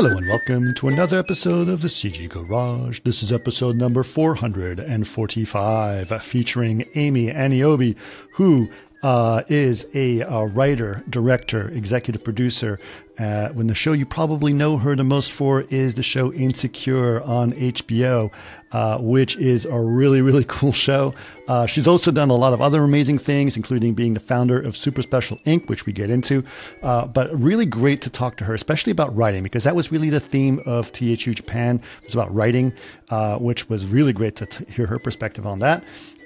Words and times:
Hello 0.00 0.16
and 0.16 0.28
welcome 0.28 0.74
to 0.74 0.86
another 0.86 1.18
episode 1.18 1.68
of 1.68 1.82
the 1.82 1.88
CG 1.88 2.28
Garage. 2.28 3.00
This 3.00 3.20
is 3.20 3.32
episode 3.32 3.74
number 3.74 4.04
445, 4.04 6.22
featuring 6.22 6.84
Amy 6.94 7.26
Aniobi, 7.26 7.96
who 8.34 8.70
uh, 9.02 9.42
is 9.48 9.86
a, 9.94 10.20
a, 10.20 10.46
writer, 10.46 11.04
director, 11.08 11.68
executive 11.68 12.24
producer. 12.24 12.78
Uh, 13.18 13.48
when 13.48 13.66
the 13.66 13.74
show 13.74 13.92
you 13.92 14.06
probably 14.06 14.52
know 14.52 14.76
her 14.76 14.94
the 14.94 15.02
most 15.02 15.32
for 15.32 15.62
is 15.70 15.94
the 15.94 16.02
show 16.04 16.32
Insecure 16.32 17.20
on 17.22 17.52
HBO, 17.52 18.30
uh, 18.70 18.98
which 18.98 19.36
is 19.36 19.64
a 19.64 19.80
really, 19.80 20.20
really 20.20 20.44
cool 20.48 20.72
show. 20.72 21.14
Uh, 21.48 21.66
she's 21.66 21.88
also 21.88 22.12
done 22.12 22.30
a 22.30 22.34
lot 22.34 22.52
of 22.52 22.60
other 22.60 22.82
amazing 22.84 23.18
things, 23.18 23.56
including 23.56 23.94
being 23.94 24.14
the 24.14 24.20
founder 24.20 24.60
of 24.60 24.76
Super 24.76 25.02
Special 25.02 25.36
Inc., 25.46 25.68
which 25.68 25.84
we 25.86 25.92
get 25.92 26.10
into. 26.10 26.44
Uh, 26.82 27.06
but 27.06 27.32
really 27.40 27.66
great 27.66 28.00
to 28.02 28.10
talk 28.10 28.36
to 28.36 28.44
her, 28.44 28.54
especially 28.54 28.92
about 28.92 29.14
writing, 29.16 29.42
because 29.42 29.64
that 29.64 29.74
was 29.74 29.90
really 29.90 30.10
the 30.10 30.20
theme 30.20 30.60
of 30.64 30.92
THU 30.92 31.16
Japan. 31.16 31.80
It 32.00 32.04
was 32.04 32.14
about 32.14 32.32
writing, 32.32 32.72
uh, 33.10 33.38
which 33.38 33.68
was 33.68 33.84
really 33.86 34.12
great 34.12 34.36
to 34.36 34.46
t- 34.46 34.64
hear 34.72 34.86
her 34.86 34.98
perspective 34.98 35.46
on 35.46 35.58
that. 35.60 35.82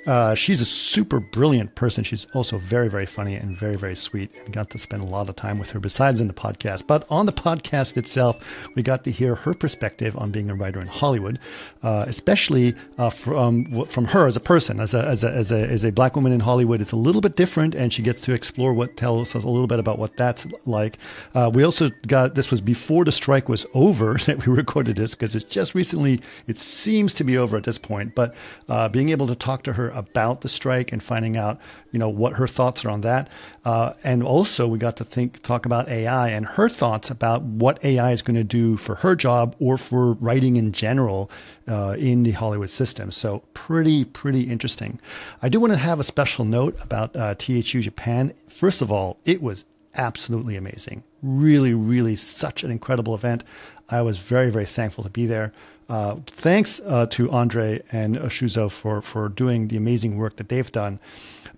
Uh, 0.07 0.35
she's 0.35 0.61
a 0.61 0.65
super 0.65 1.21
brilliant 1.21 1.75
person. 1.75 2.03
She's 2.03 2.27
also 2.35 2.59
very, 2.59 2.89
very 2.89 3.07
funny 3.07 3.35
and 3.37 3.57
very, 3.57 3.77
very 3.77 3.95
sweet, 3.95 4.31
and 4.45 4.53
got 4.53 4.71
to 4.71 4.79
spend 4.79 5.03
a 5.03 5.07
lot 5.07 5.29
of 5.29 5.37
time 5.37 5.59
with 5.59 5.71
her 5.71 5.81
besides 5.81 6.19
in 6.19 6.27
the 6.27 6.35
podcast. 6.35 6.87
But 6.87 7.07
on 7.09 7.27
the 7.27 7.33
podcast 7.33 7.97
itself, 7.97 8.69
we 8.75 8.83
got 8.83 9.05
to 9.05 9.11
hear 9.11 9.37
her 9.37 9.55
perspective 9.55 10.17
on 10.17 10.31
being 10.31 10.51
a 10.51 10.55
writer 10.55 10.81
in 10.81 10.89
Hollywood, 10.89 11.39
uh, 11.83 12.05
especially 12.09 12.75
uh, 12.99 13.11
from 13.11 13.87
from 13.87 14.07
her 14.07 14.27
as 14.27 14.37
a 14.37 14.41
person, 14.41 14.81
as 14.81 14.93
a, 14.93 15.05
as 15.05 15.23
a 15.23 15.31
as 15.31 15.53
a 15.53 15.69
as 15.69 15.85
a 15.85 15.93
black 15.93 16.17
woman 16.17 16.33
in 16.33 16.41
Hollywood. 16.41 16.81
It's 16.81 16.93
a 16.93 16.97
little 16.97 17.21
bit 17.21 17.37
different, 17.37 17.75
and 17.75 17.93
she 17.93 18.03
gets 18.03 18.21
to 18.23 18.35
explore 18.35 18.75
what 18.75 18.97
tells 18.97 19.37
us 19.37 19.45
a 19.45 19.49
little 19.49 19.69
bit 19.69 19.79
about 19.79 19.99
what 19.99 20.17
that's 20.17 20.47
like. 20.67 20.99
Uh, 21.35 21.51
we 21.53 21.63
also 21.63 21.91
got 22.09 22.35
this 22.35 22.51
was 22.51 22.61
before 22.61 23.05
the 23.05 23.13
strike 23.13 23.49
was 23.49 23.67
over 23.73 24.15
that 24.27 24.45
we 24.45 24.53
recorded 24.53 24.97
this 24.97 25.15
because 25.15 25.37
it's 25.37 25.45
just 25.45 25.75
recently. 25.75 26.21
It 26.49 26.59
seems 26.59 27.15
to 27.15 27.25
be 27.25 27.39
over 27.39 27.57
at 27.57 27.65
this 27.65 27.79
point, 27.79 28.17
but 28.17 28.35
uh, 28.69 28.89
being 28.89 29.11
able 29.11 29.29
to 29.29 29.37
talk 29.37 29.63
to 29.65 29.75
her 29.75 29.92
about 29.95 30.41
the 30.41 30.49
strike 30.49 30.93
and 30.93 31.03
finding 31.03 31.37
out, 31.37 31.61
you 31.91 31.99
know, 31.99 32.09
what 32.09 32.35
her 32.35 32.47
thoughts 32.47 32.85
are 32.85 32.91
on 32.91 33.03
that. 33.03 33.29
Uh, 33.65 33.93
and 34.05 34.23
also, 34.23 34.67
we 34.67 34.79
got 34.79 34.97
to 34.97 35.05
think, 35.05 35.43
talk 35.43 35.67
about 35.67 35.89
AI 35.89 36.29
and 36.29 36.47
her 36.47 36.69
thoughts 36.69 37.11
about 37.11 37.43
what 37.43 37.85
AI 37.85 38.13
is 38.13 38.23
going 38.23 38.37
to 38.37 38.45
do 38.45 38.77
for 38.77 38.97
her 38.97 39.15
job 39.15 39.55
or 39.59 39.79
for 39.79 40.15
writing 40.15 40.57
in 40.57 40.73
general 40.73 41.31
uh, 41.69 41.97
in 41.99 42.23
the 42.23 42.33
Hollywood 42.33 42.71
system. 42.71 43.11
So, 43.11 43.43
pretty, 43.55 44.05
pretty 44.05 44.43
interesting. 44.43 45.01
I 45.43 45.49
do 45.49 45.61
want 45.61 45.73
to 45.73 45.79
have 45.79 46.01
a 46.01 46.05
special 46.05 46.45
note 46.45 46.77
about 46.81 47.15
uh, 47.17 47.35
THU 47.35 47.63
Japan. 47.63 48.35
First 48.49 48.83
of 48.83 48.91
all, 48.91 49.19
it 49.25 49.43
was 49.43 49.65
absolutely 49.95 50.57
amazing. 50.57 51.03
Really, 51.23 51.75
really, 51.75 52.17
such 52.17 52.65
an 52.65 52.71
incredible 52.71 53.15
event. 53.15 53.45
I 53.89 54.03
was 54.03 54.19
very, 54.19 54.51
very 54.51 54.67
thankful 54.67 55.05
to 55.05 55.11
be 55.11 55.27
there. 55.27 55.53
Uh, 55.93 56.17
thanks 56.25 56.81
uh, 56.87 57.05
to 57.05 57.31
Andre 57.31 57.83
and 57.93 58.17
Shuzo 58.17 58.73
for 58.73 59.03
for 59.03 59.29
doing 59.29 59.69
the 59.69 59.77
amazing 59.77 60.17
work 60.17 60.37
that 60.37 60.49
they've 60.49 60.73
done. 60.73 60.99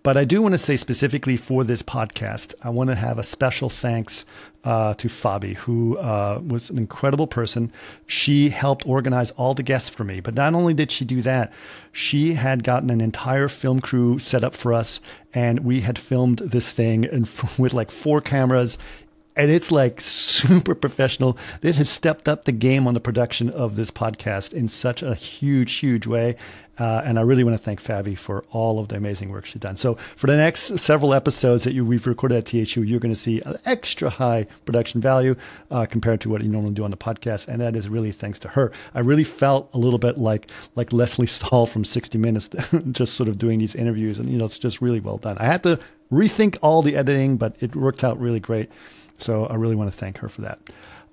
But 0.03 0.17
I 0.17 0.25
do 0.25 0.43
want 0.43 0.55
to 0.55 0.59
say 0.59 0.77
specifically 0.77 1.37
for 1.37 1.63
this 1.63 1.85
podcast, 1.85 2.53
I 2.61 2.71
want 2.71 2.91
to 2.91 2.97
have 2.97 3.17
a 3.17 3.23
special 3.23 3.71
thanks 3.71 4.27
uh, 4.65 4.95
to 4.95 5.07
Fabi, 5.07 5.55
who 5.55 5.97
uh, 5.99 6.41
was 6.45 6.69
an 6.69 6.79
incredible 6.79 7.29
person. 7.29 7.71
She 8.09 8.49
helped 8.49 8.85
organize 8.89 9.31
all 9.33 9.55
the 9.55 9.63
guests 9.63 9.89
for 9.89 10.03
me. 10.03 10.19
But 10.19 10.35
not 10.35 10.53
only 10.53 10.75
did 10.75 10.91
she 10.91 11.05
do 11.05 11.23
that, 11.23 11.53
she 11.93 12.35
had 12.35 12.65
gotten 12.65 12.91
an 12.91 13.01
entire 13.01 13.47
film 13.47 13.81
crew 13.81 14.19
set 14.19 14.43
up 14.43 14.55
for 14.55 14.73
us, 14.73 15.01
and 15.33 15.61
we 15.61 15.83
had 15.83 15.97
filmed 15.97 16.39
this 16.39 16.73
thing 16.73 17.05
and 17.05 17.31
with 17.59 17.73
like 17.73 17.93
four 17.93 18.21
cameras 18.21 18.79
and 19.37 19.51
it's 19.51 19.71
like 19.71 20.01
super 20.01 20.75
professional. 20.75 21.37
It 21.63 21.77
has 21.77 21.89
stepped 21.89 22.29
up 22.29 22.45
the 22.45 22.53
game 22.53 22.87
on 22.87 22.95
the 22.95 23.01
production 23.01 23.51
of 23.51 23.77
this 23.77 23.91
podcast 23.91 24.53
in 24.53 24.69
such 24.69 25.03
a 25.03 25.15
huge, 25.15 25.73
huge 25.75 26.07
way. 26.07 26.37
Uh, 26.77 27.03
and 27.05 27.19
I 27.19 27.23
really 27.23 27.45
want 27.45 27.57
to 27.57 27.63
thank 27.63 27.81
Fabi 27.81 28.19
for 28.19 28.45
all 28.51 28.81
of 28.81 28.89
the 28.89 28.97
amazing 28.97 29.31
work 29.31 29.47
she's 29.47 29.61
done. 29.61 29.77
So 29.77 29.95
for 30.17 30.27
the 30.27 30.37
next 30.37 30.79
several 30.79 31.15
episodes 31.15 31.63
that 31.65 31.73
you, 31.73 31.85
we've 31.85 32.07
recorded 32.07 32.39
at 32.39 32.47
THU, 32.47 32.83
you're 32.83 32.99
going 32.99 33.15
to 33.15 33.21
see 33.21 33.41
an 33.43 33.57
extra 33.65 34.11
high 34.11 34.47
production 34.65 35.01
value 35.01 35.37
uh, 35.71 35.87
compared 35.87 36.21
to 36.23 36.29
what 36.29 36.43
you 36.43 36.49
normally 36.49 36.75
do 36.75 36.83
on 36.83 36.91
the 36.91 36.97
podcast, 36.97 37.47
and 37.47 37.61
that 37.61 37.77
is 37.77 37.89
really 37.89 38.11
thanks 38.11 38.41
to 38.41 38.49
her. 38.49 38.73
I 38.93 39.01
really 39.01 39.23
felt 39.23 39.71
a 39.73 39.79
little 39.79 40.01
bit 40.01 40.19
like 40.19 40.51
like 40.75 40.93
Lesley 40.93 41.27
Stahl 41.29 41.67
from 41.67 41.85
60 41.85 42.19
Minutes, 42.19 42.49
just 42.91 43.15
sort 43.15 43.29
of 43.29 43.39
doing 43.39 43.61
these 43.61 43.77
interviews, 43.77 44.19
and 44.19 44.29
you 44.29 44.37
know 44.37 44.45
it's 44.47 44.59
just 44.59 44.81
really 44.81 45.01
well 45.01 45.19
done. 45.19 45.37
I 45.39 45.47
had 45.47 45.63
to 45.63 45.79
rethink 46.11 46.59
all 46.61 46.83
the 46.83 46.97
editing, 46.97 47.37
but 47.37 47.55
it 47.61 47.77
worked 47.77 48.03
out 48.03 48.19
really 48.19 48.41
great. 48.41 48.69
So 49.19 49.47
I 49.47 49.55
really 49.55 49.77
want 49.77 49.91
to 49.91 49.97
thank 49.97 50.19
her 50.19 50.29
for 50.29 50.43
that. 50.43 50.59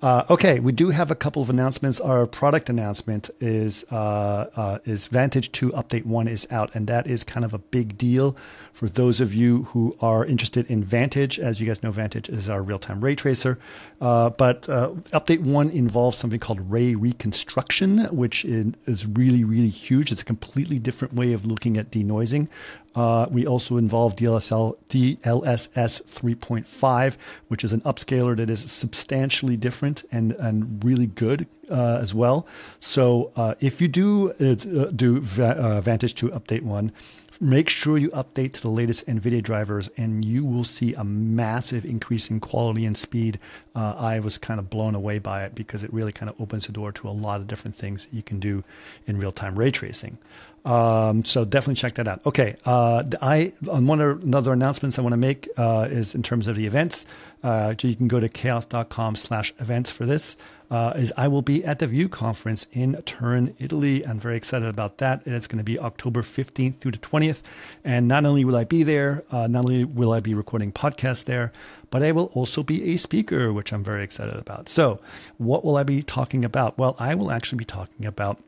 Uh, 0.02 0.24
okay, 0.28 0.58
we 0.58 0.72
do 0.72 0.90
have 0.90 1.12
a 1.12 1.14
couple 1.14 1.42
of 1.42 1.48
announcements. 1.48 2.00
Our 2.00 2.26
product 2.26 2.68
announcement 2.68 3.30
is 3.40 3.84
uh, 3.92 4.46
uh, 4.56 4.78
is 4.84 5.06
Vantage 5.06 5.52
2 5.52 5.70
Update 5.70 6.04
1 6.04 6.26
is 6.26 6.44
out, 6.50 6.74
and 6.74 6.88
that 6.88 7.06
is 7.06 7.22
kind 7.22 7.44
of 7.44 7.54
a 7.54 7.58
big 7.58 7.96
deal 7.96 8.36
for 8.72 8.88
those 8.88 9.20
of 9.20 9.32
you 9.32 9.64
who 9.64 9.96
are 10.00 10.26
interested 10.26 10.68
in 10.68 10.82
Vantage. 10.82 11.38
As 11.38 11.60
you 11.60 11.68
guys 11.68 11.84
know, 11.84 11.92
Vantage 11.92 12.28
is 12.28 12.50
our 12.50 12.64
real 12.64 12.80
time 12.80 13.00
ray 13.00 13.14
tracer. 13.14 13.60
Uh, 14.00 14.30
but 14.30 14.68
uh, 14.68 14.90
Update 15.12 15.42
1 15.42 15.70
involves 15.70 16.18
something 16.18 16.40
called 16.40 16.68
ray 16.68 16.96
reconstruction, 16.96 18.00
which 18.06 18.44
is 18.44 19.06
really, 19.06 19.44
really 19.44 19.68
huge. 19.68 20.10
It's 20.10 20.22
a 20.22 20.24
completely 20.24 20.80
different 20.80 21.14
way 21.14 21.32
of 21.32 21.46
looking 21.46 21.76
at 21.76 21.92
denoising. 21.92 22.48
Uh, 22.94 23.26
we 23.30 23.46
also 23.46 23.76
involve 23.76 24.16
DLSL, 24.16 24.76
DLSS 24.88 26.02
3.5, 26.02 27.16
which 27.48 27.64
is 27.64 27.72
an 27.72 27.80
upscaler 27.82 28.36
that 28.36 28.50
is 28.50 28.70
substantially 28.70 29.56
different 29.56 30.04
and, 30.12 30.32
and 30.32 30.84
really 30.84 31.06
good 31.06 31.46
uh, 31.70 31.98
as 32.02 32.14
well. 32.14 32.46
So 32.80 33.32
uh, 33.36 33.54
if 33.60 33.80
you 33.80 33.88
do 33.88 34.30
uh, 34.32 34.90
do 34.90 35.20
Va- 35.20 35.80
Vantage 35.82 36.14
2 36.14 36.28
Update 36.28 36.62
1, 36.62 36.92
make 37.40 37.68
sure 37.68 37.98
you 37.98 38.10
update 38.10 38.52
to 38.52 38.60
the 38.60 38.68
latest 38.68 39.06
NVIDIA 39.06 39.42
drivers 39.42 39.90
and 39.96 40.24
you 40.24 40.44
will 40.44 40.64
see 40.64 40.94
a 40.94 41.02
massive 41.02 41.84
increase 41.84 42.30
in 42.30 42.38
quality 42.38 42.86
and 42.86 42.96
speed. 42.96 43.38
Uh, 43.74 43.94
I 43.98 44.20
was 44.20 44.38
kind 44.38 44.60
of 44.60 44.70
blown 44.70 44.94
away 44.94 45.18
by 45.18 45.44
it 45.44 45.54
because 45.54 45.82
it 45.82 45.92
really 45.92 46.12
kind 46.12 46.30
of 46.30 46.40
opens 46.40 46.66
the 46.66 46.72
door 46.72 46.92
to 46.92 47.08
a 47.08 47.10
lot 47.10 47.40
of 47.40 47.48
different 47.48 47.76
things 47.76 48.06
you 48.12 48.22
can 48.22 48.38
do 48.38 48.62
in 49.06 49.18
real 49.18 49.32
time 49.32 49.58
ray 49.58 49.70
tracing. 49.70 50.18
Um, 50.64 51.24
so 51.24 51.44
definitely 51.44 51.74
check 51.74 51.94
that 51.94 52.06
out. 52.06 52.20
Okay, 52.24 52.56
uh, 52.64 53.02
I 53.20 53.52
on 53.70 53.86
one 53.86 54.00
or 54.00 54.12
another 54.12 54.52
announcements 54.52 54.98
I 54.98 55.02
want 55.02 55.12
to 55.12 55.18
make 55.18 55.48
uh, 55.56 55.88
is 55.90 56.14
in 56.14 56.22
terms 56.22 56.46
of 56.46 56.56
the 56.56 56.66
events. 56.66 57.04
Uh, 57.42 57.74
you 57.82 57.96
can 57.96 58.06
go 58.06 58.20
to 58.20 58.28
chaos.com/events 58.28 59.90
for 59.90 60.06
this 60.06 60.36
uh, 60.72 60.94
is 60.96 61.12
I 61.18 61.28
will 61.28 61.42
be 61.42 61.62
at 61.66 61.80
the 61.80 61.86
View 61.86 62.08
conference 62.08 62.66
in 62.72 63.00
Turin, 63.04 63.54
Italy. 63.58 64.06
I'm 64.06 64.18
very 64.18 64.38
excited 64.38 64.66
about 64.66 64.96
that. 64.98 65.24
And 65.26 65.34
it's 65.34 65.46
going 65.46 65.58
to 65.58 65.64
be 65.64 65.78
October 65.78 66.22
15th 66.22 66.76
through 66.76 66.92
the 66.92 66.98
20th. 66.98 67.42
And 67.84 68.08
not 68.08 68.24
only 68.24 68.46
will 68.46 68.56
I 68.56 68.64
be 68.64 68.82
there, 68.82 69.22
uh, 69.30 69.46
not 69.48 69.66
only 69.66 69.84
will 69.84 70.12
I 70.12 70.20
be 70.20 70.32
recording 70.32 70.72
podcasts 70.72 71.24
there, 71.24 71.52
but 71.90 72.02
I 72.02 72.12
will 72.12 72.30
also 72.32 72.62
be 72.62 72.94
a 72.94 72.96
speaker, 72.96 73.52
which 73.52 73.70
I'm 73.70 73.84
very 73.84 74.02
excited 74.02 74.34
about. 74.34 74.70
So, 74.70 74.98
what 75.36 75.62
will 75.62 75.76
I 75.76 75.82
be 75.82 76.02
talking 76.02 76.42
about? 76.42 76.78
Well, 76.78 76.96
I 76.98 77.14
will 77.16 77.30
actually 77.30 77.58
be 77.58 77.66
talking 77.66 78.06
about 78.06 78.42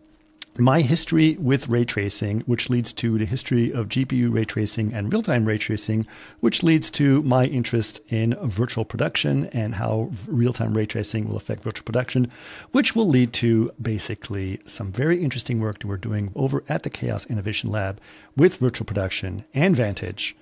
my 0.57 0.83
history 0.83 1.37
with 1.41 1.69
ray 1.69 1.85
tracing, 1.85 2.41
which 2.43 2.71
leads 2.71 2.93
to 2.93 3.19
the 3.19 3.25
history 3.25 3.73
of 3.73 3.89
GPU 3.89 4.33
ray 4.33 4.45
tracing 4.45 4.93
and 4.93 5.13
real 5.13 5.23
time 5.23 5.47
ray 5.47 5.59
tracing, 5.59 6.07
which 6.41 6.63
leads 6.63 6.91
to 6.93 7.23
my 7.23 7.47
interest 7.47 8.01
in 8.09 8.35
virtual 8.41 8.85
production 8.85 9.47
and 9.47 9.75
how 9.75 10.11
real 10.29 10.53
time 10.53 10.75
ray 10.75 10.87
tracing 10.87 11.29
will 11.29 11.37
affect 11.37 11.65
virtual 11.65 11.85
production, 11.85 12.31
which 12.71 12.95
will 12.95 13.09
lead 13.09 13.33
to 13.33 13.73
basically 13.83 14.61
some 14.67 14.93
very 14.93 15.23
interesting 15.23 15.59
work 15.59 15.81
that 15.81 15.89
we're 15.89 15.97
doing 15.97 16.31
over 16.37 16.63
at 16.69 16.85
the 16.85 16.91
Chaos 16.91 17.27
Innovation 17.27 17.71
Lab 17.71 18.01
with 18.37 18.59
virtual 18.59 18.87
production 18.87 19.45
and 19.55 19.75
Vantage 19.75 20.37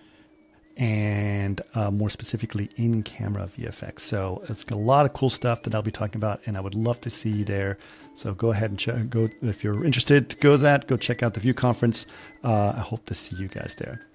and 0.77 1.61
uh, 1.75 1.91
more 1.91 2.11
specifically 2.11 2.71
in 2.77 3.03
camera 3.03 3.49
VFX. 3.57 4.01
So 4.01 4.43
it's 4.49 4.65
got 4.65 4.77
a 4.77 4.79
lot 4.79 5.07
of 5.07 5.13
cool 5.13 5.31
stuff 5.31 5.63
that 5.63 5.75
I'll 5.75 5.83
be 5.83 5.91
talking 5.91 6.17
about, 6.17 6.41
and 6.47 6.57
I 6.57 6.61
would 6.61 6.75
love 6.75 7.01
to 7.03 7.11
see 7.11 7.31
you 7.31 7.45
there. 7.45 7.79
So 8.15 8.35
go 8.35 8.51
ahead 8.51 8.71
and 8.71 8.79
check, 8.79 9.09
go 9.09 9.29
if 9.41 9.65
you're 9.65 9.85
interested 9.85 10.37
go 10.41 10.53
to 10.53 10.59
that. 10.59 10.87
Go 10.87 10.97
check 10.97 11.23
out 11.23 11.35
the 11.35 11.41
View 11.41 11.55
conference. 11.55 12.07
Uh, 12.45 12.75
I 12.77 12.81
hope 12.81 13.07
to 13.07 13.15
see 13.15 13.37
you 13.37 13.49
guys 13.49 13.75
there. 13.79 14.07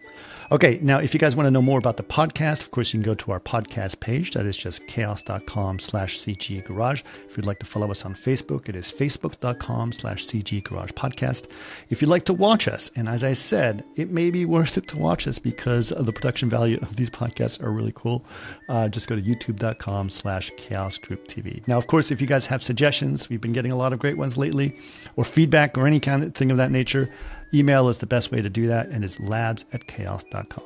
Okay, 0.49 0.79
now 0.81 0.99
if 0.99 1.13
you 1.13 1.19
guys 1.19 1.35
want 1.35 1.45
to 1.45 1.51
know 1.51 1.61
more 1.61 1.77
about 1.77 1.97
the 1.97 2.03
podcast, 2.03 2.61
of 2.61 2.71
course 2.71 2.93
you 2.93 3.01
can 3.01 3.05
go 3.05 3.15
to 3.15 3.31
our 3.33 3.39
podcast 3.39 3.99
page. 3.99 4.31
That 4.31 4.45
is 4.45 4.55
just 4.55 4.87
chaos.com 4.87 5.79
slash 5.79 6.19
CG 6.19 6.63
Garage. 6.63 7.01
If 7.29 7.35
you'd 7.35 7.45
like 7.45 7.59
to 7.59 7.65
follow 7.65 7.91
us 7.91 8.05
on 8.05 8.13
Facebook, 8.13 8.69
it 8.69 8.75
is 8.75 8.91
facebook.com 8.91 9.91
slash 9.91 10.25
CG 10.25 10.63
Garage 10.63 10.91
Podcast. 10.91 11.47
If 11.89 12.01
you'd 12.01 12.09
like 12.09 12.23
to 12.25 12.33
watch 12.33 12.69
us, 12.69 12.89
and 12.95 13.09
as 13.09 13.23
I 13.23 13.33
said, 13.33 13.83
it 13.97 14.09
may 14.09 14.31
be 14.31 14.45
worth 14.45 14.77
it 14.77 14.87
to 14.87 14.97
watch 14.97 15.27
us 15.27 15.37
because 15.37 15.89
the 15.89 16.13
production 16.13 16.49
value 16.49 16.79
of 16.81 16.95
these 16.95 17.09
podcasts 17.09 17.61
are 17.61 17.71
really 17.71 17.93
cool. 17.93 18.23
Uh, 18.69 18.87
just 18.87 19.07
go 19.07 19.15
to 19.17 19.21
youtube.com 19.21 20.09
slash 20.09 20.51
chaos 20.55 20.97
group 20.97 21.27
TV. 21.27 21.67
Now, 21.67 21.77
of 21.77 21.87
course, 21.87 22.09
if 22.09 22.21
you 22.21 22.27
guys 22.27 22.45
have 22.45 22.63
suggestions, 22.63 23.29
we've 23.29 23.41
been 23.41 23.53
getting 23.53 23.73
a 23.73 23.75
lot 23.75 23.91
of 23.91 23.99
great 23.99 24.17
ones 24.17 24.37
lately, 24.37 24.77
or 25.17 25.25
feedback 25.25 25.77
or 25.77 25.85
any 25.85 25.99
kind 25.99 26.23
of 26.23 26.33
thing 26.33 26.51
of 26.51 26.57
that 26.57 26.71
nature, 26.71 27.09
Email 27.53 27.88
is 27.88 27.99
the 27.99 28.05
best 28.05 28.29
way 28.31 28.41
to 28.41 28.49
do 28.49 28.67
that 28.67 28.89
and 28.89 29.05
is 29.05 29.19
labs 29.21 29.63
at 29.71 29.88
chaos.com. 29.88 30.63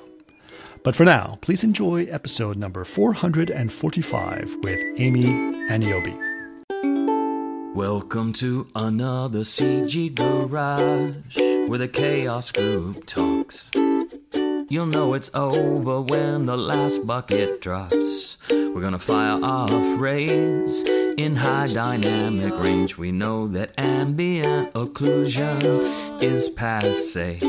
But 0.84 0.96
for 0.96 1.06
now, 1.06 1.38
please 1.42 1.64
enjoy 1.64 2.06
episode 2.06 2.58
number 2.58 2.84
445 2.84 4.56
with 4.64 4.80
Amy 4.98 5.24
Aniobi. 5.70 6.18
Welcome 7.76 8.34
to 8.34 8.68
another 8.74 9.42
CG 9.42 10.16
garage 10.16 11.38
where 11.70 11.78
the 11.78 11.88
chaos 11.88 12.52
group 12.52 13.06
talks. 13.06 13.70
You'll 13.76 14.88
know 14.88 15.14
it's 15.14 15.30
over 15.36 16.02
when 16.02 16.48
the 16.48 16.58
last 16.58 17.06
bucket 17.06 17.62
drops. 17.62 18.38
We're 18.50 18.82
gonna 18.82 18.98
fire 18.98 19.40
off 19.44 20.00
rays 20.00 20.84
in 21.24 21.36
high 21.36 21.68
dynamic 21.68 22.54
range. 22.64 22.98
We 22.98 23.12
know 23.12 23.48
that 23.50 23.72
ambient 23.78 24.74
occlusion 24.74 26.22
is 26.22 26.50
passe. 26.50 27.40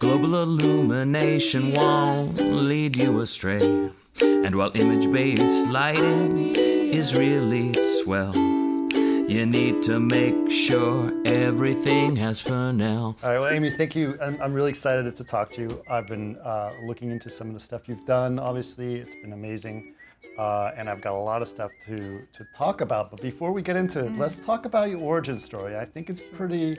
Global 0.00 0.42
illumination 0.42 1.72
won't 1.74 2.38
lead 2.38 2.96
you 2.96 3.20
astray. 3.20 3.90
And 4.20 4.54
while 4.56 4.72
image 4.74 5.10
based 5.12 5.68
lighting 5.68 6.56
is 6.56 7.16
really 7.16 7.72
swell, 7.74 8.34
you 8.34 9.46
need 9.46 9.82
to 9.82 10.00
make 10.00 10.50
sure 10.50 11.12
everything 11.24 12.16
has 12.16 12.40
Fresnel. 12.40 13.16
All 13.22 13.30
right, 13.30 13.38
well, 13.38 13.48
Amy, 13.48 13.70
thank 13.70 13.94
you. 13.94 14.18
I'm, 14.20 14.40
I'm 14.42 14.52
really 14.52 14.70
excited 14.70 15.14
to 15.16 15.24
talk 15.24 15.52
to 15.52 15.60
you. 15.62 15.82
I've 15.88 16.08
been 16.08 16.36
uh, 16.38 16.72
looking 16.84 17.10
into 17.10 17.30
some 17.30 17.48
of 17.48 17.54
the 17.54 17.60
stuff 17.60 17.88
you've 17.88 18.06
done. 18.06 18.38
Obviously, 18.40 18.96
it's 18.96 19.14
been 19.14 19.32
amazing. 19.32 19.95
Uh, 20.38 20.72
and 20.76 20.88
I've 20.88 21.00
got 21.00 21.14
a 21.14 21.18
lot 21.22 21.40
of 21.42 21.48
stuff 21.48 21.70
to, 21.86 21.96
to 22.32 22.46
talk 22.54 22.80
about. 22.80 23.10
But 23.10 23.20
before 23.22 23.52
we 23.52 23.62
get 23.62 23.76
into 23.76 24.04
it, 24.06 24.16
let's 24.18 24.36
talk 24.36 24.66
about 24.66 24.90
your 24.90 25.00
origin 25.00 25.38
story. 25.40 25.76
I 25.76 25.84
think 25.84 26.10
it's 26.10 26.22
pretty 26.34 26.76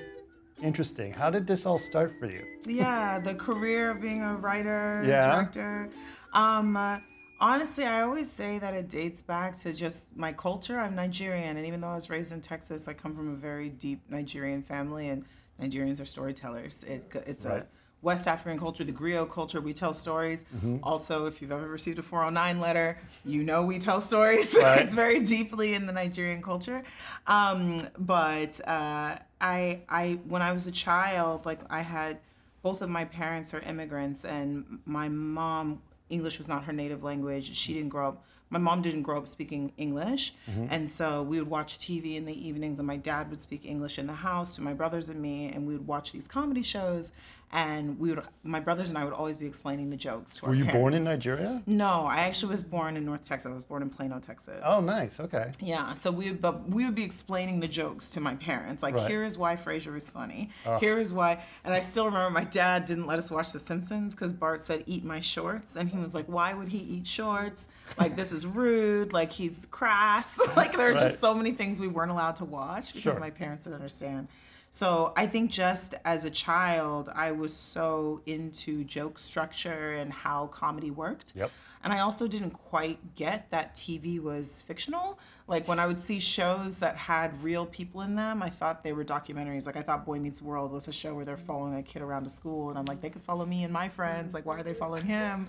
interesting. 0.62 1.12
How 1.14 1.30
did 1.30 1.48
this 1.48 1.66
all 1.66 1.80
start 1.80 2.14
for 2.20 2.28
you? 2.28 2.44
yeah, 2.66 3.20
the 3.24 3.36
career 3.36 3.92
of 3.92 4.02
being 4.02 4.22
a 4.24 4.36
writer, 4.36 5.04
Yeah. 5.06 5.34
director. 5.36 5.90
Um, 6.34 6.78
uh, 6.78 7.00
honestly, 7.40 7.86
I 7.86 8.02
always 8.02 8.32
say 8.32 8.60
that 8.60 8.74
it 8.74 8.90
dates 8.90 9.22
back 9.22 9.58
to 9.60 9.74
just 9.74 10.16
my 10.16 10.34
culture. 10.34 10.80
I'm 10.80 10.96
Nigerian, 10.96 11.58
and 11.58 11.66
even 11.66 11.82
though 11.82 11.88
I 11.90 11.96
was 11.96 12.10
raised 12.10 12.32
in 12.32 12.42
Texas, 12.42 12.88
I 12.88 12.94
come 12.94 13.16
from 13.16 13.30
a 13.34 13.36
very 13.36 13.70
deep 13.70 14.02
Nigerian 14.10 14.62
family, 14.62 15.10
and 15.10 15.26
Nigerians 15.62 16.00
are 16.02 16.06
storytellers. 16.06 16.84
It, 16.84 17.06
it's 17.26 17.46
Right. 17.46 17.62
a 17.62 17.66
West 18.02 18.28
African 18.28 18.60
culture, 18.60 18.84
the 18.84 18.92
griot 18.92 19.30
culture. 19.32 19.60
We 19.60 19.74
tell 19.74 19.94
stories. 19.94 20.46
Mm-hmm. 20.56 20.78
Also, 20.84 21.26
if 21.26 21.42
you've 21.42 21.52
ever 21.52 21.68
received 21.68 22.00
a 22.00 22.04
409 22.04 22.60
letter, 22.60 22.98
you 23.26 23.44
know 23.44 23.64
we 23.64 23.80
tell 23.80 24.02
stories. 24.02 24.56
Right. 24.68 24.82
it's 24.82 24.94
very 24.94 25.20
deeply 25.20 25.74
in 25.76 25.86
the 25.86 25.94
Nigerian 25.94 26.42
culture. 26.42 26.84
Um, 27.26 27.88
but 27.98 28.60
uh, 28.68 29.18
I, 29.40 29.82
I, 29.90 30.20
when 30.28 30.42
I 30.42 30.52
was 30.52 30.68
a 30.68 30.72
child, 30.72 31.46
like 31.46 31.60
I 31.70 31.82
had 31.82 32.20
both 32.64 32.82
of 32.82 32.90
my 32.90 33.06
parents 33.06 33.54
are 33.54 33.62
immigrants, 33.62 34.26
and 34.26 34.80
my 34.86 35.08
mom 35.10 35.82
English 36.10 36.38
was 36.38 36.48
not 36.48 36.66
her 36.66 36.74
native 36.74 37.04
language. 37.04 37.56
She 37.56 37.74
didn't 37.74 37.90
grow 37.90 38.10
up. 38.10 38.26
My 38.50 38.60
mom 38.60 38.82
didn't 38.82 39.02
grow 39.02 39.18
up 39.18 39.28
speaking 39.28 39.72
English, 39.78 40.34
and 40.70 40.90
so 40.90 41.22
we 41.22 41.38
would 41.40 41.50
watch 41.50 41.78
TV 41.80 42.16
in 42.16 42.26
the 42.26 42.48
evenings, 42.48 42.80
and 42.80 42.88
my 42.88 42.96
dad 42.96 43.30
would 43.30 43.42
speak 43.42 43.66
English 43.66 44.00
in 44.00 44.08
the 44.08 44.14
house 44.14 44.56
to 44.56 44.62
my 44.62 44.74
brothers 44.74 45.10
and 45.10 45.22
me, 45.22 45.48
and 45.54 45.68
we 45.68 45.74
would 45.74 45.86
watch 45.86 46.12
these 46.14 46.28
comedy 46.28 46.64
shows, 46.64 47.12
and 47.54 47.98
we 47.98 48.10
would. 48.10 48.22
My 48.44 48.60
brothers 48.60 48.90
and 48.90 48.98
I 48.98 49.06
would 49.06 49.14
always 49.14 49.38
be 49.38 49.46
explaining 49.46 49.90
the 49.90 49.96
jokes 49.96 50.36
to 50.38 50.44
our 50.46 50.50
Were 50.50 50.56
you 50.56 50.66
born 50.66 50.94
in. 50.94 51.04
Nigeria? 51.06 51.62
No, 51.66 52.06
I 52.06 52.18
actually 52.22 52.52
was 52.52 52.62
born 52.62 52.98
in 52.98 53.06
North 53.06 53.24
Texas. 53.24 53.50
I 53.50 53.54
was 53.54 53.64
born 53.64 53.82
in 53.82 53.90
Plano, 53.90 54.20
Texas. 54.20 54.62
Oh, 54.66 54.82
nice. 54.82 55.20
Okay. 55.20 55.52
Yeah, 55.62 55.94
so 55.94 56.12
we 56.12 56.32
would, 56.32 56.42
but 56.42 56.68
we 56.68 56.84
would 56.86 56.96
be 56.96 57.04
explaining 57.04 57.60
the 57.62 57.68
jokes 57.68 58.10
to 58.12 58.20
my 58.20 58.36
parents. 58.36 58.84
Like, 58.84 58.96
Right. 58.96 59.08
here 59.10 59.24
is 59.24 59.38
why 59.38 59.56
Frasier 59.56 59.96
is 59.96 60.10
funny. 60.10 60.50
Here 60.80 61.00
is 61.00 61.14
why, 61.14 61.42
and 61.64 61.74
I 61.74 61.80
still 61.82 62.06
remember 62.06 62.30
my 62.32 62.44
dad 62.44 62.86
didn't 62.86 63.08
let 63.08 63.18
us 63.18 63.32
watch 63.32 63.52
The 63.54 63.60
Simpsons 63.60 64.14
because 64.14 64.34
Bart 64.34 64.60
said, 64.62 64.84
"Eat 64.86 65.06
my 65.06 65.22
shorts," 65.22 65.76
and 65.78 65.90
he 65.90 65.98
was 65.98 66.14
like, 66.14 66.26
"Why 66.26 66.54
would 66.54 66.68
he 66.68 66.80
eat 66.80 67.08
shorts? 67.08 67.70
Like, 67.98 68.16
this 68.18 68.32
is 68.34 68.46
rude. 68.46 69.14
Like, 69.14 69.32
he's 69.32 69.66
crass. 69.72 70.40
like, 70.58 70.76
there 70.76 70.90
are 70.90 70.92
Right. 70.92 71.00
just 71.00 71.20
so 71.22 71.34
many 71.34 71.52
things 71.52 71.80
we 71.80 71.88
weren't 71.88 72.12
allowed 72.12 72.36
to 72.38 72.46
watch 72.46 72.94
because 72.94 73.14
Sure. 73.14 73.20
my 73.20 73.30
parents 73.30 73.64
didn't 73.64 73.76
understand." 73.76 74.28
So 74.70 75.14
I 75.16 75.26
think 75.28 75.50
just 75.50 75.96
as 76.06 76.26
a 76.26 76.30
child, 76.30 77.10
I 77.14 77.32
was 77.32 77.54
so 77.54 78.22
into 78.26 78.84
joke 78.84 79.18
structure 79.18 79.94
and 79.94 80.12
how 80.12 80.48
comedy 80.48 80.92
worked. 80.92 81.34
Yep. 81.36 81.52
And 81.84 81.94
I 81.94 82.00
also 82.00 82.28
didn't 82.28 82.52
quite 82.52 83.16
get 83.16 83.50
that 83.52 83.76
TV 83.76 84.20
was 84.22 84.62
fictional. 84.64 85.20
Like 85.48 85.68
when 85.68 85.80
I 85.80 85.86
would 85.86 86.00
see 86.00 86.20
shows 86.20 86.80
that 86.80 86.98
had 86.98 87.42
real 87.42 87.66
people 87.66 88.02
in 88.02 88.16
them, 88.16 88.44
I 88.44 88.50
thought 88.50 88.84
they 88.84 88.94
were 88.94 89.06
documentaries. 89.06 89.66
Like 89.66 89.78
I 89.78 89.82
thought 89.82 90.06
Boy 90.06 90.20
Meets 90.20 90.42
World 90.42 90.72
was 90.72 90.88
a 90.88 90.92
show 90.92 91.14
where 91.14 91.24
they're 91.24 91.38
following 91.38 91.76
a 91.76 91.84
kid 91.84 92.02
around 92.02 92.26
to 92.26 92.30
school, 92.30 92.70
and 92.70 92.78
I'm 92.78 92.86
like, 92.86 93.00
they 93.02 93.10
could 93.10 93.22
follow 93.22 93.46
me 93.46 93.64
and 93.64 93.72
my 93.72 93.88
friends. 93.88 94.34
Like 94.34 94.46
why 94.46 94.60
are 94.60 94.64
they 94.64 94.74
following 94.74 95.06
him? 95.06 95.48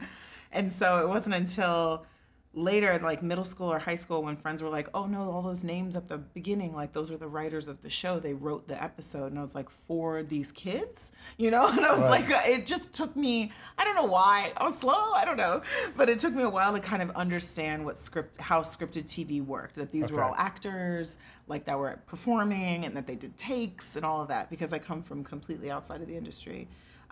And 0.52 0.72
so 0.72 1.00
it 1.00 1.08
wasn't 1.08 1.34
until 1.34 2.06
later, 2.54 2.98
like 3.02 3.22
middle 3.22 3.44
school 3.44 3.70
or 3.72 3.78
high 3.78 3.94
school, 3.94 4.22
when 4.22 4.36
friends 4.36 4.62
were 4.62 4.68
like, 4.68 4.88
"Oh 4.94 5.06
no, 5.06 5.30
all 5.30 5.42
those 5.42 5.64
names 5.64 5.94
at 5.96 6.08
the 6.08 6.18
beginning, 6.18 6.74
like 6.74 6.92
those 6.92 7.10
are 7.10 7.16
the 7.16 7.28
writers 7.28 7.68
of 7.68 7.82
the 7.82 7.90
show. 7.90 8.18
They 8.18 8.32
wrote 8.34 8.66
the 8.66 8.82
episode." 8.82 9.26
And 9.26 9.38
I 9.38 9.42
was 9.42 9.54
like, 9.54 9.68
"For 9.70 10.22
these 10.22 10.50
kids," 10.52 11.12
you 11.36 11.50
know? 11.50 11.68
And 11.68 11.80
I 11.80 11.92
was 11.92 12.00
Right. 12.02 12.28
like, 12.28 12.48
it 12.48 12.66
just 12.66 12.92
took 12.92 13.14
me. 13.14 13.52
I 13.76 13.84
don't 13.84 13.94
know 13.94 14.04
why. 14.04 14.52
I 14.56 14.64
was 14.64 14.78
slow. 14.78 15.12
I 15.14 15.24
don't 15.24 15.36
know, 15.36 15.62
but 15.96 16.08
it 16.08 16.18
took 16.18 16.34
me 16.34 16.42
a 16.42 16.48
while 16.50 16.72
to 16.72 16.80
kind 16.80 17.02
of 17.02 17.10
understand 17.12 17.84
what 17.84 17.96
script, 17.96 18.40
how 18.40 18.62
scripted 18.62 19.04
TV 19.04 19.44
worked. 19.44 19.74
That 19.76 19.92
these 19.92 20.10
were 20.10 20.24
all 20.24 20.34
actors, 20.36 21.18
like 21.48 21.64
that 21.66 21.78
were 21.78 22.00
performing, 22.06 22.84
and 22.86 22.96
that 22.96 23.06
they 23.06 23.16
did 23.16 23.36
takes 23.36 23.94
and 23.96 24.04
all 24.04 24.22
of 24.22 24.28
that. 24.28 24.48
Because 24.50 24.72
I 24.72 24.78
come 24.78 25.02
from 25.02 25.22
completely 25.22 25.70
outside 25.70 26.00
of 26.00 26.08
the 26.08 26.16
industry. 26.16 26.66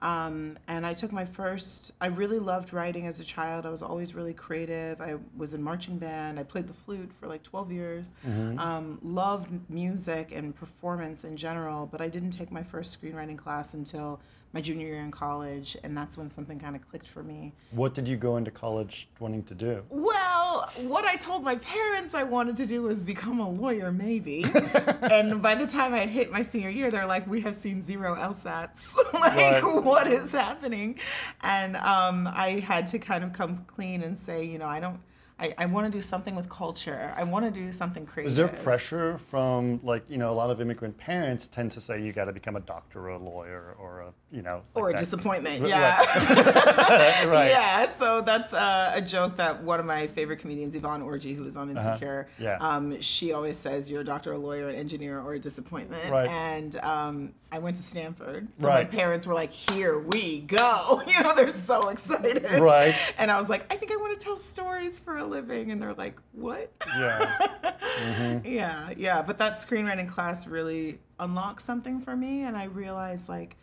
Um, 0.06 0.56
and 0.68 0.86
I 0.86 0.94
took 0.94 1.10
my 1.10 1.24
first, 1.24 1.90
I 2.00 2.06
really 2.06 2.38
loved 2.38 2.72
writing 2.72 3.08
as 3.08 3.18
a 3.18 3.24
child. 3.24 3.66
I 3.66 3.70
was 3.70 3.82
always 3.82 4.14
really 4.14 4.34
creative. 4.34 5.00
I 5.00 5.16
was 5.36 5.52
in 5.52 5.60
marching 5.60 5.98
band. 5.98 6.38
I 6.38 6.44
played 6.44 6.68
the 6.68 6.74
flute 6.74 7.10
for 7.18 7.26
like 7.26 7.42
12 7.42 7.72
years. 7.72 8.12
Um, 8.60 8.98
loved 9.02 9.50
music 9.68 10.30
and 10.32 10.54
performance 10.54 11.24
in 11.24 11.36
general, 11.36 11.86
but 11.86 12.00
I 12.00 12.08
didn't 12.08 12.30
take 12.30 12.52
my 12.52 12.62
first 12.62 12.88
screenwriting 12.96 13.36
class 13.36 13.74
until 13.74 14.20
my 14.52 14.60
junior 14.60 14.87
year 14.87 15.00
in 15.00 15.10
college. 15.10 15.76
And 15.82 15.96
that's 15.96 16.16
when 16.16 16.28
something 16.28 16.58
kind 16.58 16.76
of 16.76 16.88
clicked 16.88 17.08
for 17.08 17.22
me. 17.22 17.52
What 17.70 17.94
did 17.94 18.08
you 18.08 18.16
go 18.16 18.37
into 18.37 18.50
college 18.50 19.08
wanting 19.20 19.44
to 19.44 19.54
do? 19.54 19.82
Well, 19.90 20.70
what 20.82 21.04
I 21.04 21.16
told 21.16 21.43
my 21.43 21.56
parents 21.56 22.14
I 22.14 22.22
wanted 22.22 22.56
to 22.56 22.66
do 22.66 22.82
was 22.82 23.02
become 23.02 23.40
a 23.40 23.48
lawyer, 23.48 23.93
maybe. 23.93 24.44
and 25.02 25.43
by 25.43 25.54
the 25.54 25.66
time 25.66 25.94
I'd 25.94 26.08
hit 26.08 26.31
my 26.31 26.43
senior 26.43 26.70
year, 26.70 26.90
they're 26.90 27.06
like, 27.06 27.26
"We 27.26 27.40
have 27.43 27.54
seen 27.54 27.82
zero 27.82 28.16
LSATs. 28.16 28.94
like, 29.12 29.62
what 29.84 30.10
is 30.10 30.32
happening?" 30.32 30.99
And 31.42 31.76
um, 31.76 32.28
I 32.28 32.62
had 32.64 32.88
to 32.88 32.99
kind 32.99 33.25
of 33.25 33.32
come 33.32 33.64
clean 33.66 34.02
and 34.02 34.16
say, 34.16 34.44
you 34.44 34.58
know, 34.58 34.66
I 34.66 34.81
don't. 34.81 35.00
I, 35.38 35.54
I 35.58 35.66
want 35.66 35.90
to 35.92 35.92
do 35.98 36.00
something 36.00 36.34
with 36.34 36.48
culture. 36.48 37.12
I 37.14 37.22
want 37.24 37.44
to 37.44 37.50
do 37.50 37.70
something 37.70 38.06
creative. 38.06 38.30
Is 38.30 38.36
there 38.38 38.48
pressure 38.48 39.18
from 39.30 39.80
like 39.82 40.02
you 40.08 40.16
know 40.16 40.30
a 40.30 40.32
lot 40.32 40.48
of 40.50 40.60
immigrant 40.62 40.96
parents 40.96 41.46
tend 41.46 41.72
to 41.72 41.80
say 41.80 42.00
you 42.02 42.12
got 42.14 42.25
to 42.25 42.32
become 42.32 42.56
a 42.56 42.61
doctor 42.61 43.00
or 43.00 43.08
a 43.11 43.18
lawyer 43.18 43.75
or 43.78 44.00
a 44.00 44.12
you 44.34 44.40
know 44.42 44.62
like 44.75 44.82
or 44.84 44.88
a 44.88 44.92
that. 44.92 44.99
disappointment, 44.99 45.68
yeah. 45.68 46.00
right 47.26 47.50
Yeah, 47.50 47.92
so 47.94 48.20
that's 48.22 48.52
uh, 48.54 48.92
a 48.94 49.02
joke 49.02 49.37
that 49.37 49.62
one 49.62 49.78
of 49.78 49.87
my 49.87 50.06
favorite 50.06 50.38
comedians, 50.38 50.75
Yvonne 50.75 51.02
Orji, 51.02 51.37
who 51.37 51.44
is 51.44 51.56
on 51.56 51.70
Insecure, 51.70 52.28
Uh-huh. 52.30 52.42
Yeah. 52.42 52.56
um, 52.61 53.00
she 53.00 53.32
always 53.32 53.58
says, 53.58 53.90
You're 53.90 54.00
a 54.00 54.04
doctor, 54.04 54.32
a 54.32 54.38
lawyer, 54.38 54.68
an 54.68 54.75
engineer, 54.75 55.20
or 55.20 55.34
a 55.34 55.38
disappointment. 55.38 56.11
Right. 56.11 56.28
And 56.28 56.76
um, 56.76 57.34
I 57.52 57.58
went 57.58 57.76
to 57.76 57.82
Stanford. 57.82 58.49
So 58.56 58.68
Right. 58.68 58.90
my 58.90 58.96
parents 58.96 59.26
were 59.26 59.34
like, 59.34 59.52
Here 59.52 59.99
we 59.99 60.40
go. 60.40 61.02
You 61.16 61.22
know, 61.22 61.34
they're 61.34 61.50
so 61.50 61.88
excited. 61.90 62.44
Right. 62.61 62.94
And 63.18 63.30
I 63.30 63.38
was 63.38 63.49
like, 63.49 63.70
I 63.72 63.76
think 63.76 63.92
I 63.92 63.96
want 63.96 64.18
to 64.18 64.22
tell 64.25 64.37
stories 64.37 64.99
for 64.99 65.16
a 65.16 65.25
living. 65.26 65.71
And 65.73 65.80
they're 65.83 65.95
like, 65.95 66.18
What? 66.33 66.73
yeah 66.99 68.40
yeah, 68.45 68.90
yeah. 68.97 69.23
But 69.23 69.38
that 69.38 69.54
screenwriting 69.54 70.09
class 70.09 70.47
really 70.47 70.99
unlocked 71.18 71.62
something 71.62 72.00
for 72.00 72.14
me, 72.16 72.42
and 72.42 72.56
I 72.56 72.64
realized 72.64 73.28
like 73.28 73.56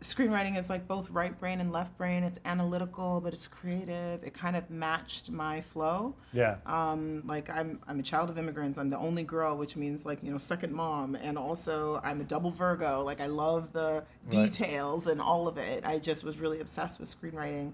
screenwriting 0.00 0.58
is 0.58 0.68
like 0.68 0.86
both 0.86 1.08
right 1.10 1.38
brain 1.40 1.60
and 1.60 1.72
left 1.72 1.96
brain. 1.96 2.22
It's 2.22 2.38
analytical, 2.44 3.20
but 3.22 3.32
it's 3.32 3.46
creative. 3.46 4.22
It 4.22 4.34
kind 4.34 4.54
of 4.54 4.68
matched 4.70 5.30
my 5.30 5.62
flow. 5.62 6.14
yeah 6.32 6.56
Um, 6.66 7.22
like 7.26 7.48
I'm, 7.48 7.80
I'm 7.88 8.00
a 8.00 8.02
child 8.02 8.28
of 8.30 8.36
immigrants. 8.38 8.78
I'm 8.78 8.90
the 8.90 8.98
only 8.98 9.22
girl, 9.24 9.56
which 9.56 9.76
means 9.76 10.04
like 10.04 10.22
you 10.22 10.30
know 10.30 10.38
second 10.38 10.72
mom, 10.74 11.16
and 11.16 11.38
also 11.38 12.00
I'm 12.04 12.20
a 12.20 12.24
double 12.24 12.50
Virgo. 12.50 13.02
Like 13.02 13.20
I 13.20 13.26
love 13.26 13.72
the 13.72 14.04
details 14.30 15.06
and 15.06 15.20
all 15.20 15.48
of 15.48 15.56
it. 15.58 15.84
I 15.86 15.98
just 15.98 16.22
was 16.22 16.38
really 16.38 16.60
obsessed 16.60 17.00
with 17.00 17.08
screenwriting. 17.08 17.72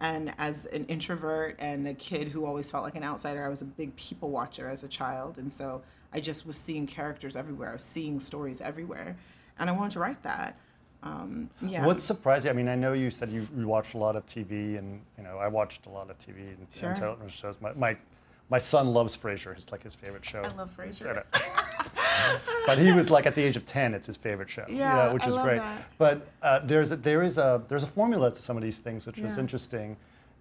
And 0.00 0.32
as 0.38 0.66
an 0.66 0.84
introvert 0.86 1.56
and 1.58 1.88
a 1.88 1.94
kid 1.94 2.28
who 2.28 2.44
always 2.46 2.70
felt 2.70 2.84
like 2.84 2.94
an 2.94 3.02
outsider, 3.02 3.44
I 3.44 3.48
was 3.48 3.62
a 3.62 3.64
big 3.64 3.94
people 3.96 4.30
watcher 4.30 4.68
as 4.68 4.84
a 4.84 4.88
child, 4.88 5.38
and 5.38 5.52
so 5.52 5.82
I 6.12 6.20
just 6.20 6.46
was 6.46 6.56
seeing 6.56 6.86
characters 6.86 7.34
everywhere. 7.36 7.70
I 7.70 7.72
was 7.74 7.84
seeing 7.84 8.20
stories 8.20 8.60
everywhere, 8.60 9.16
and 9.58 9.68
I 9.68 9.72
wanted 9.72 9.92
to 9.92 9.98
write 10.00 10.22
that. 10.22 10.56
Um, 11.02 11.50
yeah. 11.62 11.84
What 11.84 12.00
surprised 12.00 12.44
you? 12.44 12.50
I 12.50 12.54
mean, 12.54 12.68
I 12.68 12.74
know 12.74 12.92
you 12.92 13.10
said 13.10 13.30
you, 13.30 13.46
you 13.56 13.66
watched 13.66 13.94
a 13.94 13.98
lot 13.98 14.14
of 14.16 14.24
TV, 14.26 14.78
and 14.78 15.00
you 15.16 15.24
know, 15.24 15.38
I 15.38 15.48
watched 15.48 15.86
a 15.86 15.90
lot 15.90 16.10
of 16.10 16.18
TV 16.18 16.38
and, 16.48 16.66
Sure. 16.72 16.90
and 16.90 16.98
television 16.98 17.28
shows. 17.28 17.56
My, 17.60 17.72
my 17.74 17.96
my 18.50 18.58
son 18.58 18.86
loves 18.88 19.16
Frasier. 19.16 19.52
It's 19.52 19.70
like 19.70 19.82
his 19.82 19.94
favorite 19.94 20.24
show. 20.24 20.40
I 20.42 20.48
love 20.48 20.70
Frasier. 20.76 21.24
But 22.66 22.78
he 22.78 22.92
was 22.92 23.10
like 23.10 23.24
at 23.24 23.34
the 23.34 23.42
age 23.42 23.56
of 23.56 23.64
ten, 23.64 23.94
it's 23.94 24.06
his 24.06 24.16
favorite 24.18 24.50
show. 24.50 24.64
Yeah, 24.68 25.12
which 25.12 25.24
I 25.24 25.28
is 25.28 25.36
great. 25.38 25.56
that. 25.58 25.82
But 25.96 26.28
uh, 26.42 26.60
there's 26.64 26.92
a, 26.92 26.96
there 26.96 27.22
is 27.22 27.38
a 27.38 27.62
there's 27.68 27.82
a 27.82 27.86
formula 27.86 28.30
to 28.30 28.36
some 28.42 28.56
of 28.58 28.62
these 28.62 28.76
things, 28.78 29.06
which 29.06 29.20
was 29.20 29.38
interesting. 29.38 29.96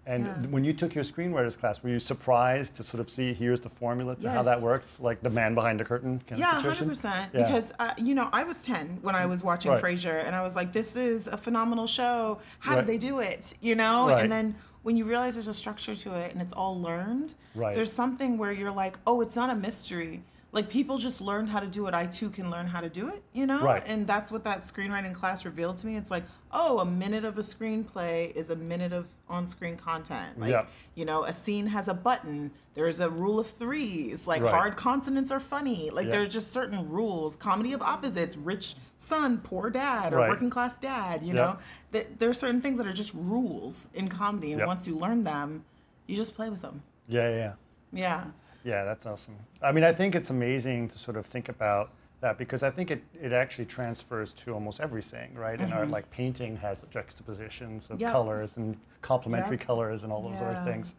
And 0.05 0.25
Yeah. 0.25 0.33
when 0.49 0.63
you 0.63 0.71
took 0.73 0.95
your 0.95 1.03
screenwriters 1.03 1.57
class, 1.59 1.83
were 1.83 1.89
you 1.89 1.99
surprised 1.99 2.75
to 2.75 2.83
sort 2.83 3.01
of 3.01 3.09
see 3.09 3.33
here's 3.33 3.59
the 3.61 3.69
formula 3.69 4.15
to 4.17 4.29
how 4.29 4.41
that 4.43 4.61
works, 4.61 4.99
like 5.01 5.21
the 5.21 5.29
man 5.29 5.53
behind 5.55 5.79
the 5.81 5.85
curtain 5.85 6.21
kind 6.27 6.39
Yeah, 6.39 6.51
of 6.57 6.61
situation? 6.61 6.77
hundred 6.87 6.89
percent. 6.91 7.31
Yeah. 7.33 7.43
Because 7.43 7.73
uh, 7.79 7.93
you 7.97 8.13
know, 8.15 8.29
I 8.33 8.43
was 8.43 8.63
ten 8.63 8.99
when 9.01 9.15
I 9.15 9.25
was 9.25 9.43
watching 9.43 9.71
Right. 9.71 9.83
Frasier, 9.83 10.25
and 10.25 10.35
I 10.35 10.41
was 10.43 10.55
like, 10.55 10.71
"This 10.73 10.95
is 10.97 11.27
a 11.27 11.37
phenomenal 11.37 11.87
show. 11.87 12.39
How 12.59 12.75
Right. 12.75 12.85
did 12.85 12.87
they 12.87 12.97
do 12.97 13.19
it?" 13.19 13.53
You 13.61 13.75
know. 13.75 14.07
Right. 14.09 14.21
And 14.23 14.29
then 14.31 14.55
when 14.83 14.95
you 14.97 15.05
realize 15.05 15.35
there's 15.35 15.47
a 15.49 15.53
structure 15.53 15.95
to 15.95 16.13
it 16.15 16.31
and 16.33 16.41
it's 16.41 16.53
all 16.53 16.79
learned, 16.81 17.33
Right. 17.55 17.73
there's 17.75 17.91
something 17.91 18.37
where 18.37 18.51
you're 18.51 18.71
like, 18.85 18.97
"Oh, 19.07 19.21
it's 19.21 19.35
not 19.37 19.49
a 19.49 19.55
mystery." 19.55 20.23
Like 20.53 20.69
people 20.69 20.97
just 20.97 21.19
learned 21.19 21.49
how 21.49 21.59
to 21.59 21.67
do 21.67 21.87
it. 21.87 21.93
I 21.93 22.05
too 22.05 22.29
can 22.29 22.49
learn 22.49 22.67
how 22.67 22.79
to 22.81 22.89
do 22.89 23.09
it. 23.09 23.21
You 23.33 23.45
know. 23.45 23.61
Right. 23.61 23.83
And 23.85 24.07
that's 24.07 24.31
what 24.31 24.43
that 24.45 24.59
screenwriting 24.59 25.13
class 25.13 25.43
revealed 25.45 25.77
to 25.79 25.87
me. 25.87 25.97
It's 25.97 26.09
like, 26.09 26.23
oh, 26.51 26.79
a 26.79 26.85
minute 26.85 27.25
of 27.25 27.37
a 27.37 27.41
screenplay 27.41 28.31
is 28.33 28.49
a 28.49 28.55
minute 28.55 28.93
of 28.93 29.05
on-screen 29.27 29.75
content. 29.75 30.39
Like, 30.39 30.51
Yeah. 30.51 30.65
you 30.95 31.03
know, 31.03 31.25
a 31.25 31.33
scene 31.33 31.67
has 31.67 31.89
a 31.89 31.93
button. 31.93 32.51
There's 32.75 33.01
a 33.01 33.09
rule 33.09 33.39
of 33.39 33.47
threes. 33.47 34.25
Like 34.25 34.41
Right. 34.41 34.53
hard 34.53 34.77
consonants 34.77 35.31
are 35.31 35.41
funny. 35.41 35.89
Like 35.89 36.05
Yeah. 36.05 36.13
there 36.13 36.21
are 36.21 36.27
just 36.27 36.51
certain 36.53 36.89
rules. 36.89 37.35
Comedy 37.35 37.73
of 37.73 37.81
opposites, 37.81 38.37
rich 38.37 38.75
son, 38.97 39.39
poor 39.39 39.69
dad, 39.69 40.13
or 40.13 40.17
Right. 40.17 40.29
working 40.29 40.49
class 40.49 40.77
dad. 40.77 41.21
You 41.23 41.33
Yeah. 41.35 41.41
know, 41.41 41.57
Th- 41.91 42.07
there 42.19 42.29
are 42.29 42.33
certain 42.33 42.61
things 42.61 42.77
that 42.79 42.87
are 42.87 42.91
just 42.93 43.13
rules 43.13 43.89
in 43.93 44.07
comedy, 44.09 44.51
and 44.53 44.65
once 44.65 44.87
you 44.87 44.97
learn 44.97 45.23
them, 45.23 45.63
you 46.05 46.15
just 46.17 46.35
play 46.35 46.49
with 46.49 46.61
them. 46.61 46.83
Yeah, 47.07 47.29
yeah. 47.29 47.53
Yeah. 47.93 48.23
Yeah, 48.67 48.83
that's 48.83 49.05
awesome. 49.05 49.35
I 49.61 49.71
mean, 49.71 49.85
I 49.85 49.93
think 49.93 50.13
it's 50.13 50.29
amazing 50.29 50.89
to 50.89 50.99
sort 50.99 51.15
of 51.15 51.25
think 51.25 51.47
about 51.47 51.91
that 52.19 52.37
because 52.37 52.63
I 52.63 52.69
think 52.69 52.91
it, 52.91 53.01
it 53.13 53.31
actually 53.31 53.63
transfers 53.63 54.33
to 54.33 54.53
almost 54.53 54.81
everything, 54.81 55.33
right? 55.35 55.57
In 55.61 55.71
art, 55.71 55.89
like 55.89 56.09
painting 56.11 56.57
has 56.57 56.83
juxtapositions 56.89 57.89
of 57.89 57.97
Mm-hmm. 57.99 58.11
Colors 58.11 58.57
and 58.57 58.75
complementary 59.01 59.55
Yeah. 59.55 59.63
colors 59.63 60.03
and 60.03 60.11
all 60.11 60.21
those 60.21 60.41
other 60.41 60.59
things. 60.69 60.95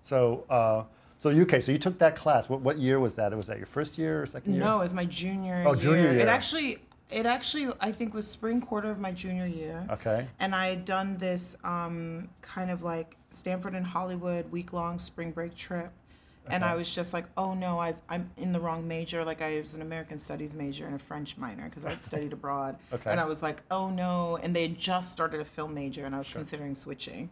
So, 0.00 0.44
uh, 0.50 0.82
so 1.18 1.28
you, 1.28 1.42
okay, 1.42 1.60
so 1.60 1.70
you 1.70 1.78
took 1.78 1.96
that 2.00 2.16
class. 2.16 2.48
What, 2.48 2.60
what 2.62 2.78
year 2.78 2.98
was 2.98 3.14
that? 3.14 3.32
Was 3.36 3.46
that 3.46 3.58
your 3.58 3.66
first 3.66 3.98
year 3.98 4.22
or 4.22 4.26
second 4.26 4.54
year? 4.54 4.64
No, 4.64 4.78
it 4.78 4.80
was 4.80 4.92
my 4.92 5.04
junior 5.04 5.62
Oh, 5.64 5.74
year. 5.74 5.80
junior 5.80 6.10
year. 6.12 6.20
It 6.22 6.28
actually, 6.28 6.78
it 7.08 7.24
actually, 7.24 7.72
I 7.80 7.92
think 7.92 8.14
was 8.14 8.26
spring 8.26 8.60
quarter 8.60 8.90
of 8.90 8.98
my 8.98 9.12
junior 9.12 9.46
year. 9.46 9.86
Okay. 9.90 10.26
And 10.40 10.56
I 10.56 10.66
had 10.70 10.84
done 10.84 11.18
this 11.18 11.56
um, 11.62 12.28
kind 12.40 12.68
of 12.72 12.82
like 12.82 13.14
Stanford 13.30 13.74
and 13.76 13.86
Hollywood 13.86 14.50
week 14.50 14.72
long 14.72 14.98
spring 14.98 15.30
break 15.30 15.54
trip. 15.54 15.92
And 16.50 16.64
I 16.64 16.74
was 16.74 16.92
just 16.92 17.12
like, 17.12 17.24
oh 17.36 17.54
no, 17.54 17.78
I've, 17.78 17.96
I'm 18.08 18.30
in 18.36 18.52
the 18.52 18.60
wrong 18.60 18.86
major. 18.86 19.24
Like 19.24 19.42
I 19.42 19.60
was 19.60 19.74
an 19.74 19.82
American 19.82 20.18
Studies 20.18 20.54
major 20.54 20.86
and 20.86 20.94
a 20.94 20.98
French 20.98 21.36
minor 21.36 21.64
because 21.64 21.84
I'd 21.84 22.02
studied 22.02 22.32
abroad. 22.32 22.76
Okay. 22.92 23.10
And 23.10 23.20
I 23.20 23.24
was 23.24 23.42
like, 23.42 23.62
oh 23.70 23.90
no. 23.90 24.38
And 24.42 24.54
they 24.54 24.62
had 24.62 24.78
just 24.78 25.12
started 25.12 25.40
a 25.40 25.44
film 25.44 25.74
major 25.74 26.04
and 26.04 26.14
I 26.14 26.18
was 26.18 26.30
considering 26.30 26.74
switching. 26.74 27.30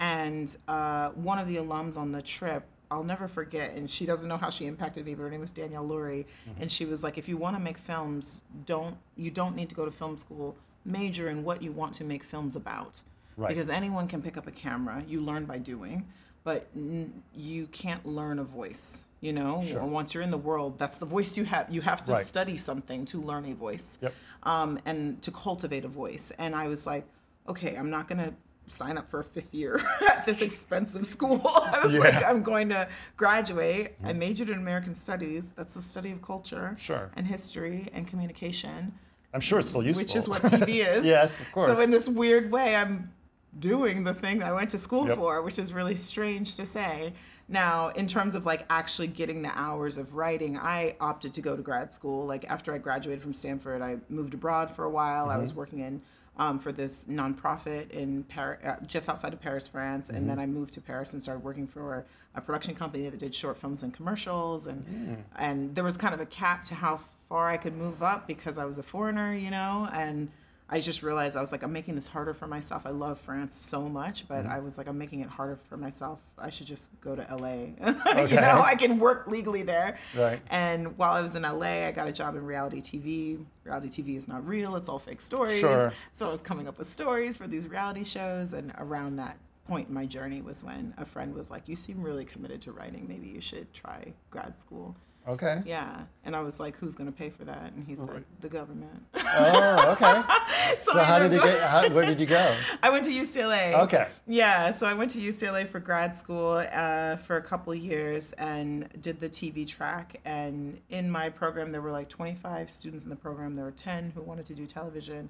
And 0.00 0.56
uh, 0.68 1.10
one 1.10 1.40
of 1.40 1.46
the 1.46 1.56
alums 1.56 1.96
on 1.96 2.12
the 2.12 2.22
trip, 2.22 2.64
I'll 2.90 3.04
never 3.04 3.26
forget, 3.26 3.74
and 3.74 3.88
she 3.88 4.04
doesn't 4.04 4.28
know 4.28 4.36
how 4.36 4.50
she 4.50 4.66
impacted 4.66 5.06
me, 5.06 5.14
but 5.14 5.22
her 5.22 5.30
name 5.30 5.40
was 5.40 5.50
Danielle 5.50 5.86
Lurie. 5.86 6.26
Mm-hmm. 6.48 6.62
And 6.62 6.70
she 6.70 6.84
was 6.84 7.02
like, 7.02 7.16
if 7.16 7.26
you 7.26 7.38
want 7.38 7.56
to 7.56 7.62
make 7.62 7.78
films, 7.78 8.42
don't 8.66 8.96
you 9.16 9.30
don't 9.30 9.56
need 9.56 9.70
to 9.70 9.74
go 9.74 9.84
to 9.84 9.90
film 9.90 10.16
school. 10.16 10.56
Major 10.84 11.30
in 11.30 11.42
what 11.42 11.62
you 11.62 11.72
want 11.72 11.94
to 11.94 12.04
make 12.04 12.22
films 12.22 12.56
about. 12.56 13.00
Right. 13.36 13.48
Because 13.48 13.70
anyone 13.70 14.08
can 14.08 14.20
pick 14.20 14.36
up 14.36 14.46
a 14.46 14.50
camera. 14.50 15.02
You 15.08 15.22
learn 15.22 15.46
by 15.46 15.58
doing, 15.58 16.06
but 16.44 16.66
n- 16.76 17.22
you 17.34 17.66
can't 17.68 18.04
learn 18.06 18.38
a 18.38 18.44
voice. 18.44 19.04
You 19.20 19.32
know, 19.32 19.62
Sure. 19.66 19.84
Once 19.84 20.14
you're 20.14 20.22
in 20.24 20.32
the 20.32 20.38
world, 20.38 20.78
that's 20.78 20.98
the 20.98 21.06
voice 21.06 21.36
you 21.36 21.44
have. 21.44 21.72
You 21.72 21.80
have 21.82 22.02
to 22.04 22.12
Right. 22.12 22.26
study 22.26 22.56
something 22.56 23.04
to 23.06 23.20
learn 23.20 23.44
a 23.46 23.54
voice 23.54 23.98
Yep. 24.00 24.14
um, 24.42 24.78
and 24.84 25.22
to 25.22 25.30
cultivate 25.30 25.84
a 25.84 25.88
voice. 25.88 26.32
And 26.38 26.54
I 26.56 26.66
was 26.66 26.86
like, 26.86 27.04
okay, 27.48 27.76
I'm 27.76 27.88
not 27.90 28.08
gonna 28.08 28.32
sign 28.66 28.96
up 28.98 29.08
for 29.08 29.20
a 29.20 29.24
fifth 29.24 29.52
year 29.54 29.80
at 30.10 30.26
this 30.26 30.42
expensive 30.42 31.06
school. 31.06 31.40
I 31.46 31.80
was 31.82 31.92
like, 31.92 32.12
Yeah. 32.14 32.20
Mm-hmm. 32.22 32.30
I'm 32.30 32.42
going 32.42 32.68
to 32.70 32.88
graduate. 33.16 33.94
I 34.04 34.12
majored 34.12 34.50
in 34.50 34.58
American 34.58 34.94
Studies. 34.94 35.50
That's 35.56 35.74
the 35.76 35.82
study 35.82 36.10
of 36.10 36.20
culture, 36.22 36.76
Sure. 36.80 37.10
and 37.16 37.24
history 37.26 37.88
and 37.94 38.08
communication, 38.08 38.92
I'm 39.34 39.40
sure 39.40 39.60
it's 39.60 39.68
still 39.70 39.82
useful. 39.84 40.02
which 40.02 40.16
is 40.16 40.28
what 40.28 40.42
TV 40.42 40.84
is. 40.94 41.06
yes, 41.06 41.38
of 41.40 41.50
course. 41.52 41.74
So 41.76 41.80
in 41.80 41.90
this 41.90 42.08
weird 42.08 42.50
way, 42.50 42.74
I'm 42.76 43.10
doing 43.58 44.04
the 44.04 44.14
thing 44.14 44.42
I 44.42 44.52
went 44.52 44.70
to 44.70 44.78
school 44.78 45.06
Yep. 45.06 45.16
for, 45.16 45.42
which 45.42 45.58
is 45.58 45.72
really 45.72 45.96
strange 45.96 46.56
to 46.56 46.66
say. 46.66 47.12
Now, 47.48 47.88
in 47.88 48.06
terms 48.06 48.34
of 48.34 48.46
like 48.46 48.64
actually 48.70 49.08
getting 49.08 49.42
the 49.42 49.50
hours 49.58 49.98
of 49.98 50.14
writing, 50.14 50.56
I 50.56 50.96
opted 51.00 51.34
to 51.34 51.40
go 51.42 51.54
to 51.56 51.62
grad 51.62 51.92
school. 51.92 52.24
Like 52.26 52.48
after 52.50 52.72
I 52.72 52.78
graduated 52.78 53.22
from 53.22 53.34
Stanford, 53.34 53.82
I 53.82 53.98
moved 54.08 54.32
abroad 54.34 54.70
for 54.70 54.84
a 54.84 54.90
while. 54.90 55.26
I 55.28 55.32
Mm-hmm. 55.32 55.40
was 55.42 55.54
working 55.54 55.80
in 55.80 56.00
um, 56.38 56.58
for 56.58 56.72
this 56.72 57.04
nonprofit 57.10 57.90
in 57.90 58.22
Paris, 58.24 58.64
uh, 58.64 58.76
just 58.86 59.06
outside 59.10 59.34
of 59.34 59.40
Paris, 59.40 59.68
France, 59.68 60.08
and 60.08 60.18
Mm-hmm. 60.18 60.28
then 60.28 60.38
I 60.38 60.46
moved 60.46 60.72
to 60.74 60.80
Paris 60.80 61.12
and 61.12 61.20
started 61.22 61.44
working 61.44 61.66
for 61.66 62.06
a 62.34 62.40
production 62.40 62.74
company 62.74 63.06
that 63.10 63.18
did 63.18 63.34
short 63.34 63.58
films 63.58 63.82
and 63.82 63.92
commercials, 63.92 64.64
and 64.66 64.82
Mm. 64.86 65.22
and 65.38 65.74
there 65.74 65.84
was 65.84 65.98
kind 65.98 66.14
of 66.14 66.20
a 66.20 66.26
cap 66.26 66.64
to 66.64 66.74
how 66.74 67.00
far 67.28 67.48
I 67.50 67.58
could 67.58 67.76
move 67.76 68.02
up 68.02 68.26
because 68.26 68.56
I 68.56 68.64
was 68.64 68.78
a 68.78 68.82
foreigner, 68.82 69.34
you 69.34 69.50
know, 69.50 69.88
and 69.92 70.30
I 70.72 70.80
just 70.80 71.02
realized 71.02 71.36
I 71.36 71.40
was 71.42 71.52
like, 71.52 71.62
I'm 71.62 71.72
making 71.72 71.96
this 71.96 72.08
harder 72.08 72.32
for 72.32 72.46
myself. 72.46 72.86
I 72.86 72.90
love 72.90 73.20
France 73.20 73.54
so 73.54 73.82
much, 73.88 74.26
but 74.26 74.44
Mm-hmm. 74.44 74.52
I 74.52 74.60
was 74.60 74.78
like, 74.78 74.88
I'm 74.88 74.96
making 74.96 75.20
it 75.20 75.28
harder 75.28 75.56
for 75.68 75.76
myself. 75.76 76.18
I 76.38 76.48
should 76.48 76.66
just 76.66 76.88
go 77.02 77.14
to 77.14 77.22
LA. 77.30 77.66
Okay. 78.22 78.34
you 78.34 78.40
know, 78.40 78.62
I 78.64 78.74
can 78.74 78.98
work 78.98 79.28
legally 79.28 79.62
there. 79.62 79.98
Right. 80.16 80.40
And 80.48 80.96
while 80.96 81.12
I 81.12 81.20
was 81.20 81.36
in 81.36 81.42
LA, 81.42 81.86
I 81.86 81.92
got 81.92 82.08
a 82.08 82.12
job 82.12 82.34
in 82.36 82.44
reality 82.44 82.80
TV. 82.80 83.44
Reality 83.64 83.88
TV 84.02 84.16
is 84.16 84.26
not 84.26 84.46
real, 84.46 84.74
it's 84.76 84.88
all 84.88 84.98
fake 84.98 85.20
stories. 85.20 85.60
Sure. 85.60 85.92
So 86.14 86.26
I 86.26 86.30
was 86.30 86.40
coming 86.40 86.66
up 86.66 86.78
with 86.78 86.88
stories 86.88 87.36
for 87.36 87.46
these 87.46 87.68
reality 87.68 88.02
shows. 88.04 88.54
And 88.54 88.72
around 88.78 89.16
that 89.16 89.36
point 89.68 89.88
in 89.88 89.94
my 89.94 90.06
journey 90.06 90.40
was 90.40 90.64
when 90.64 90.94
a 90.96 91.04
friend 91.04 91.34
was 91.34 91.50
like, 91.50 91.68
You 91.68 91.76
seem 91.76 92.02
really 92.02 92.24
committed 92.24 92.62
to 92.62 92.72
writing. 92.72 93.06
Maybe 93.06 93.28
you 93.28 93.42
should 93.42 93.72
try 93.74 94.12
grad 94.30 94.58
school. 94.58 94.96
Okay. 95.28 95.62
Yeah. 95.64 96.02
And 96.24 96.34
I 96.34 96.40
was 96.40 96.60
like, 96.60 96.76
Who's 96.76 96.94
going 96.94 97.10
to 97.10 97.16
pay 97.16 97.30
for 97.30 97.44
that? 97.44 97.72
And 97.72 97.84
he's 97.86 98.00
like, 98.00 98.24
The 98.40 98.48
government. 98.48 99.02
Oh, 99.14 99.92
okay. 99.92 100.22
so 100.78 100.92
So 100.92 100.98
how 100.98 101.18
did 101.18 101.32
you 101.32 101.40
get? 101.40 101.62
How, 101.62 101.88
where 101.90 102.04
did 102.04 102.20
you 102.20 102.26
go? 102.26 102.56
I 102.82 102.90
went 102.90 103.04
to 103.04 103.10
UCLA. 103.10 103.78
Okay. 103.84 104.08
Yeah, 104.26 104.72
so 104.72 104.86
I 104.86 104.94
went 104.94 105.10
to 105.12 105.18
UCLA 105.18 105.68
for 105.68 105.80
grad 105.80 106.16
school 106.16 106.64
uh, 106.72 107.16
for 107.16 107.36
a 107.36 107.42
couple 107.42 107.74
years 107.74 108.32
and 108.32 108.88
did 109.00 109.20
the 109.20 109.28
TV 109.28 109.66
track. 109.66 110.20
And 110.24 110.80
in 110.90 111.10
my 111.10 111.28
program, 111.28 111.72
there 111.72 111.82
were 111.82 111.92
like 111.92 112.08
25 112.08 112.70
students 112.70 113.04
in 113.04 113.10
the 113.10 113.16
program. 113.16 113.56
There 113.56 113.64
were 113.64 113.70
10 113.70 114.12
who 114.14 114.22
wanted 114.22 114.46
to 114.46 114.54
do 114.54 114.66
television, 114.66 115.28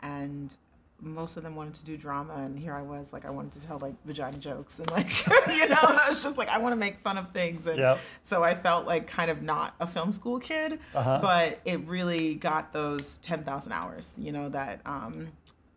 and 0.00 0.56
most 1.00 1.36
of 1.36 1.42
them 1.42 1.54
wanted 1.56 1.74
to 1.74 1.84
do 1.84 1.96
drama. 1.96 2.34
And 2.36 2.58
here 2.58 2.72
I 2.74 2.82
was, 2.82 3.12
like, 3.12 3.24
I 3.24 3.30
wanted 3.30 3.52
to 3.60 3.66
tell 3.66 3.78
like 3.78 3.94
vagina 4.06 4.38
jokes 4.38 4.78
and 4.78 4.90
like, 4.90 5.26
you 5.48 5.68
know, 5.68 5.76
I 5.80 6.06
was 6.08 6.22
just 6.22 6.38
like, 6.38 6.48
I 6.48 6.58
want 6.58 6.72
to 6.72 6.76
make 6.78 6.98
fun 7.00 7.18
of 7.18 7.30
things. 7.32 7.66
And 7.66 7.78
Yep. 7.78 7.98
so 8.22 8.42
I 8.42 8.54
felt 8.54 8.86
like 8.86 9.06
kind 9.06 9.30
of 9.30 9.42
not 9.42 9.74
a 9.80 9.86
film 9.86 10.12
school 10.12 10.38
kid, 10.38 10.78
Uh-huh. 10.94 11.18
but 11.20 11.60
it 11.64 11.80
really 11.86 12.36
got 12.36 12.72
those 12.72 13.18
10,000 13.18 13.72
hours, 13.72 14.16
you 14.18 14.32
know, 14.32 14.48
that. 14.50 14.80
Um, 14.86 15.28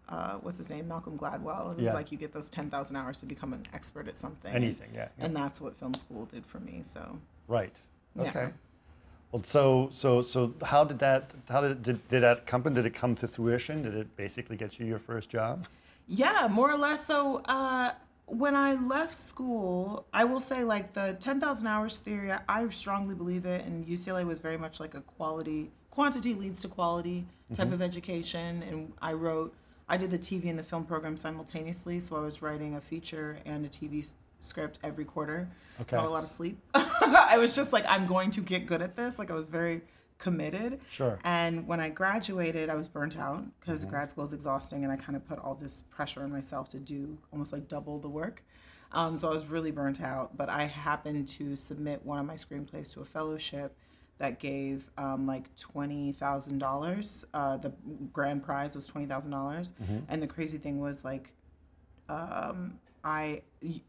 uh, 0.09 0.35
what's 0.35 0.57
his 0.57 0.69
name? 0.71 0.87
Malcolm 0.87 1.17
Gladwell. 1.17 1.71
It 1.71 1.75
was 1.75 1.85
Yeah. 1.87 1.93
like 1.93 2.13
you 2.13 2.17
get 2.17 2.31
those 2.31 2.47
10,000 2.47 2.95
hours 2.95 3.17
to 3.19 3.25
become 3.25 3.51
an 3.51 3.65
expert 3.73 4.07
at 4.07 4.15
something. 4.15 4.53
Anything, 4.55 4.89
yeah. 4.93 5.09
yeah. 5.17 5.25
And 5.25 5.35
that's 5.35 5.59
what 5.59 5.75
film 5.75 5.93
school 5.95 6.23
did 6.31 6.45
for 6.45 6.59
me. 6.61 6.81
So, 6.85 7.19
Right. 7.49 7.75
Yeah. 8.15 8.51
Well, 9.31 9.43
so 9.43 9.89
so 9.91 10.21
so 10.21 10.53
how 10.63 10.83
did 10.85 10.99
that 10.99 11.31
how 11.49 11.61
did 11.61 11.83
did, 11.83 12.07
did 12.07 12.23
that 12.23 12.45
come 12.45 12.61
did 12.63 12.85
it 12.85 12.93
come 12.93 13.15
to 13.15 13.27
fruition? 13.27 13.81
Did 13.83 13.95
it 13.95 14.15
basically 14.15 14.55
get 14.57 14.79
you 14.79 14.85
your 14.85 14.99
first 14.99 15.29
job? 15.29 15.67
yeah, 16.07 16.47
more 16.49 16.71
or 16.71 16.77
less. 16.77 17.05
So, 17.05 17.41
uh, 17.45 17.91
when 18.27 18.55
I 18.55 18.73
left 18.75 19.15
school, 19.15 20.05
I 20.13 20.23
will 20.23 20.39
say 20.39 20.63
like 20.63 20.93
the 20.93 21.15
10,000 21.19 21.67
hours 21.67 21.99
theory, 21.99 22.31
I- 22.47 22.69
strongly 22.69 23.15
believe 23.15 23.45
it. 23.45 23.65
And 23.65 23.85
UCLA 23.85 24.25
was 24.25 24.39
very 24.39 24.57
much 24.57 24.79
like 24.79 24.95
a 24.95 25.01
quality, 25.01 25.71
quantity 25.91 26.33
leads 26.33 26.61
to 26.61 26.67
quality 26.67 27.25
type 27.53 27.71
of 27.71 27.81
education. 27.81 28.63
And 28.63 28.93
I 29.01 29.13
wrote, 29.13 29.53
I 29.89 29.95
did 29.97 30.11
the 30.11 30.19
TV 30.19 30.49
and 30.49 30.59
the 30.59 30.63
film 30.63 30.83
program 30.85 31.15
simultaneously. 31.15 31.99
So 32.01 32.17
I 32.17 32.19
was 32.19 32.41
writing 32.41 32.75
a 32.75 32.81
feature 32.81 33.37
and 33.45 33.65
a 33.65 33.69
TV 33.69 34.13
script 34.39 34.79
every 34.83 35.05
quarter. 35.05 35.49
Okay. 35.81 35.95
Not 35.95 36.05
a 36.05 36.09
lot 36.09 36.23
of 36.23 36.29
sleep. 36.29 36.57
I 36.73 37.37
was 37.37 37.55
just 37.55 37.71
like, 37.71 37.85
I'm 37.87 38.07
going 38.07 38.31
to 38.31 38.41
get 38.41 38.65
good 38.65 38.81
at 38.81 38.95
this. 38.95 39.19
Like 39.19 39.31
I 39.31 39.33
was 39.33 39.47
very 39.47 39.81
committed. 40.17 40.79
Sure. 40.89 41.19
And 41.23 41.67
when 41.67 41.79
I 41.79 41.89
graduated, 41.89 42.69
I 42.69 42.75
was 42.75 42.87
burnt 42.87 43.17
out 43.17 43.43
because 43.59 43.85
grad 43.85 44.09
school 44.09 44.23
is 44.23 44.33
exhausting, 44.33 44.83
and 44.83 44.91
I 44.91 44.95
kind 44.95 45.15
of 45.15 45.27
put 45.27 45.39
all 45.39 45.55
this 45.55 45.83
pressure 45.83 46.23
on 46.23 46.31
myself 46.31 46.69
to 46.69 46.79
do 46.79 47.17
almost 47.31 47.53
like 47.53 47.67
double 47.67 47.99
the 47.99 48.09
work. 48.09 48.43
Um, 48.91 49.17
so 49.17 49.29
I 49.29 49.33
was 49.33 49.45
really 49.45 49.71
burnt 49.71 50.01
out. 50.01 50.35
But 50.37 50.49
I 50.49 50.63
happened 50.65 51.27
to 51.29 51.55
submit 51.55 52.03
one 52.05 52.19
of 52.19 52.25
my 52.25 52.35
screenplays 52.35 52.91
to 52.93 53.01
a 53.01 53.05
fellowship 53.05 53.75
that 54.17 54.39
gave 54.39 54.89
um, 54.97 55.27
like 55.27 55.55
twenty 55.55 56.11
thousand 56.13 56.63
uh, 56.63 56.65
dollars. 56.65 57.25
The 57.33 57.71
grand 58.13 58.43
prize 58.43 58.73
was 58.75 58.87
twenty 58.87 59.05
dollars, 59.05 59.73
and 60.09 60.23
the 60.23 60.27
crazy 60.27 60.57
thing 60.57 60.79
was 60.79 61.05
like 61.05 61.33
um, 62.09 62.79
I 63.07 63.41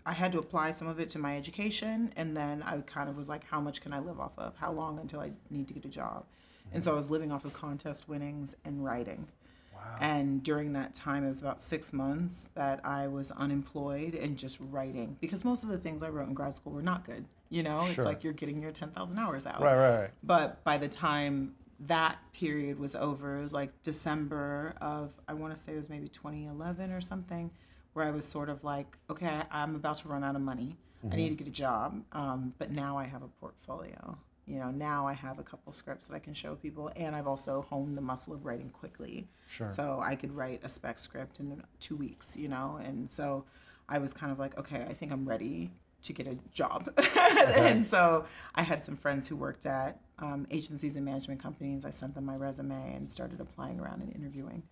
I 0.06 0.12
had 0.12 0.30
to 0.32 0.38
apply 0.38 0.70
some 0.70 0.86
of 0.86 1.00
it 1.00 1.08
to 1.10 1.18
my 1.18 1.36
education, 1.36 2.12
and 2.16 2.36
then 2.36 2.62
I 2.62 2.78
kind 2.78 3.10
of 3.10 3.16
was 3.16 3.28
like, 3.28 3.44
how 3.44 3.60
much 3.60 3.80
can 3.80 3.92
I 3.92 3.98
live 3.98 4.20
off 4.20 4.32
of? 4.38 4.56
How 4.56 4.72
long 4.72 4.98
until 5.00 5.20
I 5.20 5.32
need 5.50 5.66
to 5.68 5.74
get 5.74 5.84
a 5.84 5.88
job? 5.88 6.24
And 6.72 6.82
so 6.82 6.90
I 6.90 6.92
mm-hmm. 6.92 6.96
was 6.98 7.10
living 7.10 7.32
off 7.32 7.44
of 7.44 7.52
contest 7.52 8.08
winnings 8.08 8.54
and 8.64 8.84
writing. 8.84 9.26
Wow. 9.74 9.96
And 10.00 10.42
during 10.42 10.72
that 10.74 10.94
time, 10.94 11.24
it 11.24 11.28
was 11.28 11.40
about 11.40 11.60
six 11.60 11.92
months 11.92 12.50
that 12.54 12.80
I 12.84 13.08
was 13.08 13.30
unemployed 13.32 14.14
and 14.14 14.36
just 14.36 14.58
writing 14.70 15.16
because 15.20 15.44
most 15.44 15.62
of 15.62 15.68
the 15.68 15.78
things 15.78 16.02
I 16.02 16.10
wrote 16.10 16.28
in 16.28 16.34
grad 16.34 16.54
school 16.54 16.72
were 16.72 16.82
not 16.82 17.04
good. 17.04 17.24
You 17.50 17.62
know, 17.62 17.78
it's 17.88 17.98
like 17.98 18.22
you're 18.22 18.34
getting 18.34 18.60
your 18.60 18.72
10,000 18.72 19.18
hours 19.18 19.46
out. 19.46 19.60
Right, 19.62 19.76
right, 19.76 20.00
right. 20.00 20.10
But 20.22 20.62
by 20.64 20.78
the 20.78 20.88
time 20.88 21.54
that 21.80 22.18
period 22.34 22.78
was 22.78 22.94
over, 22.94 23.38
it 23.38 23.42
was 23.42 23.54
like 23.54 23.70
December 23.82 24.74
of, 24.80 25.12
I 25.26 25.34
want 25.34 25.56
to 25.56 25.60
say 25.60 25.72
it 25.72 25.76
was 25.76 25.88
maybe 25.88 26.08
2011 26.08 26.92
or 26.92 27.00
something, 27.00 27.50
where 27.98 28.06
I 28.06 28.12
was 28.12 28.24
sort 28.24 28.48
of 28.48 28.62
like, 28.62 28.96
okay, 29.10 29.42
I'm 29.50 29.74
about 29.74 29.98
to 29.98 30.08
run 30.08 30.22
out 30.22 30.36
of 30.36 30.40
money. 30.40 30.76
I 31.12 31.16
need 31.16 31.30
to 31.30 31.34
get 31.34 31.46
a 31.46 31.50
job. 31.50 32.02
Um, 32.12 32.54
but 32.58 32.70
now 32.70 32.96
I 32.96 33.04
have 33.04 33.22
a 33.22 33.28
portfolio. 33.40 34.16
You 34.46 34.60
know, 34.60 34.70
now 34.70 35.06
I 35.06 35.12
have 35.12 35.38
a 35.38 35.42
couple 35.42 35.72
scripts 35.72 36.08
that 36.08 36.14
I 36.14 36.18
can 36.20 36.32
show 36.32 36.54
people, 36.54 36.90
and 36.96 37.14
I've 37.14 37.26
also 37.26 37.66
honed 37.68 37.96
the 37.96 38.00
muscle 38.00 38.32
of 38.32 38.44
writing 38.44 38.70
quickly. 38.70 39.28
Sure. 39.48 39.68
So 39.68 40.00
I 40.02 40.14
could 40.14 40.34
write 40.34 40.60
a 40.64 40.68
spec 40.68 40.98
script 40.98 41.40
in 41.40 41.62
two 41.80 41.96
weeks, 41.96 42.36
you 42.36 42.48
know? 42.48 42.80
And 42.82 43.10
so 43.10 43.44
I 43.88 43.98
was 43.98 44.14
kind 44.14 44.32
of 44.32 44.38
like, 44.38 44.56
okay, 44.58 44.86
I 44.88 44.94
think 44.94 45.12
I'm 45.12 45.28
ready 45.28 45.70
to 46.02 46.12
get 46.12 46.26
a 46.28 46.38
job. 46.52 46.88
and 47.56 47.84
so 47.84 48.24
I 48.54 48.62
had 48.62 48.84
some 48.84 48.96
friends 48.96 49.26
who 49.26 49.36
worked 49.36 49.66
at 49.66 50.00
um, 50.20 50.46
agencies 50.50 50.96
and 50.96 51.04
management 51.04 51.42
companies. 51.42 51.84
I 51.84 51.90
sent 51.90 52.14
them 52.14 52.24
my 52.24 52.36
resume 52.36 52.94
and 52.94 53.10
started 53.10 53.40
applying 53.40 53.80
around 53.80 54.02
and 54.02 54.14
interviewing. 54.14 54.62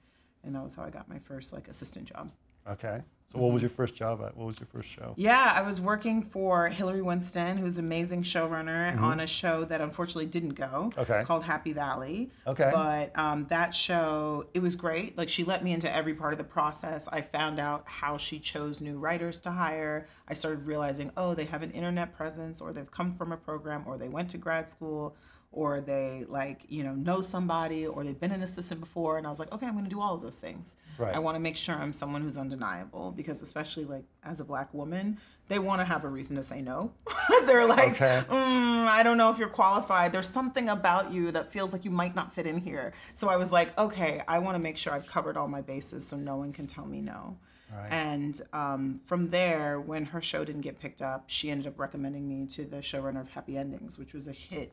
And 0.45 0.55
that 0.55 0.63
was 0.63 0.77
how 0.77 0.85
I 0.85 0.91
got 0.91 1.09
my 1.09 1.19
first 1.19 1.53
like 1.53 1.69
assistant 1.69 2.07
job. 2.07 2.31
Okay. 2.69 3.01
So 3.33 3.41
what 3.41 3.53
was 3.53 3.61
your 3.61 3.71
first 3.71 3.97
job 3.97 4.23
at? 4.23 4.37
What 4.37 4.47
was 4.47 4.61
your 4.61 4.69
first 4.69 4.89
show? 4.89 5.13
Yeah, 5.17 5.53
I 5.55 5.63
was 5.63 5.81
working 5.81 6.23
for 6.23 6.69
Hillary 6.69 7.03
Winston, 7.03 7.59
who's 7.59 7.77
an 7.77 7.85
amazing 7.85 8.23
showrunner, 8.23 8.99
on 9.01 9.19
a 9.19 9.27
show 9.27 9.65
that 9.65 9.81
unfortunately 9.81 10.27
didn't 10.27 10.55
go. 10.55 10.93
Okay. 10.97 11.25
Called 11.25 11.43
Happy 11.43 11.73
Valley. 11.73 12.31
Okay. 12.47 12.71
But 12.73 13.19
um, 13.19 13.45
that 13.49 13.75
show, 13.75 14.47
it 14.55 14.61
was 14.61 14.77
great. 14.77 15.19
Like 15.19 15.29
she 15.29 15.43
let 15.43 15.65
me 15.65 15.73
into 15.73 15.93
every 15.93 16.15
part 16.15 16.35
of 16.35 16.39
the 16.39 16.45
process. 16.45 17.09
I 17.11 17.21
found 17.21 17.59
out 17.59 17.83
how 17.87 18.17
she 18.17 18.39
chose 18.39 18.81
new 18.81 18.97
writers 18.97 19.41
to 19.41 19.51
hire. 19.51 20.07
I 20.29 20.35
started 20.35 20.65
realizing, 20.65 21.11
oh, 21.17 21.35
they 21.35 21.47
have 21.47 21.63
an 21.65 21.73
internet 21.73 22.17
presence, 22.17 22.61
or 22.61 22.73
they've 22.73 22.91
come 22.91 23.13
from 23.17 23.33
a 23.33 23.37
program, 23.37 23.83
or 23.89 23.99
they 23.99 24.09
went 24.09 24.31
to 24.31 24.39
grad 24.39 24.71
school, 24.71 25.17
or 25.57 25.81
they 25.81 26.25
like 26.29 26.67
you 26.69 26.85
know 26.85 26.95
know 26.95 27.21
somebody, 27.21 27.87
or 27.87 28.05
they've 28.05 28.21
been 28.21 28.31
an 28.31 28.43
assistant 28.43 28.81
before. 28.81 29.19
And 29.19 29.27
I 29.27 29.31
was 29.31 29.41
like, 29.41 29.51
okay, 29.53 29.67
I'm 29.67 29.73
going 29.73 29.85
to 29.85 29.91
do 29.91 30.01
all 30.01 30.15
of 30.15 30.23
those 30.23 30.39
things. 30.39 30.77
Right. 30.99 31.15
I 31.15 31.19
want 31.19 31.35
to 31.35 31.41
make 31.41 31.57
sure 31.57 31.75
I'm 31.75 31.93
someone 31.93 32.23
who's 32.23 32.37
undeniable 32.37 33.13
because 33.17 33.43
especially 33.43 33.85
like 33.87 34.05
as 34.23 34.39
a 34.39 34.45
black 34.45 34.73
woman, 34.75 35.19
they 35.49 35.59
want 35.59 35.81
to 35.81 35.85
have 35.87 36.05
a 36.05 36.09
reason 36.09 36.37
to 36.37 36.43
say 36.43 36.61
no. 36.61 36.93
They're 37.47 37.67
like, 37.67 37.95
Okay. 37.95 38.23
mm, 38.29 38.87
I 38.87 39.03
don't 39.03 39.17
know 39.17 39.31
if 39.31 39.39
you're 39.39 39.49
qualified. 39.49 40.13
There's 40.13 40.29
something 40.29 40.69
about 40.69 41.11
you 41.11 41.31
that 41.33 41.51
feels 41.53 41.73
like 41.73 41.85
you 41.85 41.91
might 41.91 42.15
not 42.15 42.35
fit 42.35 42.47
in 42.47 42.59
here. 42.59 42.93
So 43.15 43.29
I 43.29 43.37
was 43.37 43.51
like, 43.51 43.77
okay, 43.79 44.23
I 44.29 44.39
want 44.41 44.57
to 44.57 44.59
make 44.59 44.77
sure 44.77 44.93
I've 44.93 45.07
covered 45.07 45.37
all 45.37 45.49
my 45.49 45.63
bases 45.63 46.07
so 46.07 46.17
no 46.17 46.37
one 46.37 46.53
can 46.53 46.67
tell 46.67 46.85
me 46.85 47.01
no. 47.01 47.37
Right. 47.73 47.91
And 47.91 48.41
um, 48.53 49.01
from 49.07 49.29
there, 49.31 49.81
when 49.81 50.05
her 50.05 50.21
show 50.21 50.45
didn't 50.45 50.61
get 50.61 50.79
picked 50.79 51.03
up, 51.03 51.25
she 51.29 51.51
ended 51.51 51.67
up 51.67 51.79
recommending 51.79 52.29
me 52.29 52.47
to 52.49 52.65
the 52.65 52.77
showrunner 52.77 53.21
of 53.21 53.29
Happy 53.31 53.57
Endings, 53.57 53.99
which 53.99 54.13
was 54.13 54.29
a 54.29 54.33
hit 54.33 54.73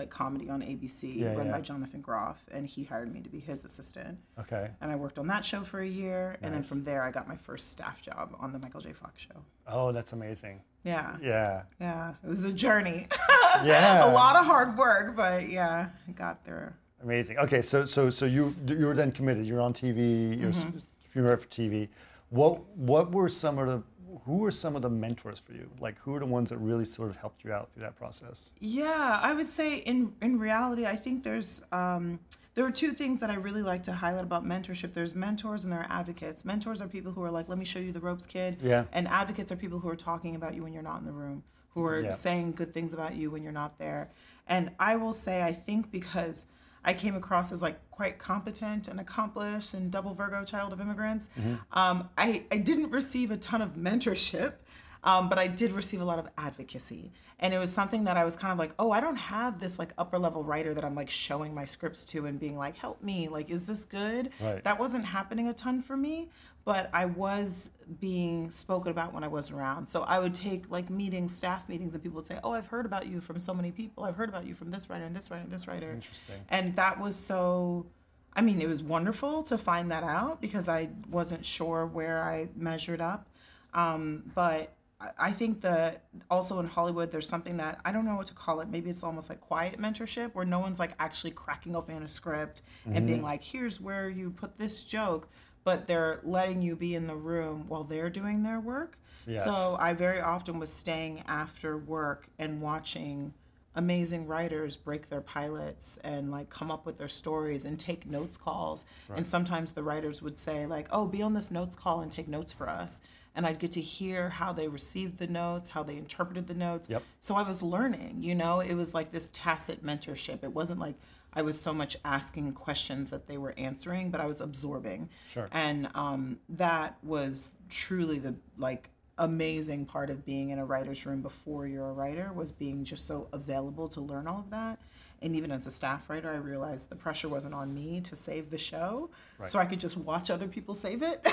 like 0.00 0.10
comedy 0.10 0.48
on 0.48 0.62
ABC 0.62 1.14
Yeah, 1.16 1.34
run 1.34 1.46
yeah. 1.46 1.52
by 1.52 1.60
Jonathan 1.60 2.00
Groff, 2.00 2.42
and 2.50 2.66
he 2.66 2.82
hired 2.84 3.12
me 3.12 3.20
to 3.20 3.28
be 3.28 3.38
his 3.38 3.64
assistant 3.66 4.18
Okay. 4.38 4.70
and 4.80 4.90
I 4.90 4.96
worked 4.96 5.18
on 5.18 5.26
that 5.28 5.44
show 5.44 5.62
for 5.62 5.80
a 5.80 5.86
year, 5.86 6.38
and 6.42 6.52
then 6.54 6.62
from 6.62 6.82
there 6.84 7.02
I 7.02 7.10
got 7.10 7.28
my 7.28 7.36
first 7.36 7.70
staff 7.70 8.00
job 8.00 8.34
on 8.40 8.50
the 8.52 8.58
Michael 8.58 8.80
J. 8.80 8.92
Fox 8.94 9.20
show. 9.20 9.38
Oh, 9.68 9.92
that's 9.92 10.12
amazing. 10.14 10.62
Yeah, 10.84 11.16
Yeah. 11.20 11.62
yeah, 11.78 12.14
it 12.24 12.28
was 12.28 12.44
a 12.46 12.52
journey, 12.52 13.06
Yeah. 13.62 14.10
a 14.10 14.12
lot 14.12 14.34
of 14.36 14.46
hard 14.46 14.76
work, 14.78 15.14
but 15.14 15.48
yeah, 15.50 15.90
I 16.08 16.12
got 16.12 16.42
there. 16.46 16.74
Amazing. 17.02 17.38
Okay, 17.38 17.60
so 17.62 17.84
so 17.84 18.08
so 18.10 18.24
you 18.26 18.54
you 18.66 18.86
were 18.86 18.94
then 18.94 19.12
committed. 19.12 19.44
You're 19.46 19.60
on 19.60 19.72
TV. 19.74 20.38
You're 20.40 20.52
Mm-hmm. 20.52 20.78
mm 20.78 20.82
you 21.14 21.22
were 21.24 21.36
for 21.36 21.46
TV. 21.48 21.88
What 22.30 22.52
what 22.76 23.10
were 23.10 23.28
some 23.28 23.58
of 23.58 23.66
the 23.66 23.82
who 24.24 24.38
were 24.38 24.50
some 24.50 24.76
of 24.76 24.82
the 24.82 24.90
mentors 24.90 25.38
for 25.38 25.52
you? 25.52 25.68
Like 25.80 25.98
who 25.98 26.14
are 26.14 26.20
the 26.20 26.26
ones 26.26 26.50
that 26.50 26.58
really 26.58 26.84
sort 26.84 27.10
of 27.10 27.16
helped 27.16 27.44
you 27.44 27.52
out 27.52 27.70
through 27.72 27.82
that 27.82 27.96
process? 27.96 28.52
Yeah, 28.60 29.18
I 29.22 29.32
would 29.32 29.46
say 29.48 29.76
in 29.78 30.12
in 30.22 30.38
reality, 30.38 30.86
I 30.86 30.96
think 30.96 31.22
there's 31.22 31.64
um, 31.72 32.18
there 32.54 32.64
are 32.66 32.70
two 32.70 32.90
things 32.92 33.20
that 33.20 33.30
I 33.30 33.34
really 33.34 33.62
like 33.62 33.82
to 33.84 33.92
highlight 33.92 34.24
about 34.24 34.44
mentorship. 34.44 34.92
There's 34.92 35.14
mentors 35.14 35.64
and 35.64 35.72
there 35.72 35.80
are 35.80 35.86
advocates. 35.90 36.44
Mentors 36.44 36.82
are 36.82 36.88
people 36.88 37.12
who 37.12 37.22
are 37.22 37.30
like, 37.30 37.48
"Let 37.48 37.58
me 37.58 37.64
show 37.64 37.78
you 37.78 37.92
the 37.92 38.00
ropes, 38.00 38.26
kid." 38.26 38.58
Yeah. 38.62 38.84
And 38.92 39.06
advocates 39.08 39.50
are 39.52 39.56
people 39.56 39.78
who 39.78 39.88
are 39.88 39.96
talking 39.96 40.34
about 40.36 40.54
you 40.54 40.62
when 40.62 40.72
you're 40.72 40.82
not 40.82 41.00
in 41.00 41.06
the 41.06 41.12
room, 41.12 41.42
who 41.74 41.84
are 41.86 42.00
Yeah. 42.00 42.10
saying 42.12 42.52
good 42.52 42.74
things 42.74 42.92
about 42.92 43.14
you 43.14 43.30
when 43.30 43.42
you're 43.42 43.52
not 43.52 43.78
there. 43.78 44.10
And 44.48 44.70
I 44.80 44.96
will 44.96 45.12
say, 45.12 45.42
I 45.42 45.52
think 45.52 45.90
because 45.92 46.46
I 46.84 46.92
came 46.94 47.14
across 47.14 47.52
as 47.52 47.62
like 47.62 47.78
quite 47.90 48.18
competent 48.18 48.88
and 48.88 49.00
accomplished 49.00 49.74
and 49.74 49.90
double 49.90 50.14
Virgo 50.14 50.44
child 50.44 50.72
of 50.72 50.80
immigrants, 50.80 51.28
um, 51.72 52.08
I, 52.16 52.44
I 52.50 52.56
didn't 52.58 52.90
receive 52.90 53.30
a 53.30 53.36
ton 53.36 53.60
of 53.62 53.74
mentorship. 53.74 54.54
Um, 55.02 55.28
but 55.28 55.38
I 55.38 55.46
did 55.46 55.72
receive 55.72 56.00
a 56.00 56.04
lot 56.04 56.18
of 56.18 56.28
advocacy. 56.36 57.12
And 57.42 57.54
it 57.54 57.58
was 57.58 57.72
something 57.72 58.04
that 58.04 58.18
I 58.18 58.24
was 58.24 58.36
kind 58.36 58.52
of 58.52 58.58
like, 58.58 58.72
oh, 58.78 58.90
I 58.92 59.00
don't 59.00 59.16
have 59.16 59.58
this 59.58 59.78
like 59.78 59.92
upper 59.96 60.18
level 60.18 60.44
writer 60.44 60.74
that 60.74 60.84
I'm 60.84 60.94
like 60.94 61.08
showing 61.08 61.54
my 61.54 61.64
scripts 61.64 62.04
to 62.06 62.26
and 62.26 62.38
being 62.38 62.56
like, 62.56 62.76
help 62.76 63.02
me, 63.02 63.28
like, 63.28 63.48
is 63.50 63.66
this 63.66 63.86
good? 63.86 64.30
Right. 64.40 64.62
That 64.62 64.78
wasn't 64.78 65.06
happening 65.06 65.48
a 65.48 65.54
ton 65.54 65.80
for 65.80 65.96
me, 65.96 66.28
but 66.66 66.90
I 66.92 67.06
was 67.06 67.70
being 67.98 68.50
spoken 68.50 68.90
about 68.90 69.14
when 69.14 69.24
I 69.24 69.28
wasn't 69.28 69.58
around. 69.58 69.88
So 69.88 70.02
I 70.02 70.18
would 70.18 70.34
take 70.34 70.70
like 70.70 70.90
meetings, 70.90 71.34
staff 71.34 71.66
meetings, 71.66 71.94
and 71.94 72.02
people 72.02 72.16
would 72.16 72.26
say, 72.26 72.38
oh, 72.44 72.52
I've 72.52 72.66
heard 72.66 72.84
about 72.84 73.06
you 73.06 73.22
from 73.22 73.38
so 73.38 73.54
many 73.54 73.72
people. 73.72 74.04
I've 74.04 74.16
heard 74.16 74.28
about 74.28 74.46
you 74.46 74.54
from 74.54 74.70
this 74.70 74.90
writer 74.90 75.04
and 75.04 75.16
this 75.16 75.30
writer 75.30 75.44
and 75.44 75.50
this 75.50 75.66
writer. 75.66 75.92
Interesting. 75.92 76.42
And 76.50 76.76
that 76.76 77.00
was 77.00 77.16
so, 77.16 77.86
I 78.34 78.42
mean, 78.42 78.60
it 78.60 78.68
was 78.68 78.82
wonderful 78.82 79.42
to 79.44 79.56
find 79.56 79.90
that 79.90 80.04
out 80.04 80.42
because 80.42 80.68
I 80.68 80.90
wasn't 81.10 81.46
sure 81.46 81.86
where 81.86 82.22
I 82.22 82.48
measured 82.54 83.00
up. 83.00 83.26
Um, 83.72 84.24
but 84.34 84.74
I- 85.18 85.32
think 85.32 85.62
that 85.62 86.04
also 86.30 86.60
in 86.60 86.66
Hollywood, 86.66 87.10
there's 87.10 87.28
something 87.28 87.56
that 87.56 87.80
I 87.84 87.92
don't 87.92 88.04
know 88.04 88.16
what 88.16 88.26
to 88.26 88.34
call 88.34 88.60
it. 88.60 88.68
Maybe 88.68 88.90
it's 88.90 89.02
almost 89.02 89.30
like 89.30 89.40
quiet 89.40 89.80
mentorship 89.80 90.34
where 90.34 90.44
no 90.44 90.58
one's 90.58 90.78
like 90.78 90.92
actually 90.98 91.30
cracking 91.30 91.74
open 91.74 92.02
a 92.02 92.08
script 92.08 92.62
and 92.84 93.06
being 93.06 93.18
mm-hmm. 93.18 93.26
like, 93.26 93.42
here's 93.42 93.80
where 93.80 94.08
you 94.08 94.30
put 94.30 94.58
this 94.58 94.84
joke, 94.84 95.28
but 95.64 95.86
they're 95.86 96.20
letting 96.22 96.60
you 96.60 96.76
be 96.76 96.94
in 96.94 97.06
the 97.06 97.16
room 97.16 97.64
while 97.68 97.84
they're 97.84 98.10
doing 98.10 98.42
their 98.42 98.60
work. 98.60 98.98
Yes. 99.26 99.44
So 99.44 99.76
I 99.78 99.92
very 99.92 100.20
often 100.20 100.58
was 100.58 100.72
staying 100.72 101.22
after 101.26 101.78
work 101.78 102.28
and 102.38 102.60
watching 102.60 103.32
amazing 103.76 104.26
writers 104.26 104.76
break 104.76 105.08
their 105.08 105.20
pilots 105.20 105.98
and 106.02 106.30
like 106.30 106.50
come 106.50 106.70
up 106.70 106.84
with 106.84 106.98
their 106.98 107.08
stories 107.08 107.64
and 107.64 107.78
take 107.78 108.04
notes 108.04 108.36
calls 108.36 108.84
and 109.14 109.24
sometimes 109.24 109.70
the 109.70 109.82
writers 109.82 110.20
would 110.20 110.36
say 110.36 110.66
like 110.66 110.88
oh 110.90 111.06
be 111.06 111.22
on 111.22 111.34
this 111.34 111.52
notes 111.52 111.76
call 111.76 112.00
and 112.00 112.10
take 112.10 112.26
notes 112.26 112.52
for 112.52 112.68
us 112.68 113.00
and 113.34 113.46
i'd 113.46 113.58
get 113.58 113.72
to 113.72 113.80
hear 113.80 114.28
how 114.28 114.52
they 114.52 114.68
received 114.68 115.18
the 115.18 115.26
notes 115.26 115.68
how 115.68 115.82
they 115.82 115.96
interpreted 115.96 116.46
the 116.46 116.54
notes. 116.54 116.88
Yep. 116.88 117.02
so 117.18 117.34
i 117.36 117.42
was 117.42 117.62
learning 117.62 118.16
you 118.20 118.34
know? 118.34 118.60
It 118.60 118.74
was 118.74 118.94
like 118.94 119.12
this 119.12 119.28
tacit 119.32 119.84
mentorship. 119.84 120.42
It 120.42 120.52
wasn't 120.52 120.80
like 120.80 120.94
i 121.32 121.42
was 121.42 121.60
so 121.60 121.72
much 121.72 121.96
asking 122.04 122.52
questions 122.52 123.10
that 123.10 123.26
they 123.26 123.38
were 123.38 123.54
answering 123.56 124.10
but 124.10 124.20
i 124.20 124.26
was 124.26 124.40
absorbing. 124.40 125.08
Sure. 125.32 125.48
and 125.52 125.88
um, 125.94 126.38
that 126.48 126.96
was 127.02 127.50
truly 127.68 128.18
the 128.18 128.34
like 128.58 128.90
amazing 129.18 129.84
part 129.84 130.08
of 130.10 130.24
being 130.24 130.50
in 130.50 130.58
a 130.58 130.64
writer's 130.64 131.04
room 131.04 131.20
before 131.20 131.66
you're 131.66 131.90
a 131.90 131.92
writer 131.92 132.32
was 132.32 132.50
being 132.52 132.84
just 132.84 133.06
so 133.06 133.28
available 133.32 133.86
to 133.86 134.00
learn 134.00 134.26
all 134.26 134.40
of 134.40 134.50
that 134.50 134.80
and 135.22 135.36
even 135.36 135.50
as 135.50 135.66
a 135.66 135.70
staff 135.70 136.08
writer 136.08 136.30
i 136.30 136.36
realized 136.36 136.88
the 136.88 136.96
pressure 136.96 137.28
wasn't 137.28 137.52
on 137.54 137.72
me 137.74 138.00
to 138.00 138.16
save 138.16 138.50
the 138.50 138.58
show. 138.58 139.10
So 139.46 139.58
i 139.58 139.64
could 139.64 139.80
just 139.80 139.96
watch 139.96 140.30
other 140.30 140.46
people 140.48 140.74
save 140.74 141.02
it 141.02 141.26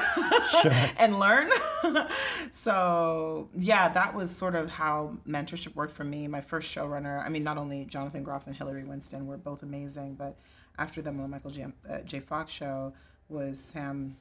and 0.98 1.20
learn. 1.20 1.50
So 2.52 3.50
yeah 3.56 3.90
that 3.90 4.14
was 4.14 4.36
sort 4.36 4.56
of 4.56 4.70
how 4.70 5.18
mentorship 5.28 5.76
worked 5.76 5.94
for 5.94 6.04
me. 6.04 6.28
My 6.28 6.42
first 6.42 6.74
showrunner 6.74 7.26
i 7.26 7.30
mean 7.30 7.44
not 7.44 7.58
only 7.58 7.86
jonathan 7.86 8.24
groff 8.24 8.48
and 8.48 8.56
hillary 8.56 8.84
winston 8.84 9.28
were 9.28 9.38
both 9.38 9.64
amazing 9.64 10.16
but 10.16 10.36
after 10.78 11.02
them 11.02 11.18
on 11.18 11.24
the 11.24 11.28
michael 11.28 11.52
j, 11.52 11.66
uh, 11.90 12.00
j. 12.06 12.20
Fox 12.20 12.52
show 12.52 12.94
was 13.30 13.60
sam 13.60 14.16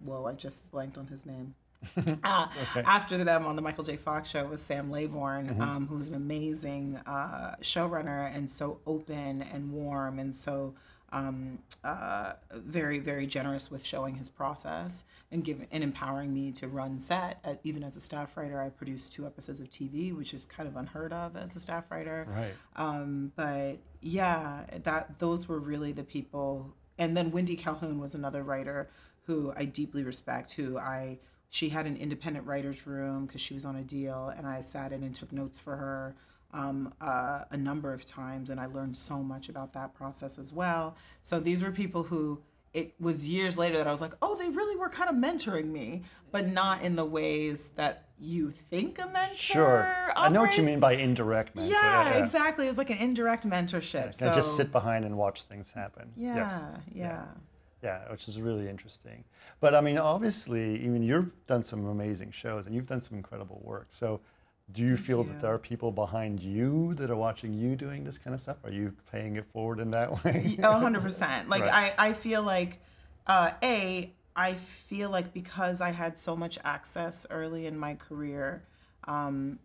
whoa 0.00 0.24
i 0.26 0.32
just 0.32 0.70
blanked 0.70 0.98
on 0.98 1.06
his 1.06 1.26
name 1.26 1.54
uh, 2.24 2.48
After 2.76 3.22
them 3.22 3.44
on 3.44 3.56
the 3.56 3.62
Michael 3.62 3.84
J. 3.84 3.96
Fox 3.96 4.28
show 4.28 4.46
was 4.46 4.62
Sam 4.62 4.90
Laybourne, 4.90 5.60
um, 5.60 5.86
who's 5.86 6.08
an 6.08 6.14
amazing 6.14 6.96
uh, 7.06 7.56
showrunner 7.62 8.34
and 8.34 8.48
so 8.50 8.80
open 8.86 9.42
and 9.42 9.72
warm 9.72 10.18
and 10.18 10.34
so 10.34 10.74
um, 11.12 11.58
uh, 11.84 12.32
very, 12.52 12.98
very 12.98 13.26
generous 13.26 13.70
with 13.70 13.84
showing 13.84 14.14
his 14.14 14.28
process 14.28 15.04
and 15.30 15.44
giving 15.44 15.66
and 15.70 15.84
empowering 15.84 16.32
me 16.32 16.52
to 16.52 16.68
run 16.68 16.98
set. 16.98 17.38
Uh, 17.44 17.54
even 17.62 17.82
as 17.82 17.96
a 17.96 18.00
staff 18.00 18.36
writer, 18.36 18.60
I 18.60 18.68
produced 18.70 19.12
two 19.12 19.26
episodes 19.26 19.60
of 19.60 19.70
TV, 19.70 20.14
which 20.14 20.34
is 20.34 20.46
kind 20.46 20.68
of 20.68 20.76
unheard 20.76 21.12
of 21.12 21.36
as 21.36 21.54
a 21.56 21.60
staff 21.60 21.84
writer. 21.90 22.26
Right. 22.28 22.54
Um, 22.76 23.32
but 23.36 23.78
yeah, 24.00 24.64
that 24.82 25.18
those 25.18 25.48
were 25.48 25.58
really 25.58 25.92
the 25.92 26.04
people. 26.04 26.74
And 26.98 27.16
then 27.16 27.30
Wendy 27.30 27.56
Calhoun 27.56 28.00
was 28.00 28.14
another 28.14 28.42
writer 28.42 28.90
who 29.26 29.52
I 29.56 29.64
deeply 29.64 30.02
respect. 30.02 30.52
Who 30.52 30.78
I 30.78 31.18
she 31.50 31.68
had 31.68 31.86
an 31.86 31.96
independent 31.96 32.46
writers 32.46 32.86
room 32.86 33.26
because 33.26 33.40
she 33.40 33.54
was 33.54 33.64
on 33.64 33.76
a 33.76 33.82
deal, 33.82 34.32
and 34.36 34.46
I 34.46 34.60
sat 34.60 34.92
in 34.92 35.02
and 35.02 35.14
took 35.14 35.32
notes 35.32 35.58
for 35.58 35.76
her 35.76 36.16
um, 36.52 36.92
uh, 37.00 37.44
a 37.50 37.56
number 37.56 37.92
of 37.92 38.04
times, 38.04 38.50
and 38.50 38.58
I 38.60 38.66
learned 38.66 38.96
so 38.96 39.22
much 39.22 39.48
about 39.48 39.72
that 39.74 39.94
process 39.94 40.38
as 40.38 40.52
well. 40.52 40.96
So 41.22 41.40
these 41.40 41.62
were 41.62 41.70
people 41.70 42.02
who 42.02 42.40
it 42.76 42.94
was 43.00 43.26
years 43.26 43.56
later 43.56 43.78
that 43.78 43.86
I 43.86 43.90
was 43.90 44.02
like, 44.02 44.12
oh, 44.20 44.36
they 44.36 44.50
really 44.50 44.76
were 44.76 44.90
kind 44.90 45.08
of 45.08 45.16
mentoring 45.16 45.66
me, 45.66 46.02
but 46.30 46.46
not 46.46 46.82
in 46.82 46.94
the 46.94 47.06
ways 47.06 47.68
that 47.76 48.08
you 48.18 48.50
think 48.50 48.98
a 48.98 49.06
mentor. 49.06 49.36
Sure. 49.36 50.12
I 50.14 50.28
know 50.28 50.42
what 50.42 50.58
you 50.58 50.62
mean 50.62 50.78
by 50.78 50.92
indirect 50.92 51.56
mentor. 51.56 51.72
Yeah, 51.72 52.22
exactly. 52.22 52.66
It 52.66 52.68
was 52.68 52.76
like 52.76 52.90
an 52.90 52.98
indirect 52.98 53.48
mentorship. 53.48 54.04
Can 54.04 54.12
so 54.12 54.34
just 54.34 54.58
sit 54.58 54.72
behind 54.72 55.06
and 55.06 55.16
watch 55.16 55.44
things 55.44 55.70
happen. 55.70 56.12
Yeah, 56.16 56.36
Yes. 56.36 56.64
yeah. 56.92 57.04
Yeah, 57.04 57.24
which 58.08 58.28
is 58.28 58.40
really 58.40 58.68
interesting. 58.68 59.24
But 59.60 59.74
I 59.74 59.80
mean, 59.80 59.98
obviously, 59.98 60.84
I 60.84 60.88
mean, 60.88 61.02
you've 61.02 61.46
done 61.46 61.62
some 61.62 61.86
amazing 61.86 62.30
shows 62.32 62.66
and 62.66 62.74
you've 62.74 62.86
done 62.86 63.02
some 63.02 63.16
incredible 63.16 63.60
work. 63.64 63.86
So, 63.88 64.20
do 64.72 64.82
you 64.82 64.96
feel 64.96 65.22
that 65.22 65.38
there 65.38 65.52
are 65.52 65.58
people 65.58 65.92
behind 65.92 66.40
you 66.40 66.94
that 66.94 67.08
are 67.08 67.16
watching 67.16 67.52
you 67.52 67.76
doing 67.76 68.02
this 68.02 68.18
kind 68.18 68.34
of 68.34 68.40
stuff? 68.40 68.56
Are 68.64 68.72
you 68.72 68.92
paying 69.12 69.36
it 69.36 69.46
forward 69.52 69.78
in 69.78 69.92
that 69.92 70.10
way? 70.24 70.56
Oh, 70.62 70.74
100%. 70.74 71.48
Like, 71.48 71.62
Right. 71.62 71.94
I, 71.96 72.08
I 72.08 72.12
feel 72.12 72.42
like, 72.42 72.80
uh, 73.28 73.52
A, 73.62 74.12
I 74.34 74.54
feel 74.54 75.10
like 75.10 75.32
because 75.32 75.80
I 75.80 75.90
had 75.90 76.18
so 76.18 76.34
much 76.36 76.58
access 76.64 77.26
early 77.30 77.66
in 77.66 77.78
my 77.78 77.94
career, 77.94 78.64
um, 79.04 79.60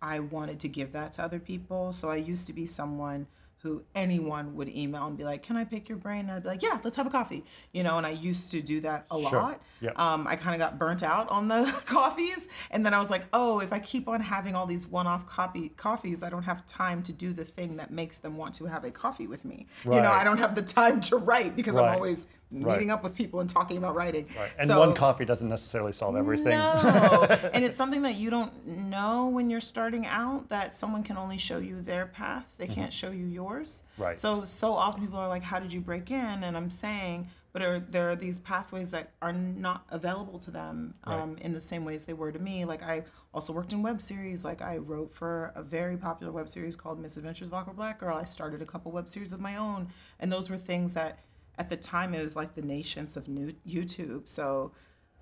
I 0.00 0.20
wanted 0.20 0.58
to 0.60 0.68
give 0.68 0.92
that 0.92 1.12
to 1.14 1.22
other 1.22 1.38
people. 1.38 1.92
So 1.92 2.08
I 2.10 2.16
used 2.16 2.46
to 2.46 2.54
be 2.54 2.66
someone 2.66 3.26
who 3.66 3.82
anyone 3.96 4.54
would 4.54 4.68
email 4.68 5.06
and 5.08 5.16
be 5.16 5.24
like, 5.24 5.42
"Can 5.42 5.56
I 5.56 5.64
pick 5.64 5.88
your 5.88 5.98
brain?" 5.98 6.20
And 6.20 6.30
I'd 6.30 6.42
be 6.44 6.48
like, 6.48 6.62
"Yeah, 6.62 6.78
let's 6.84 6.96
have 6.96 7.06
a 7.06 7.10
coffee." 7.10 7.44
You 7.72 7.82
know, 7.82 7.98
and 7.98 8.06
I 8.06 8.10
used 8.10 8.52
to 8.52 8.62
do 8.62 8.80
that 8.82 9.06
a 9.10 9.18
Sure. 9.20 9.40
lot. 9.42 9.60
Yep. 9.80 9.98
Um, 9.98 10.26
I 10.28 10.36
kind 10.36 10.54
of 10.54 10.60
got 10.60 10.78
burnt 10.78 11.02
out 11.02 11.28
on 11.28 11.48
the 11.48 11.64
coffees, 11.86 12.46
and 12.70 12.86
then 12.86 12.94
I 12.94 13.00
was 13.00 13.10
like, 13.10 13.24
"Oh, 13.32 13.58
if 13.58 13.72
I 13.72 13.80
keep 13.80 14.06
on 14.08 14.20
having 14.20 14.54
all 14.54 14.66
these 14.66 14.86
one-off 14.86 15.26
copy 15.26 15.70
coffees, 15.70 16.22
I 16.22 16.30
don't 16.30 16.44
have 16.44 16.64
time 16.66 17.02
to 17.02 17.12
do 17.12 17.32
the 17.32 17.44
thing 17.44 17.76
that 17.78 17.90
makes 17.90 18.20
them 18.20 18.36
want 18.36 18.54
to 18.54 18.66
have 18.66 18.84
a 18.84 18.90
coffee 18.92 19.26
with 19.26 19.44
me. 19.44 19.66
You 19.84 19.90
know, 19.90 20.12
I 20.12 20.22
don't 20.22 20.38
have 20.38 20.54
the 20.54 20.62
time 20.62 21.00
to 21.02 21.16
write 21.16 21.56
because 21.56 21.74
Right. 21.74 21.88
I'm 21.88 21.94
always 21.96 22.28
Right. 22.52 22.74
meeting 22.74 22.90
up 22.90 23.02
with 23.02 23.14
people 23.14 23.40
and 23.40 23.50
talking 23.50 23.76
about 23.76 23.96
writing. 23.96 24.26
Right. 24.38 24.50
And 24.58 24.68
So- 24.68 24.78
one 24.78 24.94
coffee 24.94 25.24
doesn't 25.24 25.48
necessarily 25.48 25.92
solve 25.92 26.14
everything. 26.14 26.50
no, 26.50 27.26
and 27.52 27.64
it's 27.64 27.76
something 27.76 28.02
that 28.02 28.14
you 28.14 28.30
don't 28.30 28.66
know 28.66 29.26
when 29.28 29.50
you're 29.50 29.60
starting 29.60 30.06
out. 30.06 30.48
That 30.48 30.76
someone 30.76 31.02
can 31.02 31.16
only 31.16 31.38
show 31.38 31.58
you 31.58 31.82
their 31.82 32.06
path; 32.06 32.46
they 32.56 32.68
can't 32.68 32.92
show 32.92 33.10
you 33.10 33.26
yours. 33.26 33.82
Mm-hmm. 33.94 34.02
Right. 34.02 34.18
So 34.18 34.44
so 34.44 34.74
often 34.74 35.02
people 35.02 35.18
are 35.18 35.28
like, 35.28 35.42
"How 35.42 35.58
did 35.58 35.72
you 35.72 35.80
break 35.80 36.10
in?" 36.10 36.44
And 36.44 36.56
I'm 36.56 36.70
saying, 36.70 37.28
but 37.56 37.62
are, 37.62 37.80
there 37.80 38.10
are 38.10 38.16
these 38.16 38.38
pathways 38.38 38.90
that 38.90 39.12
are 39.22 39.32
not 39.32 39.86
available 39.90 40.38
to 40.40 40.50
them 40.50 40.92
um, 41.04 41.38
in 41.40 41.54
the 41.54 41.60
same 41.60 41.86
ways 41.86 42.04
they 42.04 42.12
were 42.12 42.30
to 42.30 42.38
me. 42.38 42.66
Like 42.66 42.82
I 42.82 43.04
also 43.32 43.52
worked 43.54 43.72
in 43.72 43.82
web 43.82 44.00
series. 44.00 44.44
Like 44.44 44.60
I 44.60 44.76
wrote 44.76 45.14
for 45.14 45.52
a 45.54 45.62
very 45.62 45.96
popular 45.96 46.30
web 46.32 46.50
series 46.50 46.76
called 46.76 47.00
Misadventures 47.00 47.48
of 47.48 47.54
Awkward 47.54 47.76
Black 47.76 47.98
Girl. 47.98 48.14
I 48.14 48.24
started 48.24 48.60
a 48.60 48.66
couple 48.66 48.92
web 48.92 49.08
series 49.08 49.32
of 49.32 49.40
my 49.40 49.56
own, 49.56 49.88
and 50.20 50.30
those 50.30 50.50
were 50.50 50.58
things 50.58 50.92
that 50.94 51.18
at 51.58 51.68
the 51.70 51.76
time 51.76 52.14
it 52.14 52.22
was 52.22 52.36
like 52.36 52.54
the 52.54 52.62
nations 52.62 53.16
of 53.16 53.28
new 53.28 53.54
YouTube. 53.68 54.28
So 54.28 54.72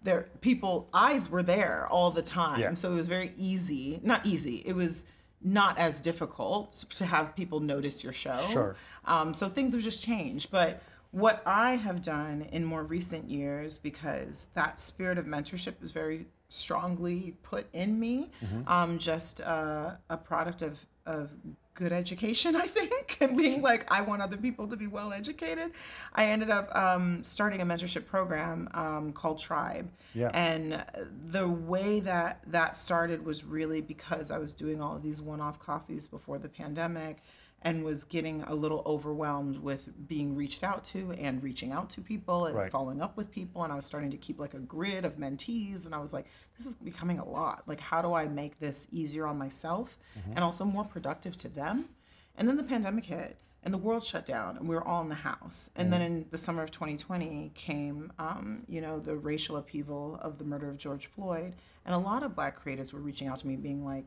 there 0.02 0.28
people 0.40 0.88
eyes 0.92 1.30
were 1.30 1.42
there 1.42 1.86
all 1.90 2.10
the 2.10 2.22
time 2.22 2.60
Yeah. 2.60 2.74
so 2.74 2.92
it 2.92 2.94
was 2.96 3.06
very 3.06 3.32
easy 3.38 4.00
not 4.02 4.26
easy 4.26 4.56
it 4.66 4.74
was 4.76 5.06
not 5.42 5.78
as 5.78 5.98
difficult 5.98 6.74
to 6.90 7.06
have 7.06 7.34
people 7.34 7.58
notice 7.60 8.04
your 8.04 8.12
show 8.12 8.38
Sure. 8.50 8.76
um, 9.06 9.32
so 9.32 9.48
things 9.48 9.72
have 9.72 9.82
just 9.82 10.02
changed 10.02 10.50
but 10.50 10.82
what 11.12 11.40
i 11.46 11.76
have 11.76 12.02
done 12.02 12.42
in 12.52 12.66
more 12.66 12.82
recent 12.82 13.30
years 13.30 13.78
because 13.78 14.48
that 14.52 14.78
spirit 14.78 15.16
of 15.16 15.24
mentorship 15.24 15.80
is 15.80 15.90
very 15.90 16.26
strongly 16.50 17.34
put 17.42 17.66
in 17.72 17.98
me 17.98 18.30
um, 18.66 18.98
just 18.98 19.40
uh, 19.40 19.92
a 20.10 20.18
product 20.18 20.60
of 20.60 20.78
of 21.06 21.30
good 21.74 21.92
education 21.92 22.56
i 22.64 22.66
think 22.66 23.16
and 23.20 23.36
being 23.36 23.62
like 23.62 23.90
i 23.92 24.00
want 24.00 24.22
other 24.22 24.36
people 24.36 24.66
to 24.66 24.76
be 24.76 24.86
well 24.86 25.12
educated. 25.12 25.72
I 26.14 26.26
ended 26.26 26.50
up 26.50 26.74
um, 26.74 27.22
starting 27.24 27.60
a 27.60 27.66
mentorship 27.66 28.06
program 28.06 28.68
um, 28.74 29.12
called 29.12 29.38
tribe. 29.38 29.88
Yeah. 30.14 30.30
and 30.32 30.84
the 31.30 31.48
way 31.48 32.00
that 32.00 32.40
that 32.46 32.76
started 32.76 33.24
was 33.24 33.44
really 33.44 33.80
because 33.80 34.30
i 34.30 34.38
was 34.38 34.54
doing 34.54 34.80
all 34.80 34.96
of 34.96 35.02
these 35.02 35.20
one-off 35.20 35.58
coffees 35.58 36.06
before 36.06 36.38
the 36.38 36.48
pandemic 36.48 37.22
and 37.64 37.82
was 37.82 38.04
getting 38.04 38.42
a 38.42 38.54
little 38.54 38.82
overwhelmed 38.84 39.56
with 39.58 39.88
being 40.06 40.36
reached 40.36 40.62
out 40.62 40.84
to 40.84 41.12
and 41.12 41.42
reaching 41.42 41.72
out 41.72 41.88
to 41.90 42.00
people 42.02 42.46
and 42.46 42.54
Right. 42.54 42.70
following 42.70 43.00
up 43.00 43.16
with 43.16 43.30
people. 43.30 43.64
And 43.64 43.72
i 43.72 43.76
was 43.76 43.86
starting 43.86 44.10
to 44.10 44.16
keep 44.18 44.38
like 44.38 44.54
a 44.54 44.58
grid 44.60 45.04
of 45.04 45.16
mentees. 45.16 45.86
And 45.86 45.94
i 45.94 45.98
was 45.98 46.12
like 46.12 46.26
this 46.58 46.66
is 46.66 46.74
becoming 46.76 47.18
a 47.18 47.24
lot. 47.28 47.62
Like 47.66 47.80
how 47.80 48.02
do 48.02 48.12
i 48.12 48.26
make 48.28 48.58
this 48.60 48.86
easier 48.92 49.26
on 49.26 49.38
myself 49.38 49.98
and 50.34 50.40
also 50.44 50.64
more 50.64 50.84
productive 50.84 51.36
to 51.38 51.48
them? 51.48 51.88
And 52.36 52.48
then 52.48 52.56
the 52.56 52.62
pandemic 52.64 53.04
hit 53.04 53.36
and 53.62 53.72
the 53.72 53.78
world 53.78 54.04
shut 54.04 54.26
down 54.26 54.58
and 54.58 54.68
we 54.68 54.74
were 54.74 54.86
all 54.86 55.00
in 55.00 55.08
the 55.08 55.14
house. 55.14 55.70
And 55.76 55.90
then 55.90 56.02
in 56.02 56.26
the 56.30 56.36
summer 56.38 56.62
of 56.62 56.70
2020 56.70 57.50
came 57.54 58.12
um, 58.18 58.64
you 58.68 58.80
know 58.82 58.98
the 59.00 59.16
racial 59.16 59.56
upheaval 59.56 60.18
of 60.20 60.36
the 60.38 60.44
murder 60.44 60.68
of 60.68 60.76
george 60.76 61.06
floyd. 61.06 61.54
And 61.86 61.94
a 61.94 61.98
lot 61.98 62.22
of 62.22 62.34
black 62.34 62.62
creatives 62.62 62.92
were 62.92 63.00
reaching 63.00 63.28
out 63.28 63.38
to 63.38 63.46
me 63.46 63.56
being 63.56 63.84
like 63.84 64.04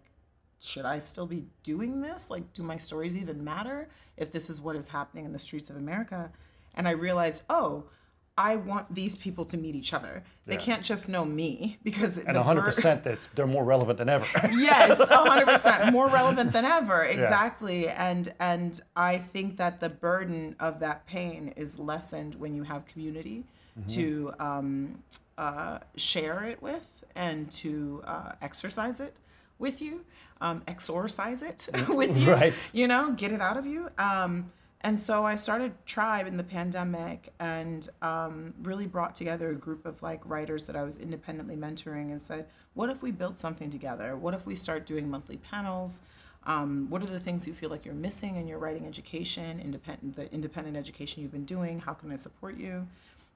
should 0.60 0.86
I 0.86 1.00
still 1.00 1.26
be 1.28 1.46
doing 1.64 2.02
this? 2.02 2.30
Like, 2.30 2.52
do 2.54 2.64
my 2.64 2.78
stories 2.78 3.16
even 3.18 3.44
matter 3.44 3.90
if 4.18 4.32
this 4.32 4.50
is 4.50 4.60
what 4.60 4.76
is 4.76 4.88
happening 4.88 5.26
in 5.26 5.34
the 5.34 5.40
streets 5.40 5.70
of 5.70 5.76
America? 5.78 6.32
And 6.76 6.88
I 6.88 6.92
realized, 6.92 7.44
oh, 7.50 7.86
I 8.40 8.56
want 8.56 8.94
these 8.94 9.16
people 9.16 9.46
to 9.46 9.58
meet 9.58 9.74
each 9.76 9.94
other. 9.94 10.24
They 10.46 10.56
Yeah. 10.56 10.60
can't 10.62 10.84
just 10.84 11.10
know 11.10 11.26
me 11.26 11.80
because 11.84 12.18
And 12.20 12.36
the 12.36 12.42
100% 12.44 13.04
that's 13.04 13.28
they're 13.28 13.48
more 13.48 13.64
relevant 13.64 13.98
than 13.98 14.10
ever. 14.10 14.26
yes, 14.56 14.98
hundred 15.10 15.48
percent 15.48 15.92
more 15.98 16.08
relevant 16.08 16.54
than 16.54 16.64
ever. 16.66 17.04
Exactly, 17.04 17.90
and 17.90 18.32
and 18.40 18.80
I 18.96 19.18
think 19.18 19.58
that 19.58 19.80
the 19.80 19.90
burden 19.90 20.56
of 20.60 20.80
that 20.82 21.08
pain 21.08 21.52
is 21.58 21.80
lessened 21.80 22.36
when 22.36 22.54
you 22.56 22.64
have 22.64 22.86
community 22.86 23.46
Mm-hmm. 23.80 23.90
to 23.90 24.34
um, 24.40 25.04
uh, 25.38 25.78
share 25.98 26.44
it 26.46 26.60
with 26.64 27.04
and 27.16 27.52
to 27.52 28.02
uh, 28.06 28.32
exercise 28.42 29.00
it 29.00 29.16
with 29.60 29.82
you, 29.82 30.06
um, 30.42 30.62
exorcise 30.68 31.42
it 31.42 31.68
with 31.90 32.18
you. 32.18 32.32
Right. 32.32 32.54
You 32.74 32.88
know, 32.88 33.12
get 33.12 33.32
it 33.32 33.42
out 33.42 33.58
of 33.58 33.66
you. 33.66 33.90
Um, 33.98 34.52
and 34.82 35.00
so 35.00 35.26
I 35.26 35.36
started 35.36 35.74
Tribe 35.86 36.28
in 36.28 36.38
the 36.38 36.44
pandemic 36.44 37.34
and 37.40 37.90
um, 38.02 38.54
really 38.62 38.86
brought 38.86 39.16
together 39.16 39.50
a 39.50 39.56
group 39.56 39.86
of 39.86 40.02
like 40.04 40.22
writers 40.24 40.66
that 40.66 40.76
I 40.76 40.84
was 40.84 41.00
independently 41.00 41.56
mentoring 41.56 42.12
and 42.12 42.22
said, 42.22 42.46
what 42.76 42.90
if 42.90 43.02
we 43.02 43.12
build 43.12 43.40
something 43.40 43.70
together? 43.70 44.16
What 44.16 44.36
if 44.36 44.46
we 44.46 44.56
start 44.56 44.86
doing 44.86 45.10
monthly 45.10 45.38
panels? 45.38 46.04
Um, 46.46 46.86
what 46.90 47.02
are 47.02 47.08
the 47.08 47.20
things 47.20 47.48
you 47.48 47.54
feel 47.54 47.70
like 47.70 47.84
you're 47.84 47.94
missing 47.94 48.38
in 48.38 48.48
your 48.48 48.60
writing 48.60 48.86
education, 48.86 49.60
independent 49.60 50.16
the 50.16 50.32
independent 50.32 50.78
education 50.78 51.22
you've 51.22 51.32
been 51.32 51.44
doing? 51.44 51.80
How 51.80 51.94
can 51.94 52.12
I 52.12 52.16
support 52.16 52.56
you? 52.56 52.88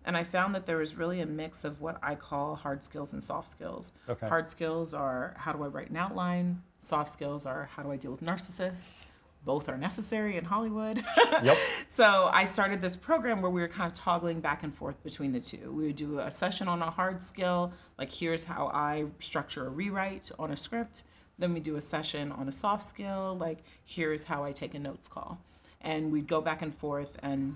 And 0.06 0.18
I 0.18 0.24
found 0.24 0.56
that 0.56 0.66
there 0.66 0.78
was 0.78 0.96
really 0.96 1.22
a 1.22 1.26
mix 1.26 1.64
of 1.64 1.80
what 1.80 1.98
I 2.02 2.16
call 2.16 2.56
hard 2.56 2.84
skills 2.84 3.14
and 3.14 3.22
soft 3.22 3.52
skills. 3.52 3.94
Okay. 4.10 4.28
Hard 4.28 4.50
skills 4.50 4.94
are 4.94 5.36
how 5.38 5.54
do 5.54 5.64
I 5.64 5.68
write 5.68 5.90
an 5.90 5.98
outline? 5.98 6.62
Soft 6.80 7.10
skills 7.10 7.46
are 7.46 7.70
how 7.76 7.84
do 7.84 7.92
I 7.92 7.98
deal 7.98 8.12
with 8.12 8.22
narcissists? 8.22 9.06
Both 9.44 9.70
are 9.70 9.78
necessary 9.78 10.38
in 10.38 10.46
Hollywood. 10.46 11.04
Yep. 11.44 11.58
So 11.88 12.30
I 12.32 12.46
started 12.46 12.82
this 12.84 12.96
program 12.96 13.42
where 13.42 13.50
we 13.50 13.62
were 13.62 13.68
kind 13.68 13.92
of 13.92 13.98
toggling 13.98 14.42
back 14.42 14.62
and 14.62 14.74
forth 14.74 15.02
between 15.04 15.32
the 15.32 15.40
two. 15.40 15.72
We 15.72 15.88
would 15.88 15.96
do 15.96 16.20
a 16.20 16.30
session 16.30 16.68
on 16.68 16.84
a 16.84 16.92
hard 16.92 17.24
skill, 17.24 17.74
like 17.98 18.12
here's 18.12 18.44
how 18.44 18.68
I 18.68 19.06
structure 19.18 19.66
a 19.66 19.70
rewrite 19.70 20.30
on 20.38 20.52
a 20.52 20.58
script. 20.58 21.04
Then 21.40 21.54
we 21.54 21.60
do 21.60 21.78
a 21.78 21.82
session 21.82 22.32
on 22.32 22.48
a 22.48 22.52
soft 22.52 22.86
skill, 22.86 23.38
like 23.40 23.64
here's 23.86 24.24
how 24.24 24.44
I 24.44 24.52
take 24.52 24.76
a 24.76 24.80
notes 24.80 25.08
call. 25.08 25.40
And 25.82 26.12
we'd 26.12 26.28
go 26.28 26.42
back 26.42 26.62
and 26.62 26.76
forth 26.76 27.18
and 27.24 27.56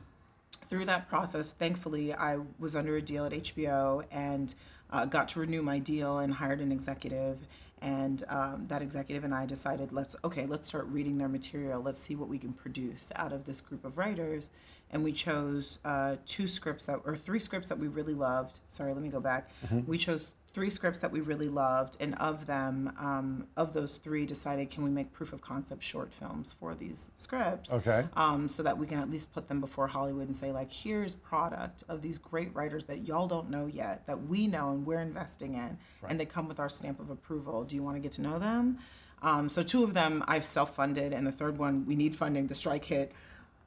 through 0.69 0.85
that 0.85 1.09
process, 1.09 1.53
thankfully, 1.53 2.13
I 2.13 2.37
was 2.59 2.75
under 2.75 2.97
a 2.97 3.01
deal 3.01 3.25
at 3.25 3.31
HBO 3.31 4.03
and 4.11 4.53
uh, 4.91 5.05
got 5.05 5.27
to 5.29 5.39
renew 5.39 5.61
my 5.61 5.79
deal 5.79 6.19
and 6.19 6.33
hired 6.33 6.61
an 6.61 6.71
executive. 6.71 7.39
And 7.81 8.23
um, 8.29 8.65
that 8.67 8.81
executive 8.81 9.23
and 9.23 9.33
I 9.33 9.45
decided, 9.45 9.91
let's 9.91 10.15
okay, 10.23 10.45
let's 10.45 10.67
start 10.67 10.87
reading 10.87 11.17
their 11.17 11.27
material. 11.27 11.81
Let's 11.81 11.99
see 11.99 12.15
what 12.15 12.29
we 12.29 12.39
can 12.39 12.53
produce 12.53 13.11
out 13.15 13.33
of 13.33 13.45
this 13.45 13.61
group 13.61 13.85
of 13.85 13.97
writers. 13.97 14.49
And 14.91 15.03
we 15.03 15.11
chose 15.11 15.79
uh, 15.83 16.15
two 16.25 16.47
scripts 16.47 16.85
that, 16.85 16.99
or 17.05 17.15
three 17.15 17.39
scripts 17.39 17.69
that 17.69 17.77
we 17.77 17.87
really 17.87 18.13
loved. 18.13 18.59
Sorry, 18.69 18.93
let 18.93 19.01
me 19.01 19.09
go 19.09 19.19
back. 19.19 19.49
We 19.87 19.97
chose 19.97 20.31
three 20.53 20.69
scripts 20.69 20.99
that 20.99 21.11
we 21.11 21.19
really 21.19 21.49
loved, 21.49 21.97
and 21.99 22.15
of 22.15 22.45
them, 22.45 22.93
um, 22.97 23.45
of 23.57 23.73
those 23.73 23.97
three, 23.97 24.25
decided 24.25 24.69
can 24.69 24.85
we 24.85 24.89
make 24.89 25.11
proof 25.11 25.33
of 25.33 25.41
concept 25.41 25.83
short 25.83 26.13
films 26.13 26.55
for 26.57 26.73
these 26.75 27.11
scripts? 27.17 27.73
Okay. 27.73 28.05
um, 28.15 28.47
so 28.47 28.63
that 28.63 28.77
we 28.77 28.87
can 28.87 28.97
at 28.99 29.09
least 29.09 29.33
put 29.33 29.49
them 29.49 29.59
before 29.59 29.85
Hollywood 29.85 30.27
and 30.27 30.35
say 30.35 30.53
like, 30.53 30.71
here's 30.71 31.13
product 31.13 31.83
of 31.89 32.01
these 32.01 32.17
great 32.17 32.55
writers 32.55 32.85
that 32.85 33.05
y'all 33.05 33.27
don't 33.27 33.49
know 33.49 33.65
yet, 33.65 34.07
that 34.07 34.27
we 34.27 34.47
know 34.47 34.69
and 34.69 34.85
we're 34.85 35.01
investing 35.01 35.55
in, 35.55 35.77
and 36.07 36.17
they 36.17 36.25
come 36.25 36.47
with 36.47 36.61
our 36.61 36.69
stamp 36.69 37.01
of 37.01 37.09
approval. 37.09 37.65
Do 37.65 37.75
you 37.75 37.83
want 37.83 37.97
to 37.97 38.01
get 38.01 38.13
to 38.13 38.21
know 38.21 38.39
them? 38.39 38.77
Um, 39.21 39.49
so 39.49 39.61
two 39.61 39.83
of 39.83 39.93
them 39.93 40.23
I've 40.25 40.45
self-funded, 40.45 41.11
and 41.11 41.27
the 41.27 41.33
third 41.33 41.57
one 41.57 41.85
we 41.85 41.97
need 41.97 42.15
funding. 42.15 42.47
The 42.47 42.55
strike 42.55 42.85
hit. 42.85 43.11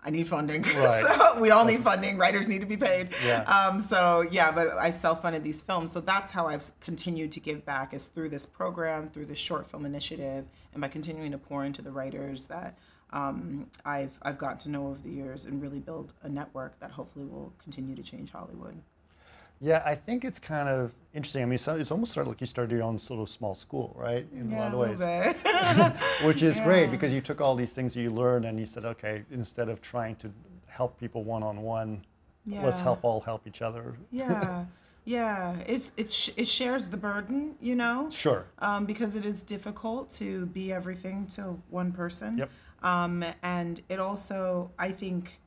I 0.04 0.10
need 0.10 0.28
funding. 0.28 0.62
Right. 0.76 1.02
so 1.02 1.40
we 1.40 1.50
all 1.50 1.64
need 1.64 1.82
funding. 1.82 2.18
Writers 2.18 2.48
need 2.48 2.60
to 2.60 2.66
be 2.66 2.76
paid. 2.76 3.08
Yeah. 3.24 3.42
Um, 3.42 3.80
so 3.80 4.22
yeah, 4.30 4.50
but 4.52 4.68
I 4.78 4.90
self-funded 4.90 5.42
these 5.42 5.60
films. 5.60 5.92
So 5.92 6.00
that's 6.00 6.30
how 6.30 6.46
I've 6.46 6.64
continued 6.80 7.32
to 7.32 7.40
give 7.40 7.64
back 7.64 7.94
is 7.94 8.06
through 8.08 8.28
this 8.28 8.46
program, 8.46 9.10
through 9.10 9.26
this 9.26 9.38
short 9.38 9.68
film 9.68 9.84
initiative, 9.84 10.46
and 10.72 10.80
by 10.80 10.88
continuing 10.88 11.32
to 11.32 11.38
pour 11.38 11.64
into 11.64 11.82
the 11.82 11.90
writers 11.90 12.46
that 12.46 12.78
um, 13.10 13.66
I've 13.84 14.12
I've 14.22 14.38
gotten 14.38 14.58
to 14.58 14.70
know 14.70 14.88
over 14.88 15.00
the 15.02 15.10
years 15.10 15.46
and 15.46 15.60
really 15.60 15.80
build 15.80 16.12
a 16.22 16.28
network 16.28 16.78
that 16.80 16.90
hopefully 16.90 17.24
will 17.24 17.52
continue 17.62 17.96
to 17.96 18.02
change 18.02 18.30
Hollywood. 18.30 18.80
Yeah, 19.60 19.82
I 19.84 19.94
think 19.94 20.24
it's 20.24 20.38
kind 20.38 20.68
of 20.68 20.92
interesting. 21.14 21.42
I 21.42 21.46
mean, 21.46 21.58
so 21.58 21.76
it's 21.76 21.90
almost 21.90 22.12
sort 22.12 22.26
of 22.26 22.32
like 22.32 22.40
you 22.40 22.46
started 22.46 22.72
your 22.72 22.84
own 22.84 22.98
sort 22.98 23.20
of 23.20 23.28
small 23.28 23.54
school, 23.54 23.94
right? 23.98 24.26
In 24.32 24.50
yeah, 24.50 24.72
a 24.72 24.74
lot 24.74 24.92
of 24.92 25.00
ways, 25.00 25.94
which 26.24 26.42
is 26.42 26.60
great 26.60 26.90
because 26.90 27.12
you 27.12 27.20
took 27.20 27.40
all 27.40 27.54
these 27.54 27.72
things 27.72 27.96
you 27.96 28.10
learned 28.10 28.44
and 28.44 28.58
you 28.58 28.66
said, 28.66 28.84
okay, 28.84 29.24
instead 29.30 29.68
of 29.68 29.80
trying 29.80 30.16
to 30.16 30.30
help 30.66 30.98
people 31.00 31.24
one 31.24 31.42
on 31.42 31.62
one, 31.62 32.04
let's 32.46 32.78
help 32.78 33.00
all 33.02 33.20
help 33.20 33.46
each 33.46 33.62
other. 33.62 33.94
yeah, 34.12 34.64
yeah. 35.04 35.56
It's 35.66 35.92
it 35.96 36.12
sh- 36.12 36.30
it 36.36 36.46
shares 36.46 36.88
the 36.88 36.96
burden, 36.96 37.56
you 37.60 37.74
know. 37.74 38.08
Sure. 38.10 38.44
um, 38.60 38.84
because 38.84 39.16
it 39.16 39.24
is 39.26 39.42
difficult 39.42 40.10
to 40.10 40.46
be 40.46 40.72
everything 40.72 41.26
to 41.28 41.58
one 41.70 41.92
person. 41.92 42.38
Yep. 42.38 42.50
Um, 42.82 43.24
and 43.42 43.80
it 43.88 43.98
also, 43.98 44.70
I 44.78 44.92
think, 44.92 45.40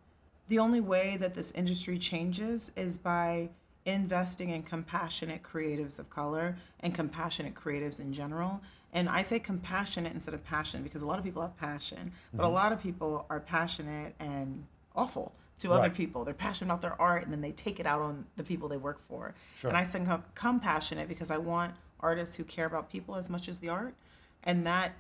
the 0.49 0.59
only 0.59 0.81
way 0.81 1.15
that 1.17 1.33
this 1.33 1.51
industry 1.53 1.97
changes 1.97 2.73
is 2.75 2.97
by 2.97 3.49
investing 3.85 4.49
in 4.49 4.63
compassionate 4.63 5.41
creatives 5.43 5.99
of 5.99 6.09
color 6.09 6.55
and 6.81 6.93
compassionate 6.93 7.55
creatives 7.55 7.99
in 7.99 8.13
general. 8.13 8.61
And 8.93 9.07
I 9.07 9.21
say 9.21 9.39
compassionate 9.39 10.13
instead 10.13 10.33
of 10.33 10.43
passion 10.43 10.83
because 10.83 11.01
a 11.01 11.05
lot 11.05 11.17
of 11.17 11.23
people 11.23 11.41
have 11.41 11.57
passion, 11.57 12.11
but 12.33 12.43
a 12.43 12.45
mm-hmm. 12.45 12.53
lot 12.53 12.71
of 12.73 12.81
people 12.81 13.25
are 13.29 13.39
passionate 13.39 14.13
and 14.19 14.65
awful 14.95 15.33
to 15.61 15.73
other 15.73 15.89
people. 15.89 16.25
They're 16.25 16.33
passionate 16.33 16.71
about 16.71 16.81
their 16.81 16.99
art 16.99 17.23
and 17.23 17.31
then 17.31 17.41
they 17.41 17.51
take 17.51 17.79
it 17.79 17.85
out 17.85 18.01
on 18.01 18.25
the 18.35 18.43
people 18.43 18.67
they 18.67 18.77
work 18.77 18.99
for. 19.07 19.33
Sure. 19.55 19.69
And 19.69 19.77
I 19.77 19.83
say 19.83 20.05
compassionate 20.35 21.07
because 21.07 21.31
I 21.31 21.37
want 21.37 21.73
artists 21.99 22.35
who 22.35 22.43
care 22.43 22.65
about 22.65 22.89
people 22.89 23.15
as 23.15 23.29
much 23.29 23.47
as 23.47 23.59
the 23.59 23.69
art. 23.69 23.93
And 24.43 24.65
that 24.65 24.93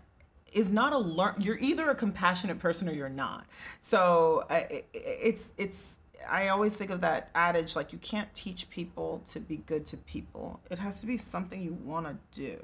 is 0.51 0.71
not 0.71 0.93
a 0.93 0.97
learn 0.97 1.35
you're 1.39 1.57
either 1.59 1.89
a 1.89 1.95
compassionate 1.95 2.59
person 2.59 2.89
or 2.89 2.91
you're 2.91 3.07
not 3.07 3.45
so 3.79 4.43
uh, 4.49 4.53
I- 4.53 4.83
I- 4.83 4.85
it's 4.93 5.53
it's 5.57 5.97
i 6.29 6.47
always 6.49 6.75
think 6.75 6.91
of 6.91 7.01
that 7.01 7.29
adage 7.35 7.75
like 7.75 7.91
you 7.91 7.99
can't 7.99 8.33
teach 8.33 8.69
people 8.69 9.21
to 9.25 9.39
be 9.39 9.57
good 9.57 9.85
to 9.85 9.97
people. 9.97 10.59
It 10.69 10.79
has 10.79 11.01
to 11.01 11.07
be 11.07 11.17
something 11.17 11.61
you 11.61 11.77
want 11.83 12.07
to 12.07 12.15
do. 12.31 12.59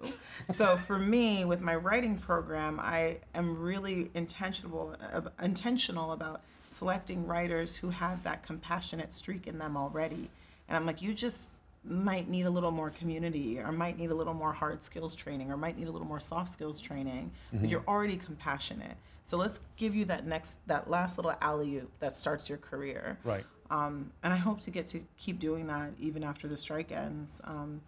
So 0.50 0.78
for 0.88 0.98
me 0.98 1.46
with 1.46 1.62
my 1.62 1.76
writing 1.76 2.17
program 2.17 2.80
i 2.80 3.20
am 3.36 3.58
really 3.60 4.10
intentional 4.13 4.96
ab- 5.13 5.34
intentional 5.41 6.12
about 6.13 6.41
selecting 6.67 7.26
writers 7.26 7.76
who 7.76 7.89
have 7.89 8.24
that 8.24 8.43
compassionate 8.43 9.13
streak 9.13 9.48
in 9.48 9.58
them 9.58 9.78
already. 9.78 10.30
And 10.67 10.78
i'm 10.78 10.86
like 10.86 11.02
you 11.02 11.13
just 11.13 11.57
might 11.89 12.30
need 12.30 12.45
a 12.45 12.50
little 12.50 12.71
more 12.71 12.89
community 12.89 13.60
or 13.60 13.71
might 13.71 13.97
need 13.97 14.12
a 14.12 14.15
little 14.15 14.34
more 14.34 14.52
hard 14.52 14.84
skills 14.84 15.15
training 15.15 15.52
or 15.52 15.58
might 15.58 15.78
need 15.78 15.88
a 15.88 15.91
little 15.91 16.08
more 16.08 16.19
soft 16.19 16.50
skills 16.50 16.80
training 16.80 17.32
but 17.54 17.69
you're 17.69 17.84
already 17.88 18.17
compassionate. 18.17 18.97
So 19.23 19.38
let's 19.38 19.62
give 19.76 19.95
you 19.95 20.06
that 20.06 20.26
next 20.26 20.65
that 20.67 20.89
last 20.89 21.17
little 21.17 21.34
alley 21.41 21.78
oop 21.78 21.91
that 22.00 22.15
starts 22.15 22.50
your 22.50 22.58
career. 22.58 23.17
Right. 23.23 23.45
um, 23.69 24.12
and 24.23 24.34
i 24.34 24.38
hope 24.38 24.62
to 24.62 24.71
get 24.71 24.88
to 24.88 25.02
keep 25.17 25.39
doing 25.39 25.67
that 25.67 25.91
even 26.00 26.23
after 26.23 26.47
the 26.47 26.58
strike 26.58 26.91
ends. 26.91 27.41
Um, 27.43 27.82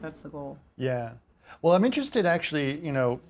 that's 0.00 0.20
the 0.20 0.28
goal. 0.28 0.58
Yeah. 0.76 1.12
Well, 1.62 1.74
I'm 1.74 1.84
interested 1.84 2.26
actually, 2.26 2.80
you 2.80 2.92
know, 2.92 3.20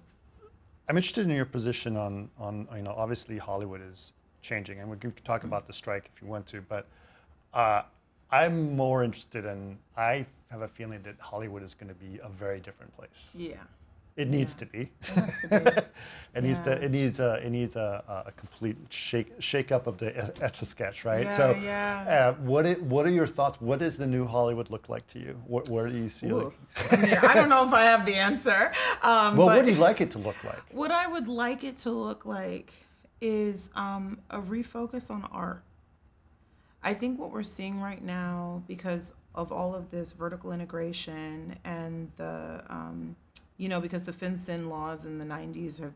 I'm 0.89 0.97
interested 0.97 1.25
in 1.27 1.35
your 1.35 1.45
position 1.45 1.97
on, 1.97 2.31
on 2.39 2.69
you 2.75 2.83
know, 2.83 2.95
obviously 2.97 3.39
Hollywood 3.39 3.83
is 3.83 4.13
changing 4.43 4.81
and 4.81 4.91
we 4.91 4.97
can 4.97 5.13
talk 5.25 5.45
about 5.45 5.67
the 5.67 5.73
strike 5.73 6.11
if 6.15 6.23
you 6.23 6.29
want 6.29 6.47
to, 6.49 6.61
but 6.61 6.87
uh, 7.53 7.83
I'm 8.31 8.77
more 8.77 9.05
interested 9.05 9.45
in, 9.45 9.79
I 9.97 10.27
have 10.51 10.63
a 10.63 10.69
feeling 10.69 11.01
that 11.03 11.15
Hollywood 11.21 11.63
is 11.63 11.75
going 11.75 11.89
to 11.89 11.95
be 11.95 12.19
a 12.23 12.29
very 12.29 12.61
different 12.61 12.97
place. 12.97 13.31
yeah 13.35 13.57
It 14.17 14.29
needs 14.29 14.55
to 14.55 14.67
be. 14.67 14.89
it 15.17 15.35
to 15.43 15.49
be 15.49 15.81
it 16.35 16.43
needs 16.43 16.61
to. 16.61 16.73
It 16.73 16.91
needs 16.91 17.21
a. 17.21 17.35
It 17.47 17.51
needs 17.51 17.77
a, 17.77 18.03
a 18.27 18.33
complete 18.33 18.77
shake 18.89 19.31
shake 19.41 19.71
up 19.71 19.87
of 19.87 19.99
the 19.99 20.09
etch 20.41 20.63
a 20.63 20.65
sketch, 20.65 21.05
right? 21.05 21.27
Yeah, 21.27 21.37
so, 21.37 21.57
yeah. 21.63 22.05
Uh, 22.09 22.41
what 22.41 22.65
it, 22.65 22.83
What 22.83 23.05
are 23.05 23.11
your 23.11 23.27
thoughts? 23.27 23.61
What 23.61 23.79
does 23.79 23.99
the 23.99 24.07
new 24.07 24.25
Hollywood 24.27 24.71
look 24.71 24.89
like 24.89 25.07
to 25.09 25.19
you? 25.19 25.33
What, 25.47 25.69
where 25.69 25.87
do 25.89 25.99
you 25.99 26.09
see? 26.09 26.29
Like, 26.33 26.55
I, 26.93 26.97
mean, 26.97 27.15
I 27.31 27.35
don't 27.35 27.51
know 27.51 27.67
if 27.69 27.75
i 27.75 27.83
have 27.83 28.07
the 28.07 28.15
answer 28.15 28.73
um, 29.03 29.37
well, 29.37 29.49
but 29.49 29.57
what 29.57 29.65
do 29.67 29.73
you 29.73 29.77
like 29.89 30.01
it 30.01 30.11
to 30.13 30.19
look 30.19 30.43
like? 30.45 30.63
What 30.73 30.91
I 30.91 31.07
would 31.07 31.29
like 31.29 31.63
it 31.63 31.77
to 31.85 31.91
look 31.91 32.25
like 32.25 32.73
is 33.21 33.69
um, 33.75 34.19
a 34.31 34.41
refocus 34.41 35.11
on 35.11 35.29
art. 35.31 35.63
I 36.87 36.95
think 36.95 37.19
what 37.19 37.33
we're 37.33 37.43
seeing 37.43 37.81
right 37.81 38.03
now, 38.03 38.63
because 38.69 39.13
of 39.35 39.51
all 39.51 39.75
of 39.75 39.91
this 39.91 40.13
vertical 40.13 40.53
integration 40.53 41.57
and 41.65 42.09
the, 42.17 42.63
um, 42.69 43.17
you 43.57 43.69
know, 43.69 43.81
because 43.81 44.05
the 44.05 44.13
Fin-Syn 44.13 44.69
laws 44.69 45.05
in 45.05 45.19
the 45.19 45.25
90s 45.25 45.81
have 45.81 45.95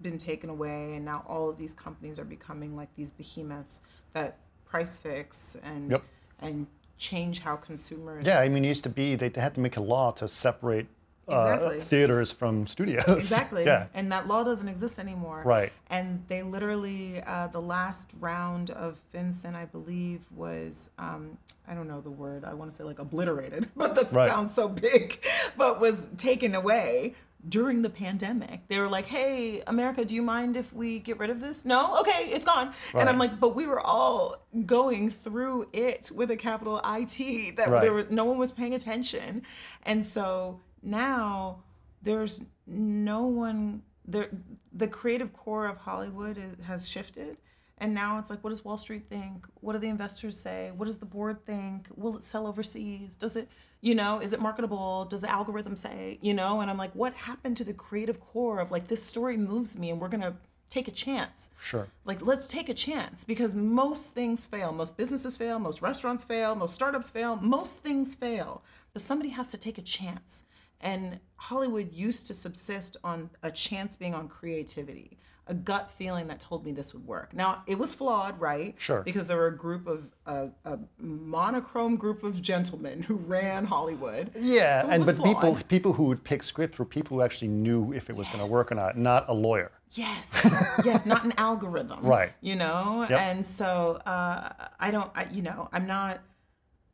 been 0.00 0.18
taken 0.18 0.48
away, 0.48 0.94
and 0.94 1.04
now 1.04 1.24
all 1.26 1.50
of 1.50 1.58
these 1.58 1.74
companies 1.74 2.20
are 2.20 2.24
becoming 2.24 2.76
like 2.76 2.88
these 2.94 3.10
behemoths 3.10 3.80
that 4.12 4.36
price 4.64 4.96
fix 4.96 5.56
and 5.64 5.90
Yep. 5.90 6.02
and 6.38 6.66
change 6.98 7.40
how 7.40 7.56
consumers. 7.56 8.24
Yeah, 8.24 8.38
I 8.38 8.48
mean, 8.48 8.64
it 8.64 8.68
used 8.68 8.84
to 8.84 8.90
be 8.90 9.16
they 9.16 9.28
had 9.34 9.54
to 9.54 9.60
make 9.60 9.76
a 9.76 9.80
law 9.80 10.12
to 10.12 10.28
separate 10.28 10.86
uh, 11.28 11.54
Exactly. 11.54 11.80
theaters 11.80 12.32
from 12.32 12.66
studios. 12.66 13.04
Exactly. 13.08 13.64
yeah. 13.66 13.86
And 13.94 14.10
that 14.12 14.26
law 14.28 14.42
doesn't 14.44 14.68
exist 14.68 14.98
anymore. 14.98 15.42
Right. 15.44 15.72
And 15.90 16.22
they 16.28 16.42
literally, 16.42 17.22
uh, 17.26 17.46
the 17.48 17.60
last 17.60 18.10
round 18.20 18.70
of 18.70 18.98
Fin-Syn, 19.12 19.54
I 19.54 19.66
believe, 19.66 20.20
was, 20.34 20.90
um, 20.98 21.38
I 21.68 21.74
don't 21.74 21.86
know 21.88 22.00
the 22.00 22.10
word, 22.10 22.44
I 22.44 22.54
want 22.54 22.70
to 22.70 22.76
say 22.76 22.84
like 22.84 22.98
obliterated, 22.98 23.68
but 23.76 23.94
that 23.94 24.10
Right. 24.12 24.28
sounds 24.30 24.52
so 24.54 24.68
big, 24.68 25.24
but 25.56 25.80
was 25.80 26.08
taken 26.16 26.54
away 26.54 27.14
during 27.48 27.82
the 27.82 27.90
pandemic. 27.90 28.60
They 28.68 28.78
were 28.78 28.88
like, 28.88 29.04
hey, 29.06 29.62
America, 29.66 30.04
do 30.04 30.14
you 30.14 30.22
mind 30.22 30.56
if 30.56 30.72
we 30.72 31.00
get 31.00 31.18
rid 31.18 31.28
of 31.28 31.40
this? 31.40 31.64
No? 31.64 31.98
Okay, 31.98 32.26
it's 32.30 32.44
gone. 32.44 32.72
Right. 32.94 33.00
And 33.00 33.08
I'm 33.08 33.18
like, 33.18 33.40
but 33.40 33.56
we 33.56 33.66
were 33.66 33.80
all 33.80 34.36
going 34.64 35.10
through 35.10 35.66
it 35.72 36.08
with 36.14 36.30
a 36.30 36.36
capital 36.36 36.80
IT 36.84 37.56
that 37.56 37.68
Right. 37.68 37.80
there 37.82 37.92
was 37.94 38.10
no 38.10 38.24
one 38.26 38.38
was 38.38 38.52
paying 38.52 38.74
attention. 38.74 39.42
And 39.84 40.04
so 40.04 40.60
now 40.82 41.62
there's 42.02 42.42
no 42.66 43.22
one 43.26 43.82
there 44.06 44.28
the 44.72 44.88
creative 44.88 45.32
core 45.32 45.66
of 45.66 45.76
Hollywood 45.76 46.36
is, 46.38 46.64
has 46.66 46.88
shifted 46.88 47.36
and 47.78 47.94
now 47.94 48.18
it's 48.18 48.30
like 48.30 48.42
what 48.42 48.50
does 48.50 48.64
Wall 48.64 48.76
Street 48.76 49.04
think? 49.08 49.46
What 49.60 49.72
do 49.74 49.78
the 49.78 49.88
investors 49.88 50.38
say? 50.38 50.72
What 50.76 50.86
does 50.86 50.98
the 50.98 51.06
board 51.06 51.44
think? 51.46 51.88
Will 51.96 52.16
it 52.16 52.22
sell 52.24 52.46
overseas? 52.46 53.14
Does 53.14 53.36
it 53.36 53.48
you 53.80 53.96
know, 53.96 54.20
is 54.20 54.32
it 54.32 54.40
marketable? 54.40 55.06
Does 55.06 55.22
the 55.22 55.30
algorithm 55.30 55.74
say, 55.74 56.16
you 56.22 56.34
know? 56.34 56.60
And 56.60 56.70
I'm 56.70 56.76
like, 56.78 56.92
what 56.92 57.14
happened 57.14 57.56
to 57.56 57.64
the 57.64 57.72
creative 57.72 58.20
core 58.20 58.60
of 58.60 58.70
like 58.70 58.86
this 58.86 59.02
story 59.02 59.36
moves 59.36 59.76
me 59.76 59.90
and 59.90 60.00
we're 60.00 60.08
going 60.08 60.20
to 60.22 60.34
take 60.68 60.88
a 60.88 60.92
chance 60.92 61.50
Sure. 61.60 61.86
like 62.06 62.24
let's 62.24 62.46
take 62.46 62.70
a 62.70 62.74
chance 62.74 63.24
because 63.24 63.54
most 63.54 64.14
things 64.14 64.46
fail 64.46 64.72
most 64.72 64.96
businesses 64.96 65.36
fail 65.36 65.58
most 65.58 65.82
restaurants 65.82 66.24
fail 66.24 66.54
most 66.54 66.74
startups 66.74 67.10
fail 67.10 67.36
most 67.36 67.80
things 67.80 68.14
fail 68.14 68.62
but 68.94 69.02
somebody 69.02 69.28
has 69.28 69.50
to 69.50 69.58
take 69.58 69.76
a 69.76 69.82
chance 69.82 70.44
and 70.82 71.18
hollywood 71.36 71.92
used 71.92 72.26
to 72.26 72.34
subsist 72.34 72.96
on 73.04 73.30
a 73.42 73.50
chance 73.50 73.96
being 73.96 74.14
on 74.14 74.28
creativity 74.28 75.18
a 75.48 75.54
gut 75.54 75.90
feeling 75.90 76.28
that 76.28 76.38
told 76.38 76.64
me 76.64 76.70
this 76.72 76.92
would 76.94 77.04
work 77.06 77.34
now 77.34 77.62
it 77.66 77.76
was 77.76 77.92
flawed 77.94 78.38
right 78.40 78.74
Sure. 78.78 79.02
because 79.02 79.26
there 79.26 79.36
were 79.36 79.48
a 79.48 79.56
group 79.56 79.86
of 79.88 80.04
a, 80.26 80.48
a 80.64 80.78
monochrome 80.98 81.96
group 81.96 82.22
of 82.22 82.40
gentlemen 82.40 83.02
who 83.02 83.16
ran 83.16 83.64
hollywood 83.64 84.30
Yeah, 84.38 84.82
So 84.82 84.88
and 84.90 85.04
but 85.04 85.16
people 85.16 85.34
flawed. 85.54 85.68
people 85.68 85.92
who 85.92 86.04
would 86.04 86.22
pick 86.22 86.42
scripts 86.44 86.78
were 86.78 86.84
people 86.84 87.16
who 87.16 87.22
actually 87.22 87.48
knew 87.48 87.92
if 87.92 88.08
it 88.08 88.16
was 88.16 88.28
going 88.28 88.38
to 88.40 88.46
work 88.46 88.70
or 88.70 88.76
not, 88.76 88.96
not 88.96 89.24
a 89.28 89.34
lawyer. 89.34 89.72
Yes, 89.94 90.40
yes, 90.84 91.04
not 91.04 91.24
an 91.24 91.34
algorithm. 91.36 92.00
Right. 92.02 92.32
You 92.40 92.56
know, 92.56 93.06
Yep. 93.10 93.20
and 93.20 93.46
so 93.46 93.96
uh, 94.06 94.48
I 94.80 94.90
don't, 94.90 95.10
I, 95.14 95.26
you 95.32 95.42
know, 95.42 95.68
I'm 95.72 95.86
not 95.86 96.20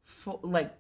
full, 0.05 0.40
like, 0.42 0.72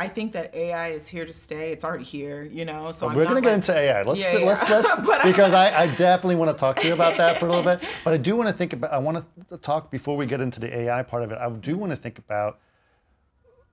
I 0.00 0.08
think 0.08 0.32
that 0.32 0.54
AI 0.54 0.88
is 0.88 1.06
here 1.06 1.26
to 1.26 1.32
stay. 1.32 1.72
It's 1.72 1.84
already 1.84 2.04
here, 2.04 2.44
you 2.44 2.64
know. 2.64 2.90
So 2.90 3.06
I'm 3.06 3.14
We're 3.14 3.24
going 3.24 3.36
to 3.36 3.42
get 3.42 3.48
like- 3.48 3.56
into 3.56 3.76
AI. 3.76 4.00
Let's 4.02 4.20
Yeah, 4.22 4.38
let's 4.50 4.62
let's 4.70 4.96
because 5.24 5.52
I, 5.52 5.82
I 5.82 5.86
definitely 5.94 6.36
want 6.36 6.50
to 6.50 6.58
talk 6.58 6.76
to 6.80 6.86
you 6.86 6.94
about 6.94 7.18
that 7.18 7.38
for 7.38 7.46
a 7.46 7.50
little 7.50 7.62
bit. 7.64 7.86
But 8.04 8.14
I 8.14 8.16
do 8.16 8.34
want 8.34 8.46
to 8.48 8.52
think 8.54 8.72
about. 8.72 8.92
I 8.94 8.98
want 8.98 9.22
to 9.50 9.58
talk 9.58 9.90
before 9.90 10.16
we 10.16 10.24
get 10.24 10.40
into 10.40 10.58
the 10.58 10.74
AI 10.74 11.02
part 11.02 11.22
of 11.22 11.32
it. 11.32 11.38
I 11.38 11.50
do 11.50 11.76
want 11.76 11.90
to 11.92 11.96
think 11.96 12.18
about 12.18 12.60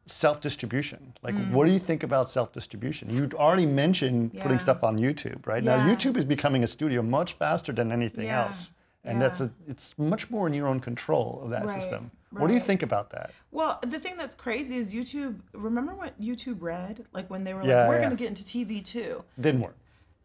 self-distribution. 0.06 1.14
Like, 1.24 1.36
what 1.52 1.66
do 1.66 1.72
you 1.72 1.80
think 1.80 2.04
about 2.04 2.30
self-distribution? 2.30 3.10
You'd 3.10 3.34
already 3.34 3.66
mentioned 3.66 4.38
putting 4.40 4.60
stuff 4.60 4.84
on 4.84 4.98
YouTube, 4.98 5.46
right? 5.48 5.64
Now, 5.64 5.78
YouTube 5.88 6.18
is 6.18 6.26
becoming 6.26 6.64
a 6.64 6.68
studio 6.68 7.02
much 7.02 7.34
faster 7.34 7.72
than 7.74 7.92
anything 7.92 8.26
Yeah, 8.26 8.46
else, 8.48 8.72
and 9.06 9.22
that's 9.22 9.40
a, 9.42 9.52
it's 9.68 9.98
much 9.98 10.30
more 10.30 10.48
in 10.48 10.54
your 10.54 10.68
own 10.68 10.80
control 10.80 11.42
of 11.44 11.50
that 11.52 11.66
Right, 11.66 11.82
system. 11.82 12.12
What 12.32 12.48
do 12.48 12.54
you 12.54 12.60
think 12.60 12.84
about 12.84 13.10
that? 13.12 13.32
Well, 13.52 13.80
the 13.82 14.00
thing 14.00 14.18
that's 14.18 14.36
crazy 14.36 14.76
is 14.78 14.94
YouTube. 14.94 15.40
Remember 15.54 15.96
what 15.96 16.20
YouTube 16.22 16.58
read? 16.62 17.06
Like 17.14 17.30
when 17.30 17.44
they 17.44 17.54
were 17.54 17.64
Yeah, 17.64 17.82
like, 17.82 17.90
"We're 17.90 17.96
yeah. 17.96 18.02
going 18.06 18.18
to 18.18 18.22
get 18.24 18.28
into 18.28 18.44
TV 18.44 18.84
too." 18.84 19.24
Didn't 19.40 19.62
work. 19.62 19.76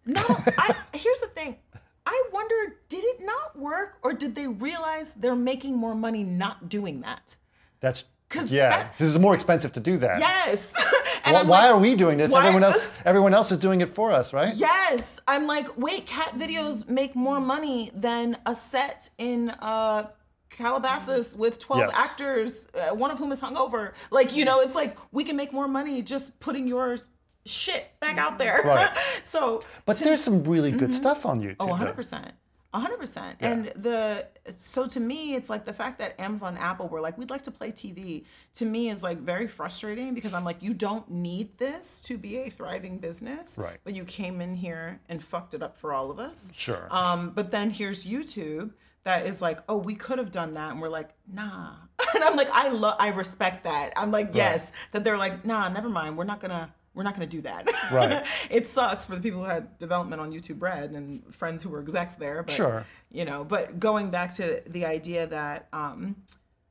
No, 0.04 0.20
I, 0.58 0.74
here's 0.94 1.20
the 1.20 1.28
thing. 1.28 1.56
I 2.04 2.24
wonder, 2.32 2.76
did 2.88 3.04
it 3.04 3.20
not 3.24 3.56
work, 3.56 3.98
or 4.02 4.12
did 4.12 4.34
they 4.34 4.48
realize 4.48 5.14
they're 5.14 5.36
making 5.36 5.76
more 5.76 5.94
money 5.94 6.24
not 6.24 6.68
doing 6.68 7.00
that? 7.02 7.36
That's 7.78 8.04
Because 8.28 8.50
Yeah, 8.50 8.88
this 8.98 9.08
is 9.08 9.18
more 9.20 9.34
expensive 9.34 9.70
to 9.74 9.80
do 9.80 9.96
that. 9.98 10.18
yes. 10.18 10.74
Why, 11.24 11.42
why 11.44 11.60
like, 11.66 11.70
are 11.70 11.78
we 11.78 11.94
doing 11.94 12.18
this? 12.18 12.32
why- 12.32 12.40
Everyone 12.40 12.64
else, 12.70 12.88
everyone 13.04 13.32
else 13.32 13.52
is 13.52 13.58
doing 13.58 13.80
it 13.80 13.88
for 13.88 14.10
us, 14.10 14.32
right? 14.32 14.52
Yes, 14.56 15.20
I'm 15.28 15.46
like, 15.46 15.68
wait, 15.78 16.04
cat 16.04 16.36
videos 16.36 16.88
make 16.88 17.14
more 17.14 17.38
money 17.40 17.92
than 17.94 18.36
a 18.44 18.56
set 18.56 19.08
in 19.18 19.50
uh, 19.50 20.08
Calabasas 20.56 21.36
with 21.36 21.58
12 21.58 21.80
Yes. 21.80 21.92
actors, 21.96 22.68
uh, 22.74 22.94
one 22.94 23.10
of 23.10 23.18
whom 23.18 23.32
is 23.32 23.40
hungover. 23.40 23.92
Like, 24.10 24.34
you 24.36 24.44
know, 24.44 24.60
it's 24.60 24.74
like 24.74 24.96
we 25.10 25.24
can 25.24 25.36
make 25.36 25.52
more 25.52 25.68
money 25.68 26.02
just 26.02 26.38
putting 26.40 26.66
your 26.68 26.98
shit 27.44 27.86
back 28.00 28.18
out 28.18 28.38
there. 28.38 28.62
Right. 28.64 28.96
so, 29.24 29.64
But 29.86 29.96
there's 29.98 30.22
some 30.22 30.44
really 30.44 30.70
good 30.70 30.92
stuff 30.94 31.26
on 31.26 31.40
YouTube. 31.40 31.56
oh, 31.60 31.66
though. 31.76 31.92
100%. 31.92 32.30
100%. 32.74 33.34
And 33.40 33.66
the 33.76 34.26
so 34.56 34.86
to 34.86 34.98
me 34.98 35.34
it's 35.34 35.50
like 35.50 35.66
the 35.66 35.74
fact 35.74 35.98
that 35.98 36.18
Amazon 36.18 36.56
Apple 36.56 36.88
were 36.88 37.02
like 37.02 37.18
we'd 37.18 37.28
like 37.28 37.42
to 37.42 37.50
play 37.50 37.70
TV 37.70 38.24
to 38.54 38.64
me 38.64 38.88
is 38.88 39.02
like 39.02 39.18
very 39.18 39.46
frustrating 39.46 40.14
because 40.14 40.32
I'm 40.32 40.42
like 40.42 40.62
you 40.62 40.72
don't 40.72 41.06
need 41.10 41.58
this 41.58 42.00
to 42.02 42.16
be 42.16 42.38
a 42.38 42.48
thriving 42.48 42.96
business 42.96 43.58
Right. 43.58 43.76
but 43.84 43.94
you 43.94 44.04
came 44.06 44.40
in 44.40 44.56
here 44.56 44.98
and 45.10 45.22
fucked 45.22 45.52
it 45.52 45.62
up 45.62 45.76
for 45.76 45.92
all 45.92 46.10
of 46.10 46.18
us. 46.18 46.50
Sure. 46.54 46.88
Um 46.90 47.32
but 47.34 47.50
then 47.50 47.68
here's 47.68 48.06
YouTube 48.06 48.70
that 49.04 49.26
is 49.26 49.40
like 49.42 49.60
oh 49.68 49.76
we 49.76 49.94
could 49.94 50.18
have 50.18 50.30
done 50.30 50.54
that 50.54 50.72
and 50.72 50.80
we're 50.80 50.88
like 50.88 51.10
nah. 51.30 51.74
and 52.14 52.24
I'm 52.24 52.36
like 52.36 52.50
I 52.50 52.68
love 52.68 52.96
I 52.98 53.08
respect 53.08 53.64
that. 53.64 53.92
I'm 53.96 54.10
like 54.10 54.30
yes 54.32 54.72
that 54.92 55.04
they're 55.04 55.18
like 55.18 55.44
nah 55.44 55.68
never 55.68 55.88
mind 55.88 56.16
we're 56.16 56.24
not 56.24 56.40
to 56.50 56.68
we're 56.94 57.02
not 57.04 57.14
to 57.28 57.36
do 57.36 57.42
that. 57.42 57.66
Right. 57.90 58.26
it 58.50 58.66
sucks 58.66 59.06
for 59.06 59.14
the 59.14 59.20
people 59.20 59.40
who 59.40 59.46
had 59.46 59.78
development 59.78 60.20
on 60.20 60.32
YouTube 60.32 60.60
Red 60.60 60.90
and 60.90 61.34
friends 61.34 61.62
who 61.62 61.70
were 61.70 61.80
execs 61.80 62.14
there. 62.14 62.42
But, 62.42 62.52
Sure. 62.52 62.86
You 63.10 63.24
know, 63.24 63.44
but 63.44 63.80
going 63.80 64.10
back 64.10 64.34
to 64.34 64.62
the 64.66 64.84
idea 64.84 65.26
that 65.26 65.68
um, 65.72 66.16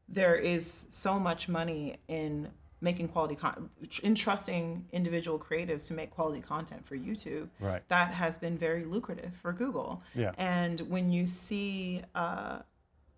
there 0.07 0.35
is 0.35 0.87
so 0.89 1.19
much 1.19 1.49
money 1.49 1.97
in 2.07 2.49
making 2.81 3.07
quality 3.07 3.35
con- 3.35 3.69
entrusting 4.03 4.85
individual 4.91 5.37
creatives 5.37 5.87
to 5.87 5.93
make 5.93 6.09
quality 6.09 6.41
content 6.41 6.85
for 6.85 6.97
YouTube. 6.97 7.47
Right. 7.59 7.87
That 7.89 8.11
has 8.11 8.37
been 8.37 8.57
very 8.57 8.85
lucrative 8.85 9.33
for 9.41 9.53
Google. 9.53 10.01
Yeah. 10.15 10.31
And 10.37 10.81
when 10.81 11.11
you 11.11 11.27
see 11.27 12.01
uh, 12.15 12.59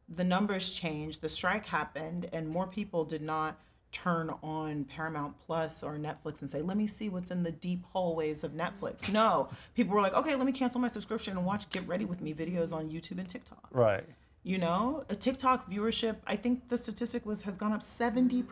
the 0.09 0.23
numbers 0.23 0.73
change, 0.73 1.19
the 1.19 1.29
strike 1.29 1.65
happened, 1.65 2.29
and 2.33 2.47
more 2.47 2.67
people 2.67 3.05
did 3.05 3.21
not 3.21 3.57
turn 3.93 4.31
on 4.41 4.83
Paramount 4.85 5.35
Plus 5.45 5.83
or 5.83 5.97
Netflix 5.97 6.41
and 6.41 6.49
say, 6.49 6.61
let 6.61 6.75
me 6.75 6.87
see 6.87 7.09
what's 7.09 7.29
in 7.31 7.43
the 7.43 7.51
deep 7.51 7.85
hallways 7.93 8.43
of 8.43 8.51
Netflix. 8.53 9.11
No, 9.13 9.49
people 9.75 9.93
were 9.93 10.01
like, 10.01 10.15
okay, 10.15 10.35
let 10.35 10.45
me 10.47 10.51
cancel 10.51 10.81
my 10.81 10.87
subscription 10.87 11.37
and 11.37 11.45
watch 11.45 11.69
Get 11.69 11.87
Ready 11.87 12.03
With 12.03 12.19
Me 12.19 12.33
videos 12.33 12.73
on 12.73 12.89
YouTube 12.89 13.19
and 13.19 13.29
TikTok. 13.29 13.69
Right. 13.71 14.03
You 14.43 14.57
know, 14.57 15.03
a 15.09 15.15
TikTok 15.15 15.69
viewership, 15.71 16.17
I 16.27 16.35
think 16.35 16.67
the 16.67 16.77
statistic 16.77 17.25
was 17.25 17.41
has 17.43 17.57
gone 17.57 17.71
up 17.71 17.81
70% 17.81 18.45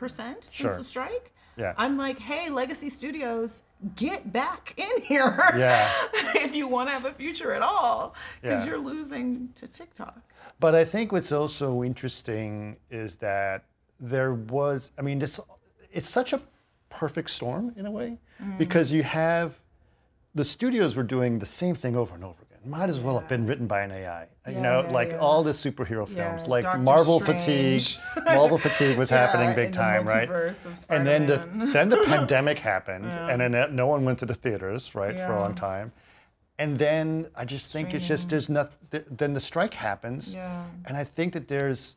since 0.44 0.50
Sure. 0.54 0.76
the 0.78 0.84
strike. 0.84 1.34
Yeah. 1.58 1.74
I'm 1.78 1.98
like, 1.98 2.18
hey, 2.18 2.50
Legacy 2.50 2.90
Studios, 2.90 3.64
get 3.98 4.32
back 4.32 4.74
in 4.78 5.02
here. 5.04 5.38
Yeah. 5.58 5.90
if 6.36 6.56
you 6.56 6.68
want 6.70 6.88
to 6.88 6.94
have 6.94 7.04
a 7.06 7.12
future 7.14 7.54
at 7.54 7.62
all, 7.62 8.16
because 8.42 8.62
Yeah. 8.62 8.68
you're 8.72 8.78
losing 8.80 9.50
to 9.56 9.68
TikTok. 9.68 10.22
But 10.62 10.76
I 10.76 10.86
think 10.86 11.12
what's 11.12 11.32
also 11.32 11.84
interesting 11.84 12.78
is 12.90 13.16
that 13.16 13.66
there 14.00 14.34
was, 14.34 14.92
I 14.98 15.02
mean, 15.02 15.20
this, 15.20 15.40
it's 15.92 16.10
such 16.10 16.32
a 16.34 16.42
perfect 16.90 17.30
storm 17.32 17.74
in 17.76 17.86
a 17.86 17.92
way 17.92 18.18
Mm-hmm. 18.42 18.58
because 18.58 18.92
you 18.92 19.04
have 19.04 19.60
the 20.34 20.44
studios 20.46 20.96
were 20.96 21.04
doing 21.04 21.38
the 21.40 21.46
same 21.46 21.76
thing 21.76 21.96
over 21.96 22.16
and 22.16 22.24
over 22.24 22.42
again. 22.42 22.51
Might 22.64 22.90
as 22.90 23.00
well 23.00 23.18
have 23.20 23.28
been 23.28 23.48
written 23.48 23.66
by 23.66 23.82
an 23.82 23.92
AI. 23.92 24.28
you 24.48 24.60
know, 24.62 24.82
yeah, 24.84 24.92
like 24.92 25.10
yeah. 25.10 25.18
all 25.18 25.42
the 25.44 25.52
superhero 25.52 26.08
films, 26.08 26.44
Yeah, 26.44 26.50
like 26.50 26.64
Doctor 26.64 26.78
Marvel 26.80 27.20
Strange. 27.20 27.42
fatigue. 27.98 28.26
Marvel 28.26 28.58
fatigue 28.60 28.98
was 28.98 29.10
Yeah, 29.10 29.26
happening 29.26 29.56
big 29.56 29.74
time, 29.74 30.06
right? 30.06 30.30
And 30.90 31.06
then 31.08 31.26
the 31.26 31.38
then 31.74 31.90
the 31.90 31.98
pandemic 32.06 32.60
happened, 32.60 33.06
and 33.06 33.42
then 33.42 33.56
uh, 33.56 33.68
no 33.72 33.88
one 33.88 34.06
went 34.06 34.20
to 34.20 34.26
the 34.28 34.36
theaters, 34.36 34.94
right, 34.94 35.18
for 35.18 35.34
a 35.34 35.40
long 35.40 35.56
time. 35.56 35.92
And 36.60 36.78
then 36.78 37.28
I 37.36 37.46
just 37.46 37.72
think 37.72 37.96
it's 37.96 38.08
just 38.08 38.30
there's 38.30 38.48
not. 38.50 38.74
Then 38.92 39.34
the 39.34 39.40
strike 39.40 39.74
happens, 39.74 40.36
Yeah. 40.36 40.64
and 40.86 40.96
I 40.96 41.04
think 41.04 41.34
that 41.34 41.48
there's 41.48 41.96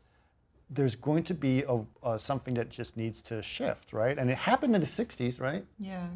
there's 0.71 0.97
going 0.97 1.25
to 1.25 1.35
be 1.35 1.63
a, 1.69 1.77
a 2.03 2.19
something 2.19 2.55
that 2.55 2.71
just 2.71 2.97
needs 2.97 3.21
to 3.23 3.43
shift, 3.43 3.93
right? 3.93 4.19
And 4.19 4.31
it 4.31 4.39
happened 4.39 4.75
in 4.75 4.81
the 4.81 4.87
'60s, 4.87 5.39
right? 5.39 5.65
Yeah. 5.79 6.07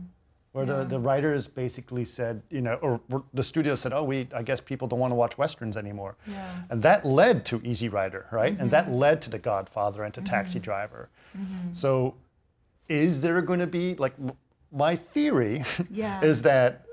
Where 0.52 0.64
the, 0.64 0.84
the 0.84 0.98
writers 0.98 1.46
basically 1.46 2.04
said, 2.04 2.42
you 2.50 2.62
know, 2.62 2.74
or 2.76 3.00
or 3.11 3.22
the 3.34 3.44
studio 3.44 3.74
said, 3.74 3.92
oh, 3.92 4.02
we, 4.02 4.28
I 4.34 4.42
guess 4.42 4.61
people 4.61 4.88
don't 4.88 4.98
want 4.98 5.11
to 5.11 5.14
watch 5.14 5.37
westerns 5.38 5.76
anymore. 5.76 6.16
Yeah. 6.26 6.62
And 6.70 6.82
that 6.82 7.04
led 7.04 7.44
to 7.46 7.61
Easy 7.64 7.88
Rider, 7.88 8.26
right? 8.32 8.58
And 8.58 8.70
that 8.70 8.87
mm-hmm. 8.87 8.94
led 8.94 9.22
to 9.22 9.30
The 9.30 9.38
Godfather 9.38 10.04
and 10.04 10.14
to 10.14 10.20
mm-hmm. 10.20 10.30
Taxi 10.34 10.58
Driver. 10.58 11.11
Mm-hmm. 11.37 11.72
So 11.72 12.14
is 12.88 13.20
there 13.20 13.40
going 13.42 13.61
to 13.61 13.66
be, 13.66 13.94
like, 13.96 14.14
my 14.72 14.96
theory 14.96 15.62
Yeah. 15.90 16.20
is 16.22 16.42
that 16.42 16.87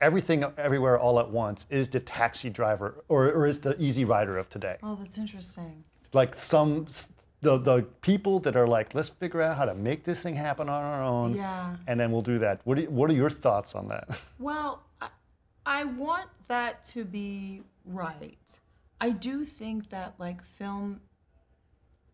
everything 0.00 0.44
everywhere 0.56 0.98
all 0.98 1.18
at 1.18 1.28
once 1.30 1.66
is 1.70 1.88
the 1.88 2.00
taxi 2.00 2.50
driver 2.50 3.02
or, 3.08 3.30
or 3.32 3.46
is 3.46 3.58
the 3.58 3.74
easy 3.82 4.04
rider 4.04 4.38
of 4.38 4.48
today 4.48 4.76
Oh, 4.82 4.94
that's 4.94 5.18
interesting. 5.18 5.82
like 6.12 6.34
some 6.34 6.86
the, 7.40 7.56
the 7.58 7.82
people 8.00 8.40
that 8.40 8.56
are 8.56 8.66
like 8.66 8.94
let's 8.94 9.08
figure 9.08 9.40
out 9.40 9.56
how 9.56 9.64
to 9.64 9.74
make 9.74 10.04
this 10.04 10.20
thing 10.22 10.34
happen 10.34 10.68
on 10.68 10.82
our 10.82 11.02
own 11.02 11.34
Yeah. 11.36 11.76
and 11.86 11.98
then 12.00 12.10
we'll 12.10 12.22
do 12.22 12.38
that 12.38 12.60
what, 12.64 12.78
you- 12.78 12.90
what 12.90 13.10
are 13.10 13.14
your 13.14 13.30
thoughts 13.30 13.74
on 13.74 13.88
that 13.88 14.08
Well, 14.38 14.82
I, 15.00 15.08
I 15.66 15.84
want 15.84 16.28
that 16.48 16.82
to 16.84 17.04
be 17.04 17.62
right. 17.84 18.60
I 19.00 19.10
do 19.10 19.44
think 19.44 19.90
that 19.90 20.14
like 20.18 20.42
film 20.42 21.00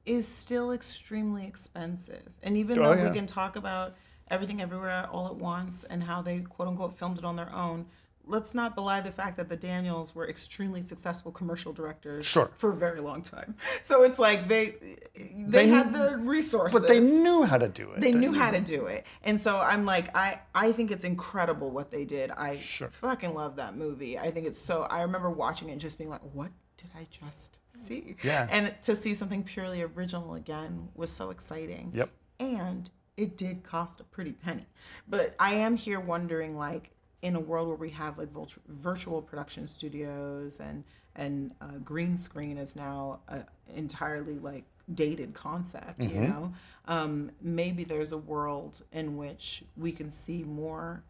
is 0.04 0.28
still 0.28 0.72
extremely 0.72 1.46
expensive. 1.46 2.28
And 2.42 2.56
even 2.56 2.78
Oh, 2.78 2.82
though 2.82 2.92
yeah. 3.02 3.08
we 3.08 3.14
can 3.16 3.26
talk 3.26 3.56
about 3.56 3.94
everything 4.30 4.60
everywhere 4.60 5.08
all 5.10 5.26
at 5.28 5.36
once 5.36 5.84
and 5.84 6.02
how 6.02 6.20
they 6.20 6.40
quote 6.40 6.68
unquote 6.68 6.96
filmed 6.98 7.18
it 7.18 7.24
on 7.24 7.36
their 7.36 7.52
own, 7.54 7.86
let's 8.26 8.54
not 8.54 8.74
belie 8.74 9.00
the 9.00 9.10
fact 9.12 9.36
that 9.36 9.48
the 9.48 9.56
Daniels 9.56 10.14
were 10.14 10.28
extremely 10.28 10.80
successful 10.82 11.30
commercial 11.30 11.72
directors 11.72 12.24
Sure. 12.24 12.50
for 12.56 12.70
a 12.70 12.76
very 12.76 13.00
long 13.00 13.22
time. 13.22 13.54
So 13.82 14.02
it's 14.02 14.18
like 14.18 14.48
they 14.48 14.76
they, 15.14 15.44
They- 15.46 15.68
had 15.68 15.92
the 15.92 16.16
resources 16.18 16.78
but 16.80 16.88
they 16.88 17.00
knew 17.00 17.42
how 17.42 17.58
to 17.58 17.68
do 17.68 17.92
it 17.92 18.00
they 18.00 18.12
knew 18.12 18.32
how 18.32 18.50
to 18.50 18.60
do 18.60 18.86
it 18.86 19.04
and 19.22 19.40
so 19.40 19.58
i'm 19.58 19.84
like 19.84 20.14
i 20.16 20.40
i 20.54 20.72
think 20.72 20.90
it's 20.90 21.04
incredible 21.04 21.70
what 21.70 21.90
they 21.90 22.04
did 22.04 22.30
i 22.32 22.56
Sure. 22.58 22.88
fucking 22.90 23.34
love 23.34 23.56
that 23.56 23.76
movie 23.76 24.18
i 24.18 24.30
think 24.30 24.46
it's 24.46 24.58
so 24.58 24.82
i 24.84 25.02
remember 25.02 25.30
watching 25.30 25.68
it 25.68 25.72
and 25.72 25.80
just 25.80 25.98
being 25.98 26.10
like 26.10 26.22
what 26.32 26.50
did 26.76 26.90
i 26.96 27.06
just 27.10 27.58
see 27.74 28.16
Yeah. 28.22 28.48
and 28.50 28.74
to 28.82 28.96
see 28.96 29.14
something 29.14 29.42
purely 29.44 29.82
original 29.82 30.34
again 30.34 30.88
was 30.94 31.10
so 31.10 31.30
exciting 31.30 31.90
Yep. 31.94 32.10
and 32.40 32.90
it 33.16 33.36
did 33.36 33.62
cost 33.62 34.00
a 34.00 34.04
pretty 34.04 34.32
penny 34.32 34.66
but 35.08 35.34
i 35.38 35.54
am 35.54 35.76
here 35.76 36.00
wondering 36.00 36.56
like 36.56 36.90
in 37.24 37.36
a 37.36 37.40
world 37.40 37.66
where 37.66 37.76
we 37.76 37.88
have 37.88 38.18
like 38.18 38.28
virtual 38.68 39.20
production 39.22 39.66
studios 39.66 40.60
and 40.60 40.84
and 41.16 41.52
uh, 41.62 41.78
green 41.82 42.16
screen 42.18 42.58
is 42.58 42.76
now 42.76 43.18
a 43.28 43.44
entirely 43.74 44.38
like 44.38 44.64
dated 44.94 45.32
concept 45.32 46.04
you 46.04 46.20
know? 46.28 46.52
Um, 46.86 47.30
maybe 47.40 47.82
there's 47.82 48.12
a 48.12 48.18
world 48.18 48.82
in 48.92 49.16
which 49.16 49.64
we 49.78 49.90
can 49.90 50.10
see 50.10 50.44
more 50.44 51.02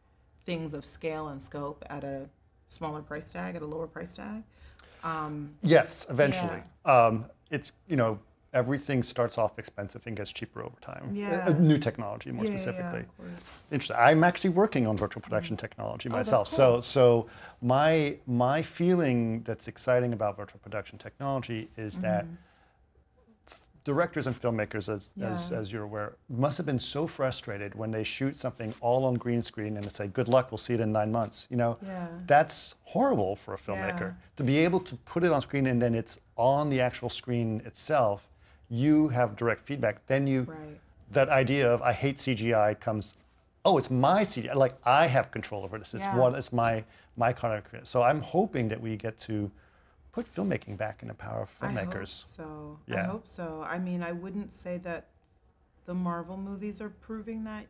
things 0.46 0.72
of 0.72 0.84
scale 0.86 1.28
and 1.28 1.42
scope 1.42 1.84
at 1.90 2.04
a 2.04 2.28
smaller 2.68 3.02
price 3.02 3.32
tag 3.32 3.56
at 3.56 3.62
a 3.62 3.66
lower 3.66 3.88
price 3.88 4.14
tag. 4.14 4.44
Yes 5.62 6.06
eventually. 6.08 6.62
um, 6.84 7.26
it's 7.50 7.72
you 7.88 7.96
know 7.96 8.20
everything 8.54 9.02
starts 9.02 9.36
off 9.36 9.58
expensive 9.58 10.00
and 10.06 10.16
gets 10.16 10.32
cheaper 10.32 10.62
over 10.62 10.78
time 10.80 11.10
Yeah. 11.12 11.44
Uh, 11.46 11.50
uh 11.50 11.54
new 11.58 11.78
technology 11.78 12.30
more 12.30 12.44
Yeah, 12.44 12.50
yeah, 12.50 12.56
yeah, 12.56 12.62
specifically 12.62 13.04
course. 13.16 13.50
Interesting. 13.70 13.96
I'm 13.98 14.24
actually 14.24 14.50
working 14.50 14.86
on 14.86 14.96
virtual 14.96 15.20
production 15.20 15.56
mm. 15.56 15.60
technology 15.60 16.08
oh, 16.08 16.12
myself. 16.12 16.48
So, 16.48 16.80
so 16.80 17.26
my 17.60 18.16
my 18.26 18.62
feeling 18.62 19.42
that's 19.42 19.68
exciting 19.68 20.12
about 20.12 20.36
virtual 20.36 20.60
production 20.60 20.98
technology 20.98 21.68
is 21.76 21.98
that 21.98 22.24
mm-hmm. 22.24 22.34
directors 23.84 24.26
and 24.26 24.40
filmmakers, 24.40 24.88
as, 24.88 25.12
as 25.20 25.50
Yeah. 25.50 25.58
as 25.58 25.72
you're 25.72 25.82
aware, 25.82 26.16
must 26.28 26.56
have 26.58 26.66
been 26.66 26.78
so 26.78 27.06
frustrated 27.06 27.74
when 27.74 27.90
they 27.90 28.04
shoot 28.04 28.36
something 28.36 28.72
all 28.80 29.04
on 29.04 29.14
green 29.14 29.42
screen 29.42 29.76
and 29.76 29.84
it's 29.86 29.98
say, 29.98 30.06
"Good 30.06 30.28
luck, 30.28 30.50
we'll 30.50 30.58
see 30.58 30.74
it 30.74 30.80
in 30.80 30.92
nine 30.92 31.10
months." 31.12 31.46
You 31.50 31.56
know, 31.56 31.76
Yeah. 31.82 32.08
that's 32.26 32.76
horrible 32.84 33.36
for 33.36 33.54
a 33.54 33.58
filmmaker 33.58 34.08
Yeah. 34.10 34.36
to 34.36 34.44
be 34.44 34.58
able 34.58 34.80
to 34.80 34.96
put 35.12 35.24
it 35.24 35.32
on 35.32 35.40
screen 35.40 35.66
and 35.66 35.80
then 35.82 35.94
it's 35.94 36.18
on 36.36 36.70
the 36.70 36.80
actual 36.80 37.08
screen 37.08 37.60
itself. 37.64 38.30
You 38.68 39.08
have 39.08 39.36
direct 39.36 39.60
feedback. 39.60 40.06
Then 40.06 40.26
you 40.26 40.44
Right. 40.44 40.80
that 41.12 41.28
idea 41.28 41.70
of 41.72 41.82
I 41.82 41.92
hate 41.92 42.16
CGI 42.18 42.74
comes, 42.80 43.14
oh, 43.64 43.76
it's 43.78 43.90
my 43.90 44.24
CGI. 44.24 44.54
Like 44.54 44.74
I 44.84 45.06
have 45.06 45.30
control 45.30 45.64
over 45.64 45.78
this. 45.78 45.94
It's 45.94 46.04
Yeah. 46.04 46.16
what 46.16 46.34
it's 46.34 46.52
my 46.52 46.84
my 47.16 47.32
kind 47.32 47.56
of 47.56 47.64
creative. 47.64 47.86
So 47.88 48.02
I'm 48.02 48.20
hoping 48.20 48.68
that 48.68 48.80
we 48.80 48.96
get 48.96 49.16
to 49.18 49.50
put 50.12 50.26
filmmaking 50.26 50.76
back 50.76 51.02
in 51.02 51.08
the 51.08 51.14
power 51.14 51.42
of 51.42 51.50
I 51.60 51.66
hope 51.66 51.76
filmmakers. 51.76 52.24
so. 52.24 52.78
I 52.88 52.92
Yeah. 52.92 53.06
hope 53.06 53.26
so. 53.26 53.62
I 53.66 53.78
mean, 53.78 54.02
I 54.02 54.12
wouldn't 54.12 54.52
say 54.52 54.78
that 54.78 55.08
the 55.86 55.94
Marvel 55.94 56.36
movies 56.36 56.80
are 56.80 56.88
proving 56.90 57.44
that, 57.44 57.66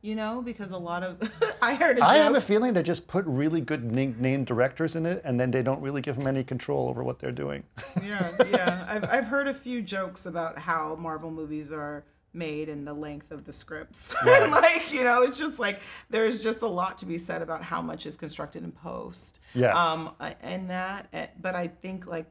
you 0.00 0.14
know, 0.14 0.40
because 0.42 0.70
a 0.72 0.78
lot 0.78 1.02
of 1.02 1.18
I 1.62 1.74
heard 1.74 1.98
I 2.00 2.16
have 2.16 2.34
a 2.34 2.40
feeling 2.40 2.72
they 2.72 2.82
just 2.82 3.08
put 3.08 3.24
really 3.26 3.60
good 3.60 3.84
name, 3.84 4.16
named 4.18 4.46
directors 4.46 4.96
in 4.96 5.06
it, 5.06 5.22
and 5.24 5.38
then 5.38 5.50
they 5.50 5.62
don't 5.62 5.80
really 5.80 6.00
give 6.00 6.16
them 6.16 6.26
any 6.26 6.44
control 6.44 6.88
over 6.88 7.02
what 7.02 7.18
they're 7.18 7.32
doing. 7.32 7.64
yeah, 8.02 8.30
yeah. 8.50 8.86
I've 8.88 9.04
I've 9.04 9.24
heard 9.26 9.48
a 9.48 9.54
few 9.54 9.82
jokes 9.82 10.26
about 10.26 10.58
how 10.58 10.96
Marvel 10.96 11.30
movies 11.30 11.72
are 11.72 12.04
made 12.34 12.68
and 12.68 12.86
the 12.86 12.92
length 12.92 13.32
of 13.32 13.44
the 13.44 13.52
scripts. 13.52 14.14
Right. 14.24 14.48
like, 14.50 14.92
you 14.92 15.02
know, 15.02 15.22
it's 15.22 15.38
just 15.38 15.58
like 15.58 15.80
there's 16.10 16.42
just 16.42 16.62
a 16.62 16.66
lot 16.66 16.98
to 16.98 17.06
be 17.06 17.18
said 17.18 17.42
about 17.42 17.62
how 17.62 17.80
much 17.82 18.06
is 18.06 18.16
constructed 18.16 18.62
in 18.62 18.70
post. 18.70 19.40
Yeah. 19.54 19.72
Um, 19.72 20.14
and 20.42 20.70
that, 20.70 21.08
uh, 21.12 21.26
but 21.40 21.54
I 21.54 21.66
think 21.66 22.06
like 22.06 22.26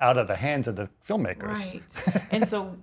Out 0.00 0.18
of 0.18 0.26
the 0.26 0.36
hands 0.36 0.68
of 0.68 0.76
the 0.76 0.90
filmmakers. 1.06 1.64
Right. 1.64 2.26
and 2.32 2.46
so, 2.46 2.76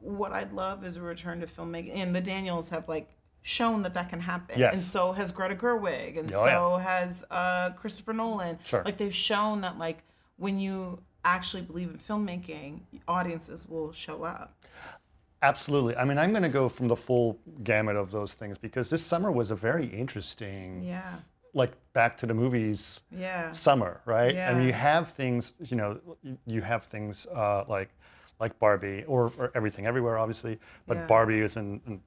what 0.00 0.32
I'd 0.32 0.52
love 0.52 0.84
is 0.84 0.96
a 0.96 1.02
return 1.02 1.40
to 1.40 1.46
filmmaking. 1.46 1.96
And 1.96 2.14
the 2.14 2.20
Daniels 2.20 2.68
have 2.68 2.88
like 2.88 3.10
shown 3.46 3.82
that 3.82 3.92
that 3.94 4.08
can 4.08 4.18
happen. 4.20 4.58
Yes. 4.58 4.72
And 4.74 4.82
so 4.82 5.12
has 5.12 5.30
Greta 5.30 5.54
Gerwig, 5.54 6.18
and 6.18 6.32
Oh, 6.32 6.44
yeah. 6.44 6.44
so 6.44 6.76
has 6.78 7.24
uh, 7.30 7.70
Christopher 7.72 8.14
Nolan. 8.14 8.58
Sure. 8.64 8.82
Like 8.84 8.96
they've 8.96 9.14
shown 9.14 9.60
that 9.60 9.78
like 9.78 10.02
when 10.38 10.58
you 10.58 10.98
actually 11.26 11.62
believe 11.62 11.90
in 11.90 11.98
filmmaking, 11.98 12.80
audiences 13.06 13.68
will 13.68 13.92
show 13.92 14.24
up. 14.24 14.54
Absolutely. 15.42 15.94
I 15.96 16.04
mean, 16.04 16.16
I'm 16.16 16.30
going 16.30 16.42
to 16.42 16.48
go 16.48 16.68
from 16.70 16.88
the 16.88 16.96
full 16.96 17.38
gamut 17.62 17.96
of 17.96 18.10
those 18.10 18.34
things 18.34 18.56
because 18.56 18.88
this 18.88 19.04
summer 19.04 19.30
was 19.30 19.50
a 19.50 19.54
very 19.54 19.86
interesting, 19.86 20.82
Yeah. 20.82 21.04
like 21.52 21.72
back 21.92 22.16
to 22.18 22.26
the 22.26 22.32
movies 22.34 23.02
Yeah. 23.10 23.50
summer, 23.50 24.00
right? 24.06 24.36
I 24.38 24.54
mean, 24.54 24.66
you 24.66 24.72
have 24.72 25.10
things, 25.10 25.52
you 25.60 25.76
know, 25.76 26.00
you 26.46 26.62
have 26.62 26.84
things 26.84 27.26
uh, 27.26 27.64
like 27.68 27.90
like 28.40 28.58
Barbie 28.58 29.04
or, 29.06 29.32
or 29.38 29.52
everything 29.54 29.86
everywhere, 29.86 30.18
obviously, 30.18 30.58
but 30.88 30.96
Yeah. 30.96 31.06
Barbie 31.06 31.38
is 31.40 31.56
in, 31.56 31.80
in 31.86 32.00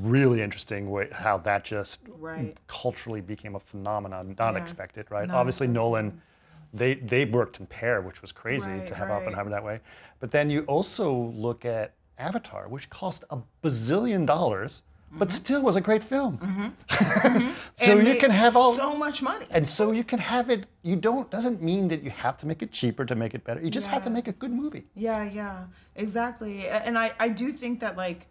really 0.00 0.40
interesting 0.42 0.90
way 0.90 1.08
how 1.12 1.38
that 1.38 1.64
just 1.64 2.00
Right. 2.18 2.56
culturally 2.68 3.20
became 3.20 3.56
a 3.56 3.60
phenomenon, 3.60 4.34
not 4.38 4.54
Yeah. 4.54 4.60
expected, 4.62 5.10
right? 5.10 5.26
Not 5.28 5.36
obviously, 5.36 5.66
Nolan. 5.66 6.20
They, 6.72 6.94
they 6.94 7.24
worked 7.24 7.58
in 7.58 7.66
pair, 7.66 8.00
which 8.00 8.22
was 8.22 8.30
crazy 8.30 8.70
Right, 8.70 8.86
to 8.86 8.94
have 8.94 9.08
right. 9.08 9.16
Oppenheimer 9.16 9.50
that 9.50 9.64
way. 9.64 9.80
But 10.20 10.30
then 10.30 10.50
you 10.50 10.60
also 10.68 11.12
look 11.12 11.64
at 11.64 11.94
Avatar, 12.18 12.68
which 12.68 12.88
cost 12.90 13.24
a 13.30 13.38
bazillion 13.64 14.24
dollars, 14.26 14.82
but 15.12 15.32
still 15.32 15.62
was 15.62 15.74
a 15.74 15.80
great 15.80 16.04
film. 16.04 16.38
so 16.88 16.96
Mm-hmm. 16.96 17.50
And 17.98 18.06
you 18.06 18.14
can 18.20 18.30
have 18.30 18.54
all 18.56 18.76
so 18.76 18.96
much 18.96 19.20
money. 19.22 19.46
and 19.50 19.68
so 19.68 19.90
you 19.90 20.04
can 20.04 20.20
have 20.20 20.48
it. 20.50 20.66
You 20.82 20.94
don't 20.94 21.28
doesn't 21.30 21.60
mean 21.60 21.88
that 21.88 22.04
you 22.04 22.10
have 22.10 22.38
to 22.38 22.46
make 22.46 22.62
it 22.62 22.70
cheaper 22.70 23.04
to 23.04 23.16
make 23.16 23.34
it 23.34 23.42
better. 23.42 23.60
You 23.60 23.70
just 23.70 23.88
have 23.88 24.02
to 24.04 24.10
make 24.10 24.28
a 24.28 24.32
good 24.32 24.52
movie. 24.52 24.84
Yeah, 24.94 25.24
yeah, 25.24 25.64
exactly. 25.96 26.68
And 26.68 26.96
I, 26.96 27.10
I 27.18 27.28
do 27.30 27.50
think 27.50 27.80
that 27.80 27.96
like, 27.96 28.26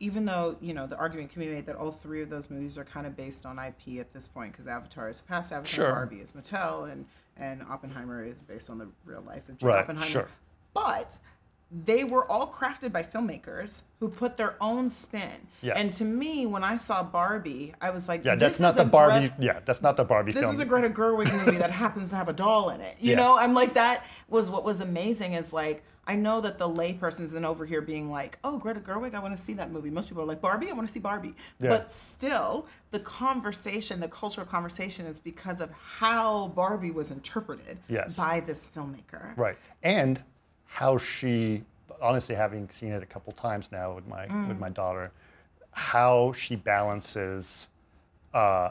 even 0.00 0.24
though 0.24 0.56
you 0.60 0.74
know 0.74 0.86
the 0.86 0.96
argument 0.96 1.30
can 1.30 1.40
be 1.42 1.48
made 1.48 1.66
that 1.66 1.76
all 1.76 1.92
three 1.92 2.22
of 2.22 2.30
those 2.30 2.50
movies 2.50 2.76
are 2.78 2.84
kind 2.84 3.06
of 3.06 3.16
based 3.16 3.46
on 3.46 3.58
IP 3.58 3.98
at 4.00 4.12
this 4.12 4.26
point, 4.26 4.52
because 4.52 4.66
Avatar 4.66 5.08
is 5.08 5.20
past 5.22 5.52
Avatar, 5.52 5.66
Sure. 5.66 5.92
Barbie 5.92 6.16
is 6.20 6.32
Mattel, 6.32 6.90
and 6.90 7.06
and 7.36 7.62
Oppenheimer 7.62 8.24
is 8.24 8.40
based 8.40 8.70
on 8.70 8.78
the 8.78 8.88
real 9.04 9.22
life 9.22 9.48
of 9.48 9.58
J. 9.58 9.66
Right, 9.66 9.80
Oppenheimer. 9.82 10.06
sure. 10.10 10.28
But 10.72 11.18
they 11.70 12.04
were 12.04 12.30
all 12.30 12.46
crafted 12.52 12.92
by 12.92 13.02
filmmakers 13.02 13.82
who 13.98 14.08
put 14.08 14.36
their 14.36 14.54
own 14.60 14.88
spin. 14.88 15.48
Yeah. 15.60 15.74
And 15.76 15.92
to 15.94 16.04
me, 16.04 16.46
when 16.46 16.62
I 16.62 16.76
saw 16.76 17.02
Barbie, 17.02 17.74
I 17.80 17.90
was 17.90 18.06
like, 18.08 18.24
Yeah, 18.24 18.34
this 18.36 18.58
that's 18.58 18.60
not 18.60 18.70
is 18.70 18.76
the 18.76 18.84
Barbie. 18.84 19.28
Gre- 19.30 19.42
yeah, 19.42 19.60
that's 19.64 19.82
not 19.82 19.96
the 19.96 20.04
Barbie 20.04 20.32
this 20.32 20.42
film. 20.42 20.54
is 20.54 20.60
a 20.60 20.64
Greta 20.64 20.90
Gerwig 20.90 21.32
movie 21.44 21.58
that 21.58 21.70
happens 21.70 22.10
to 22.10 22.16
have 22.16 22.28
a 22.28 22.32
doll 22.32 22.70
in 22.70 22.80
it. 22.80 22.96
You 23.00 23.10
Yeah. 23.12 23.16
know, 23.16 23.36
I'm 23.38 23.54
like 23.54 23.74
that 23.74 24.04
was 24.28 24.48
what 24.50 24.64
was 24.64 24.80
amazing 24.80 25.32
is 25.32 25.52
like 25.52 25.82
I 26.06 26.14
know 26.16 26.42
that 26.42 26.58
the 26.58 26.68
layperson 26.68 27.22
isn't 27.22 27.44
over 27.46 27.64
here 27.64 27.80
being 27.80 28.10
like, 28.10 28.38
oh 28.44 28.58
Greta 28.58 28.78
Gerwig, 28.80 29.14
I 29.14 29.18
want 29.20 29.34
to 29.34 29.42
see 29.42 29.54
that 29.54 29.72
movie. 29.72 29.88
Most 29.90 30.08
people 30.10 30.22
are 30.22 30.26
like 30.26 30.42
Barbie, 30.42 30.68
I 30.68 30.74
want 30.74 30.86
to 30.86 30.92
see 30.92 31.00
Barbie. 31.00 31.34
Yeah. 31.60 31.70
But 31.70 31.90
still, 31.90 32.66
the 32.90 33.00
conversation, 33.00 34.00
the 34.00 34.08
cultural 34.08 34.46
conversation, 34.46 35.06
is 35.06 35.18
because 35.18 35.60
of 35.62 35.70
how 35.72 36.48
Barbie 36.48 36.90
was 36.90 37.10
interpreted 37.10 37.80
Yes. 37.88 38.16
by 38.16 38.40
this 38.40 38.68
filmmaker. 38.76 39.34
right, 39.36 39.56
and 39.82 40.22
how 40.66 40.98
she, 40.98 41.62
honestly, 42.00 42.34
having 42.34 42.68
seen 42.68 42.92
it 42.92 43.02
a 43.02 43.06
couple 43.06 43.32
times 43.32 43.70
now 43.72 43.94
with 43.94 44.06
my 44.06 44.26
Mm. 44.26 44.48
with 44.48 44.58
my 44.58 44.70
daughter, 44.70 45.10
how 45.72 46.32
she 46.32 46.56
balances. 46.56 47.68
Uh, 48.32 48.70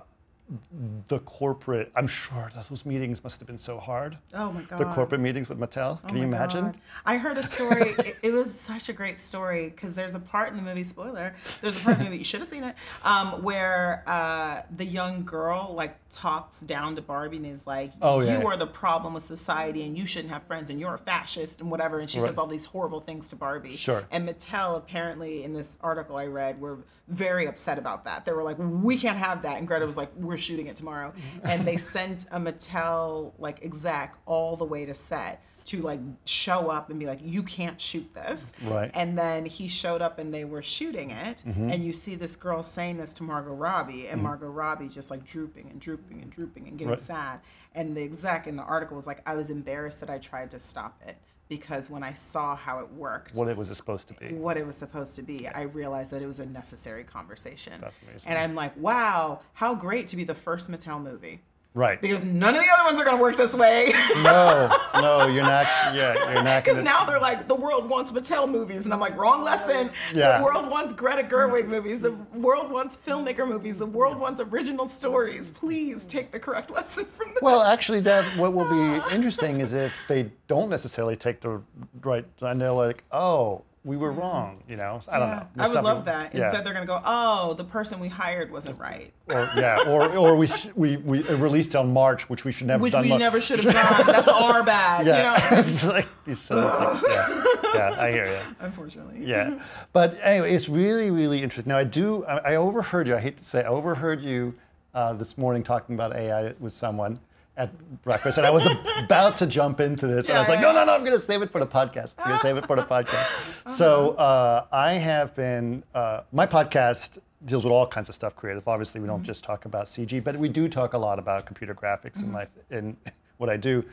the 1.08 1.20
corporate, 1.20 1.92
I'm 1.96 2.06
sure 2.08 2.50
those 2.70 2.86
meetings 2.86 3.24
must 3.24 3.40
have 3.40 3.48
been 3.48 3.58
so 3.58 3.80
hard. 3.80 4.18
Oh 4.34 4.52
my 4.52 4.62
god. 4.64 4.78
The 4.80 4.86
corporate 4.86 5.22
meetings 5.22 5.48
with 5.50 5.58
Mattel. 5.60 6.02
Can 6.08 6.18
Oh 6.18 6.20
you 6.20 6.24
imagine? 6.24 6.66
God. 6.66 6.78
I 7.06 7.18
heard 7.18 7.38
a 7.38 7.44
story. 7.44 7.92
it, 8.00 8.16
it 8.24 8.34
was 8.34 8.54
such 8.54 8.90
a 8.90 8.94
great 8.94 9.20
story 9.20 9.70
because 9.70 9.96
there's 9.96 10.16
a 10.16 10.20
part 10.20 10.50
in 10.50 10.58
the 10.58 10.62
movie. 10.62 10.84
Spoiler. 10.84 11.34
There's 11.62 11.78
a 11.78 11.80
part 11.80 11.98
in 11.98 12.04
the 12.04 12.10
movie 12.10 12.18
you 12.20 12.24
should 12.26 12.42
have 12.42 12.48
seen 12.50 12.64
it, 12.66 12.76
um, 13.04 13.42
where 13.42 14.04
uh, 14.06 14.62
the 14.76 14.86
young 14.86 15.24
girl 15.24 15.74
like 15.76 15.96
talks 16.10 16.60
down 16.62 16.96
to 16.98 17.02
Barbie 17.02 17.38
and 17.38 17.46
is 17.46 17.66
like, 17.66 17.92
Oh, 18.02 18.20
yeah, 18.20 18.34
"You 18.34 18.40
yeah. 18.40 18.46
are 18.46 18.58
the 18.58 18.68
problem 18.68 19.14
with 19.14 19.24
society, 19.24 19.86
and 19.88 19.98
you 19.98 20.06
shouldn't 20.06 20.32
have 20.34 20.44
friends, 20.44 20.70
and 20.70 20.80
you're 20.80 20.96
a 20.96 21.00
fascist, 21.00 21.62
and 21.62 21.72
whatever." 21.72 22.00
And 22.00 22.10
she 22.10 22.20
Right. 22.20 22.28
says 22.28 22.38
all 22.38 22.48
these 22.48 22.66
horrible 22.66 23.00
things 23.00 23.30
to 23.30 23.36
Barbie. 23.36 23.76
Sure. 23.76 24.04
And 24.12 24.28
Mattel 24.28 24.78
apparently 24.78 25.44
in 25.46 25.54
this 25.54 25.78
article 25.82 26.18
I 26.18 26.26
read 26.28 26.60
were 26.60 26.80
very 27.08 27.48
upset 27.48 27.78
about 27.78 28.06
that. 28.06 28.26
They 28.26 28.32
were 28.34 28.44
like, 28.44 28.58
"We 28.60 28.98
can't 28.98 29.18
have 29.18 29.42
that," 29.44 29.58
and 29.58 29.68
Greta 29.68 29.86
was 29.86 29.98
like, 29.98 30.12
"We're 30.16 30.38
shooting 30.44 30.68
it 30.68 30.76
tomorrow." 30.76 31.14
and 31.44 31.66
they 31.66 31.78
sent 31.78 32.26
a 32.32 32.40
Mattel 32.40 33.34
like 33.40 33.64
exec 33.64 34.16
all 34.26 34.56
the 34.56 34.66
way 34.66 34.86
to 34.86 34.94
set 34.94 35.42
to 35.66 35.82
like 35.82 36.00
show 36.26 36.70
up 36.70 36.90
and 36.90 37.00
be 37.00 37.06
like, 37.06 37.20
"You 37.22 37.42
can't 37.44 37.80
shoot 37.80 38.14
this." 38.14 38.54
Right. 38.64 38.92
And 38.94 39.18
then 39.18 39.46
he 39.46 39.68
showed 39.68 40.02
up 40.02 40.20
and 40.20 40.34
they 40.34 40.46
were 40.46 40.62
shooting 40.62 41.12
it, 41.12 41.44
mm-hmm. 41.48 41.70
and 41.70 41.84
you 41.84 41.94
see 41.94 42.16
this 42.16 42.36
girl 42.36 42.64
saying 42.64 42.98
this 42.98 43.14
to 43.16 43.24
Margot 43.24 43.54
Robbie, 43.54 44.08
and 44.08 44.18
mm-hmm. 44.18 44.24
Margot 44.24 44.50
Robbie 44.50 44.90
just 44.90 45.10
like 45.10 45.24
drooping 45.24 45.70
and 45.70 45.80
drooping 45.80 46.22
and 46.22 46.32
drooping 46.32 46.68
and 46.68 46.78
getting 46.78 46.92
Right. 46.92 47.00
sad. 47.00 47.40
And 47.76 47.96
the 47.96 48.04
exec 48.04 48.46
in 48.46 48.56
the 48.56 48.64
article 48.64 48.96
was 48.96 49.08
like, 49.08 49.22
"I 49.26 49.36
was 49.36 49.50
embarrassed 49.50 50.02
that 50.02 50.10
I 50.10 50.18
tried 50.18 50.52
to 50.52 50.60
stop 50.60 51.02
it." 51.08 51.18
Because 51.58 51.88
when 51.88 52.02
I 52.02 52.14
saw 52.14 52.56
how 52.56 52.80
it 52.80 52.92
worked, 52.94 53.36
What 53.36 53.48
it 53.48 53.56
was 53.56 53.70
supposed 53.78 54.08
to 54.08 54.16
be. 54.16 54.34
what 54.34 54.58
it 54.58 54.66
was 54.66 54.76
supposed 54.76 55.16
to 55.18 55.22
be, 55.22 55.48
I 55.48 55.62
realized 55.64 56.10
that 56.12 56.22
it 56.24 56.26
was 56.26 56.40
a 56.40 56.48
necessary 56.48 57.04
conversation. 57.04 57.80
That's 57.80 58.00
amazing. 58.10 58.30
And 58.32 58.40
I'm 58.40 58.56
like, 58.56 58.76
wow, 58.76 59.42
how 59.54 59.76
great 59.76 60.08
to 60.08 60.16
be 60.16 60.24
the 60.24 60.34
first 60.34 60.72
Mattel 60.72 61.00
movie. 61.02 61.42
Right. 61.76 62.00
Because 62.00 62.24
none 62.24 62.56
of 62.56 62.62
the 62.62 62.70
other 62.70 62.84
ones 62.84 63.02
are 63.02 63.04
going 63.04 63.18
to 63.18 63.22
work 63.22 63.36
this 63.36 63.56
way. 63.56 63.94
No, 64.18 64.72
no, 64.94 65.26
you're 65.26 65.44
not. 65.44 65.66
Yeah, 65.96 66.32
you're 66.32 66.44
not. 66.44 66.54
Because 66.64 66.84
now 66.84 67.04
they're 67.04 67.20
like, 67.20 67.48
the 67.48 67.56
world 67.56 67.90
wants 67.90 68.12
Mattel 68.12 68.50
movies. 68.50 68.86
And 68.86 68.94
I'm 68.94 69.00
like, 69.00 69.18
wrong 69.18 69.44
lesson. 69.44 69.90
Yeah. 70.14 70.38
The 70.38 70.44
world 70.44 70.70
wants 70.70 70.94
Greta 70.94 71.24
Gerwig 71.24 71.68
movies. 71.68 72.00
The 72.00 72.12
world 72.36 72.72
wants 72.72 72.96
filmmaker 72.96 73.48
movies. 73.48 73.80
The 73.80 73.88
world 73.88 74.20
wants 74.20 74.40
original 74.40 74.88
stories. 74.88 75.50
Please 75.50 76.06
take 76.06 76.32
the 76.32 76.40
correct 76.40 76.70
lesson 76.70 77.06
from 77.18 77.30
this. 77.34 77.42
Well, 77.42 77.64
actually, 77.64 78.02
that 78.02 78.24
what 78.38 78.54
will 78.54 78.70
be 78.70 79.16
interesting 79.16 79.60
is 79.62 79.74
if 79.74 79.94
they 80.08 80.32
don't 80.48 80.70
necessarily 80.70 81.16
take 81.16 81.42
the 81.42 81.62
right, 82.02 82.26
and 82.42 82.62
they're 82.62 82.72
like, 82.72 83.04
"Oh, 83.12 83.64
we 83.86 83.98
were 83.98 84.12
wrong," 84.12 84.64
you 84.68 84.76
know. 84.78 85.02
I 85.10 85.20
don't 85.20 85.28
Yeah. 85.30 85.36
know. 85.56 85.64
I 85.64 85.68
would 85.68 85.84
love 85.84 86.06
that. 86.06 86.34
Yeah. 86.34 86.44
Instead, 86.44 86.66
they're 86.66 86.74
going 86.74 86.86
to 86.88 86.92
go, 86.92 87.02
oh, 87.06 87.54
the 87.54 87.64
person 87.66 88.00
we 88.00 88.08
hired 88.08 88.50
wasn't 88.52 88.80
right. 88.80 89.12
or, 89.28 89.50
yeah, 89.58 89.84
or 89.88 90.16
or 90.16 90.36
we 90.36 90.48
we 90.76 90.98
we 90.98 91.22
released 91.24 91.76
on 91.76 91.92
March, 91.94 92.30
which 92.30 92.46
we 92.46 92.52
should 92.52 92.68
never 92.68 92.82
Which 92.82 92.94
done. 92.94 93.02
Which 93.02 93.06
we 93.06 93.10
Mar- 93.10 93.20
never 93.20 93.42
should 93.42 93.64
have 93.64 93.74
done. 93.74 94.08
That's 94.08 94.28
our 94.32 94.64
bad. 94.76 95.06
Yeah, 95.06 95.18
You 95.18 95.24
know? 95.24 95.36
it's 95.60 95.86
like 95.88 96.08
these 96.26 96.40
silly 96.40 96.62
things. 96.62 97.04
Yeah. 97.10 97.44
yeah, 97.76 97.96
I 98.02 98.12
hear 98.12 98.26
you. 98.28 98.40
Unfortunately. 98.62 99.26
Yeah, 99.26 99.60
but 99.92 100.18
anyway, 100.24 100.54
it's 100.54 100.70
really, 100.70 101.12
really 101.12 101.42
interesting. 101.42 101.70
Now, 101.72 101.78
I 101.80 101.84
do. 101.84 102.24
I, 102.26 102.54
I 102.54 102.56
overheard 102.56 103.08
you. 103.08 103.16
I 103.16 103.20
hate 103.20 103.38
to 103.38 103.44
say, 103.44 103.64
I 103.64 103.68
overheard 103.68 104.22
you 104.22 104.54
uh, 104.94 105.14
this 105.14 105.38
morning 105.38 105.64
talking 105.64 105.96
about 105.96 106.16
AI 106.16 106.54
with 106.60 106.72
someone 106.74 107.20
at 107.56 108.02
breakfast, 108.02 108.38
and 108.40 108.48
I 108.48 108.50
was 108.50 108.68
about 108.98 109.38
to 109.38 109.46
jump 109.46 109.80
into 109.80 110.08
this. 110.08 110.28
and 110.28 110.38
I 110.38 110.42
was 110.42 110.50
like, 110.50 110.60
no, 110.60 110.72
no, 110.74 110.84
no, 110.86 110.94
I'm 110.94 111.02
going 111.06 111.14
to 111.18 111.24
save 111.24 111.42
it 111.44 111.52
for 111.52 111.60
the 111.60 111.68
podcast. 111.68 112.16
I'm 112.18 112.26
going 112.30 112.38
to 112.40 112.42
save 112.42 112.58
it 112.58 112.66
for 112.66 112.76
the 112.76 112.84
podcast. 112.84 113.28
So 113.68 114.12
uh, 114.12 114.66
I 114.72 114.94
have 114.94 115.36
been. 115.36 115.84
Uh, 115.96 116.22
my 116.32 116.46
podcast 116.48 117.20
deals 117.46 117.64
with 117.64 117.72
all 117.72 117.86
kinds 117.88 118.10
of 118.10 118.16
stuff 118.16 118.36
creative. 118.36 118.68
Obviously, 118.68 119.00
we 119.02 119.08
don't 119.08 119.18
Mm-hmm. 119.20 119.26
just 119.26 119.44
talk 119.44 119.66
about 119.66 119.86
CG, 119.86 120.24
but 120.24 120.36
we 120.38 120.50
do 120.50 120.68
talk 120.68 120.94
a 120.94 120.98
lot 120.98 121.20
about 121.20 121.46
computer 121.46 121.74
graphics 121.76 122.18
and 122.18 122.34
life 122.34 122.50
in 122.72 122.98
what 123.38 123.50
I 123.50 123.58
do. 123.58 123.84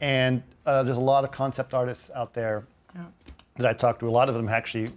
And 0.00 0.42
uh, 0.66 0.82
there's 0.82 0.96
a 0.98 1.00
lot 1.00 1.24
of 1.24 1.30
concept 1.32 1.72
artists 1.74 2.10
out 2.14 2.34
there 2.34 2.64
Yeah. 2.94 3.04
that 3.56 3.66
I 3.66 3.72
talk 3.72 3.98
to. 4.00 4.08
A 4.08 4.10
lot 4.10 4.28
of 4.28 4.34
them 4.34 4.48
actually 4.48 4.88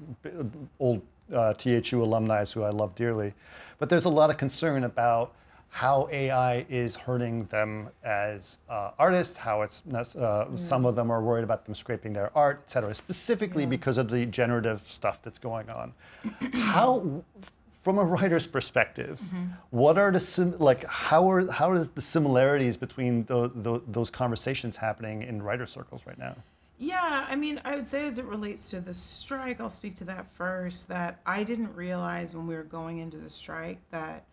old 0.80 1.02
uh, 1.34 1.54
THU 1.54 2.04
alumni 2.04 2.44
who 2.46 2.64
I 2.64 2.70
love 2.72 2.96
dearly. 2.96 3.34
But 3.78 3.90
there's 3.90 4.06
a 4.06 4.10
lot 4.10 4.30
of 4.30 4.38
concern 4.38 4.84
about 4.84 5.34
how 5.70 6.10
AI 6.12 6.66
is 6.68 6.96
hurting 6.96 7.46
them 7.46 7.90
as 8.04 8.58
uh, 8.70 8.92
artists, 8.98 9.38
how 9.38 9.62
it's 9.62 9.84
uh, 9.88 10.56
some 10.58 10.86
of 10.86 10.96
them 10.96 11.12
are 11.12 11.22
worried 11.22 11.44
about 11.44 11.66
them 11.66 11.76
scraping 11.76 12.12
their 12.12 12.36
art, 12.36 12.62
et 12.66 12.72
cetera, 12.72 12.94
specifically 12.94 13.66
because 13.66 13.98
of 13.98 14.10
the 14.10 14.26
generative 14.26 14.86
stuff 14.86 15.22
that's 15.22 15.40
going 15.40 15.70
on. 15.70 15.94
how, 16.54 17.24
from 17.72 18.00
a 18.00 18.04
writer's 18.04 18.48
perspective, 18.48 19.22
what 19.70 19.98
are 19.98 20.12
the 20.12 20.20
sim- 20.20 20.58
like? 20.60 20.86
How 20.86 21.30
are 21.32 21.50
how 21.52 21.72
is 21.74 21.90
the 21.90 22.02
similarities 22.02 22.76
between 22.76 23.24
tho- 23.26 23.48
tho- 23.48 23.84
those 23.88 24.10
conversations 24.10 24.76
happening 24.76 25.24
in 25.24 25.42
writer 25.42 25.66
circles 25.66 26.02
right 26.06 26.18
now? 26.18 26.36
Yeah, 26.82 27.26
I 27.30 27.36
mean, 27.36 27.60
I 27.66 27.76
would 27.76 27.86
say 27.88 28.06
as 28.08 28.20
it 28.20 28.26
relates 28.26 28.70
to 28.72 28.80
the 28.80 28.94
strike, 28.94 29.60
I'll 29.60 29.70
speak 29.70 29.96
to 29.96 30.06
that 30.06 30.32
first. 30.32 30.88
That 30.88 31.20
I 31.26 31.44
didn't 31.44 31.76
realize 31.76 32.34
when 32.34 32.48
we 32.48 32.56
were 32.56 32.64
going 32.64 33.00
into 33.00 33.18
the 33.18 33.30
strike 33.30 33.80
that 33.92 34.24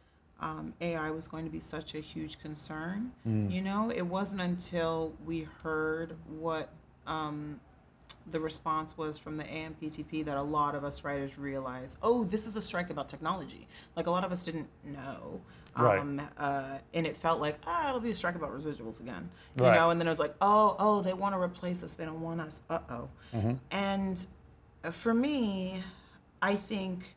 um, 0.40 0.74
AI 0.80 1.10
was 1.10 1.26
going 1.28 1.44
to 1.44 1.50
be 1.50 1.60
such 1.60 1.94
a 1.94 2.00
huge 2.00 2.38
concern. 2.40 3.12
You 3.24 3.62
know, 3.62 3.90
it 3.90 4.02
wasn't 4.02 4.42
until 4.42 5.12
we 5.24 5.48
heard 5.62 6.14
what 6.28 6.68
um, 7.06 7.58
the 8.30 8.38
response 8.40 8.98
was 8.98 9.16
from 9.18 9.36
the 9.36 9.44
AMPTP 9.44 10.24
that 10.26 10.36
a 10.36 10.42
lot 10.42 10.74
of 10.74 10.84
us 10.84 11.04
writers 11.04 11.38
realized, 11.38 11.96
oh, 12.02 12.24
this 12.24 12.46
is 12.46 12.56
a 12.56 12.60
strike 12.62 12.90
about 12.90 13.08
technology. 13.08 13.66
Like 13.96 14.06
a 14.06 14.10
lot 14.10 14.24
of 14.24 14.32
us 14.32 14.44
didn't 14.44 14.68
know. 14.84 15.40
Right. 15.78 15.98
Um, 15.98 16.20
uh, 16.38 16.78
and 16.94 17.06
it 17.06 17.16
felt 17.16 17.40
like, 17.40 17.58
ah, 17.66 17.88
it'll 17.88 18.00
be 18.00 18.10
a 18.10 18.16
strike 18.16 18.34
about 18.34 18.50
residuals 18.56 19.00
again. 19.00 19.28
You 19.58 19.64
Right. 19.64 19.74
know, 19.74 19.90
and 19.90 20.00
then 20.00 20.06
it 20.06 20.10
was 20.10 20.18
like, 20.18 20.34
oh, 20.40 20.74
oh, 20.78 21.02
they 21.02 21.12
want 21.14 21.34
to 21.34 21.40
replace 21.40 21.82
us. 21.82 21.94
They 21.94 22.04
don't 22.04 22.20
want 22.22 22.40
us. 22.40 22.60
Uh 22.70 22.78
oh. 22.90 23.08
And 23.70 24.26
uh, 24.84 24.90
for 24.90 25.12
me, 25.14 25.82
I 26.42 26.54
think 26.54 27.15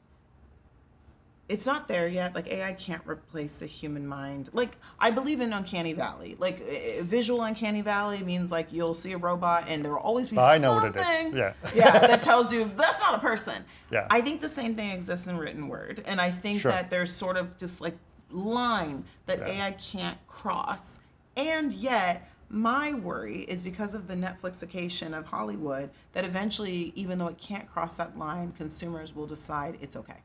it's 1.49 1.65
not 1.65 1.87
there 1.87 2.07
yet. 2.07 2.35
Like 2.35 2.47
AI 2.51 2.73
can't 2.73 3.01
replace 3.07 3.61
a 3.61 3.65
human 3.65 4.05
mind. 4.07 4.49
Like 4.53 4.77
I 4.99 5.09
believe 5.11 5.41
in 5.41 5.51
uncanny 5.51 5.93
valley. 5.93 6.37
Like 6.39 6.59
visual 7.01 7.41
uncanny 7.41 7.81
valley 7.81 8.23
means 8.23 8.51
like 8.51 8.71
you'll 8.71 8.93
see 8.93 9.13
a 9.13 9.17
robot 9.17 9.65
and 9.67 9.83
there 9.83 9.91
will 9.91 9.99
always 9.99 10.29
be 10.29 10.37
I 10.37 10.59
know 10.59 10.75
what 10.75 10.85
it 10.85 10.95
is. 10.95 11.05
something, 11.07 11.35
Yeah. 11.35 11.53
yeah, 11.73 11.99
that 12.07 12.21
tells 12.21 12.53
you 12.53 12.69
that's 12.77 12.99
not 13.01 13.15
a 13.15 13.19
person. 13.19 13.65
Yeah. 13.91 14.05
I 14.11 14.21
think 14.21 14.41
the 14.41 14.49
same 14.49 14.75
thing 14.75 14.91
exists 14.91 15.25
in 15.27 15.37
written 15.37 15.67
word, 15.67 16.03
and 16.05 16.21
I 16.21 16.29
think 16.31 16.61
Sure. 16.61 16.71
that 16.71 16.89
there's 16.91 17.11
sort 17.11 17.35
of 17.35 17.57
this 17.57 17.81
like 17.81 17.97
line 18.31 19.03
that 19.25 19.39
Yeah. 19.39 19.65
AI 19.67 19.71
can't 19.71 20.17
cross, 20.27 21.01
and 21.35 21.73
yet. 21.73 22.29
My 22.51 22.93
worry 22.93 23.41
is 23.41 23.61
because 23.61 23.93
of 23.93 24.07
the 24.07 24.15
Netflixication 24.15 25.15
of 25.15 25.27
Hollywood 25.27 25.91
that 26.13 26.23
eventually, 26.25 26.91
even 26.95 27.19
though 27.19 27.27
it 27.27 27.37
can't 27.37 27.71
cross 27.71 27.95
that 27.97 28.17
line, 28.17 28.51
consumers 28.53 29.15
will 29.15 29.27
decide 29.27 29.77
it's 29.81 29.95
okay. 29.95 30.17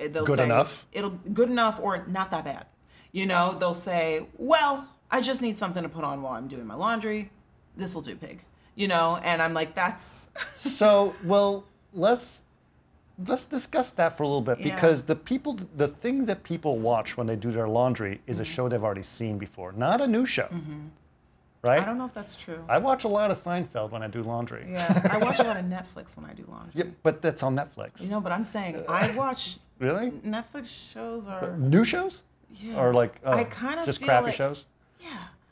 Uh, 0.00 0.08
They'll 0.08 0.24
Good 0.24 0.38
say, 0.38 0.44
enough? 0.44 0.86
It'll 0.92 1.10
good 1.10 1.50
enough 1.50 1.78
or 1.80 2.06
not 2.06 2.30
that 2.30 2.44
bad. 2.44 2.66
You 3.12 3.26
know, 3.26 3.54
they'll 3.58 3.74
say, 3.74 4.26
"Well, 4.38 4.86
I 5.10 5.20
just 5.20 5.42
need 5.42 5.56
something 5.56 5.82
to 5.82 5.88
put 5.88 6.04
on 6.04 6.22
while 6.22 6.34
I'm 6.34 6.46
doing 6.48 6.66
my 6.66 6.74
laundry. 6.74 7.30
This 7.76 7.94
will 7.94 8.02
do, 8.02 8.14
pig." 8.16 8.44
You 8.76 8.88
know, 8.88 9.18
and 9.22 9.42
I'm 9.42 9.52
like, 9.52 9.74
"That's 9.74 10.28
So, 10.56 11.14
well, 11.24 11.64
let's 11.92 12.42
let's 13.26 13.44
discuss 13.44 13.90
that 13.90 14.16
for 14.16 14.22
a 14.22 14.26
little 14.26 14.40
bit 14.40 14.60
Yeah. 14.60 14.74
because 14.74 15.02
the 15.02 15.16
people, 15.16 15.58
the 15.76 15.88
thing 15.88 16.24
that 16.26 16.42
people 16.42 16.78
watch 16.78 17.16
when 17.18 17.26
they 17.26 17.36
do 17.36 17.52
their 17.52 17.68
laundry 17.68 18.20
is 18.26 18.38
a 18.38 18.44
show 18.44 18.68
they've 18.68 18.82
already 18.82 19.02
seen 19.02 19.36
before, 19.36 19.72
not 19.72 20.00
a 20.00 20.06
new 20.06 20.24
show, 20.24 20.48
right? 20.50 20.54
Mm-hmm. 20.54 21.68
I 21.82 21.84
don't 21.84 21.98
know 21.98 22.06
if 22.06 22.14
that's 22.14 22.34
true." 22.36 22.64
I 22.68 22.78
watch 22.78 23.02
a 23.04 23.08
lot 23.08 23.30
of 23.32 23.38
Seinfeld 23.38 23.90
when 23.90 24.02
I 24.04 24.08
do 24.08 24.22
laundry. 24.22 24.66
yeah, 24.70 25.08
I 25.10 25.18
watch 25.18 25.40
a 25.40 25.42
lot 25.42 25.56
of 25.56 25.64
Netflix 25.78 26.16
when 26.16 26.24
I 26.24 26.32
do 26.32 26.44
laundry. 26.48 26.72
Yeah, 26.76 26.90
but 27.02 27.20
that's 27.20 27.42
on 27.42 27.56
Netflix. 27.56 28.00
You 28.02 28.08
know, 28.08 28.20
but 28.20 28.30
I'm 28.32 28.44
saying 28.44 28.84
I 28.88 29.10
watch 29.16 29.58
Really? 29.80 30.10
Netflix 30.10 30.92
shows 30.92 31.26
are 31.26 31.56
New 31.56 31.82
shows? 31.84 32.22
yeah. 32.54 32.76
Or 32.80 32.92
like 32.94 33.20
oh, 33.24 33.32
I 33.32 33.44
kind 33.44 33.80
of 33.80 33.86
just 33.86 34.02
crappy 34.02 34.26
like- 34.26 34.34
shows? 34.34 34.66
Yeah. 35.00 35.08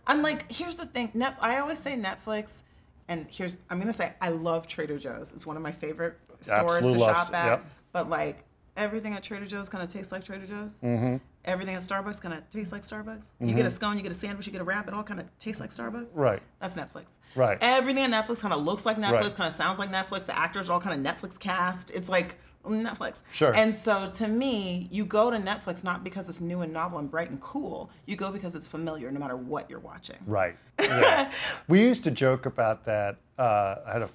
I'm 0.07 0.23
like, 0.23 0.51
here's 0.51 0.77
the 0.77 0.87
thing. 0.87 1.11
Net, 1.15 1.37
I 1.41 1.59
always 1.59 1.79
say 1.79 1.95
Netflix, 1.95 2.61
and 3.09 3.27
here's, 3.31 3.57
I'm 3.69 3.79
going 3.79 3.89
to 3.89 3.93
say, 3.93 4.13
I 4.23 4.31
love 4.31 4.67
Trader 4.67 4.99
Joe's. 4.99 5.33
It's 5.33 5.45
one 5.47 5.57
of 5.57 5.63
my 5.63 5.73
favorite 5.73 6.17
stores 6.41 6.77
Absolute 6.77 6.93
to 6.95 6.99
shop 7.01 7.35
at. 7.35 7.47
yep. 7.47 7.65
But 7.93 8.09
like, 8.09 8.45
everything 8.77 9.13
at 9.15 9.23
Trader 9.23 9.45
Joe's 9.47 9.69
kind 9.69 9.83
of 9.85 9.91
tastes 9.91 10.11
like 10.13 10.25
Trader 10.25 10.47
Joe's. 10.47 10.81
Mm-hmm. 10.83 11.17
Everything 11.45 11.75
at 11.75 11.83
Starbucks 11.83 12.21
kind 12.23 12.33
of 12.35 12.49
tastes 12.51 12.73
like 12.73 12.83
Starbucks. 12.83 13.31
You 13.41 13.55
get 13.55 13.67
a 13.67 13.71
scone, 13.71 13.97
you 13.97 14.03
get 14.03 14.13
a 14.13 14.15
sandwich, 14.15 14.47
you 14.47 14.53
get 14.53 14.61
a 14.61 14.65
wrap, 14.65 14.89
it 14.89 14.95
all 14.95 15.03
kind 15.03 15.21
of 15.21 15.27
tastes 15.39 15.61
like 15.61 15.71
Starbucks. 15.71 16.07
Mm-hmm. 16.09 16.21
Right. 16.21 16.43
That's 16.61 16.77
Netflix. 16.77 17.05
Right. 17.35 17.59
Everything 17.61 18.05
at 18.05 18.11
Netflix 18.27 18.41
kind 18.41 18.53
of 18.55 18.63
looks 18.65 18.85
like 18.87 18.97
Netflix, 18.99 19.13
Right. 19.23 19.35
kind 19.37 19.49
of 19.49 19.53
sounds 19.53 19.79
like 19.79 19.91
Netflix. 19.91 20.25
The 20.27 20.39
actors 20.39 20.69
are 20.71 20.73
all 20.75 20.81
kind 20.81 21.07
of 21.07 21.15
Netflix 21.15 21.39
cast. 21.39 21.91
It's 21.91 22.09
like 22.09 22.37
Netflix. 22.65 23.23
Sure. 23.33 23.55
And 23.55 23.75
so 23.75 24.07
to 24.07 24.29
me, 24.29 24.89
you 24.91 25.05
go 25.05 25.31
to 25.31 25.39
Netflix 25.39 25.85
not 25.85 26.05
because 26.05 26.29
it's 26.29 26.41
new 26.41 26.61
and 26.63 26.73
novel 26.73 26.99
and 26.99 27.11
bright 27.11 27.31
and 27.31 27.41
cool. 27.41 27.91
You 28.07 28.17
go 28.17 28.31
because 28.31 28.55
it's 28.55 28.67
familiar 28.67 29.11
no 29.11 29.21
matter 29.21 29.37
what 29.37 29.69
you're 29.71 29.81
watching. 29.81 30.17
Right. 30.27 30.57
Yeah. 30.81 31.33
we 31.67 31.81
used 31.81 32.05
to 32.05 32.11
joke 32.11 32.47
about 32.47 32.85
that. 32.85 33.17
Uh, 33.37 33.77
I 33.87 33.93
had 33.93 34.03
a, 34.03 34.11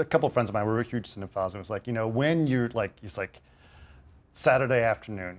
a 0.00 0.04
couple 0.04 0.26
of 0.26 0.32
friends 0.32 0.50
of 0.50 0.54
mine 0.54 0.64
were 0.66 0.82
huge 0.82 1.08
cinephiles, 1.08 1.46
and 1.46 1.56
it 1.56 1.58
was 1.58 1.70
like, 1.70 1.86
you 1.86 1.92
know, 1.92 2.06
when 2.06 2.46
you're 2.46 2.68
like, 2.70 2.92
it's 3.02 3.18
like 3.18 3.40
Saturday 4.32 4.82
afternoon, 4.82 5.38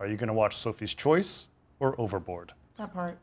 are 0.00 0.06
you 0.06 0.16
going 0.16 0.28
to 0.28 0.34
watch 0.34 0.56
Sophie's 0.56 0.94
Choice 0.94 1.46
or 1.78 1.98
Overboard? 2.00 2.52
That 2.82 2.92
part. 2.92 3.16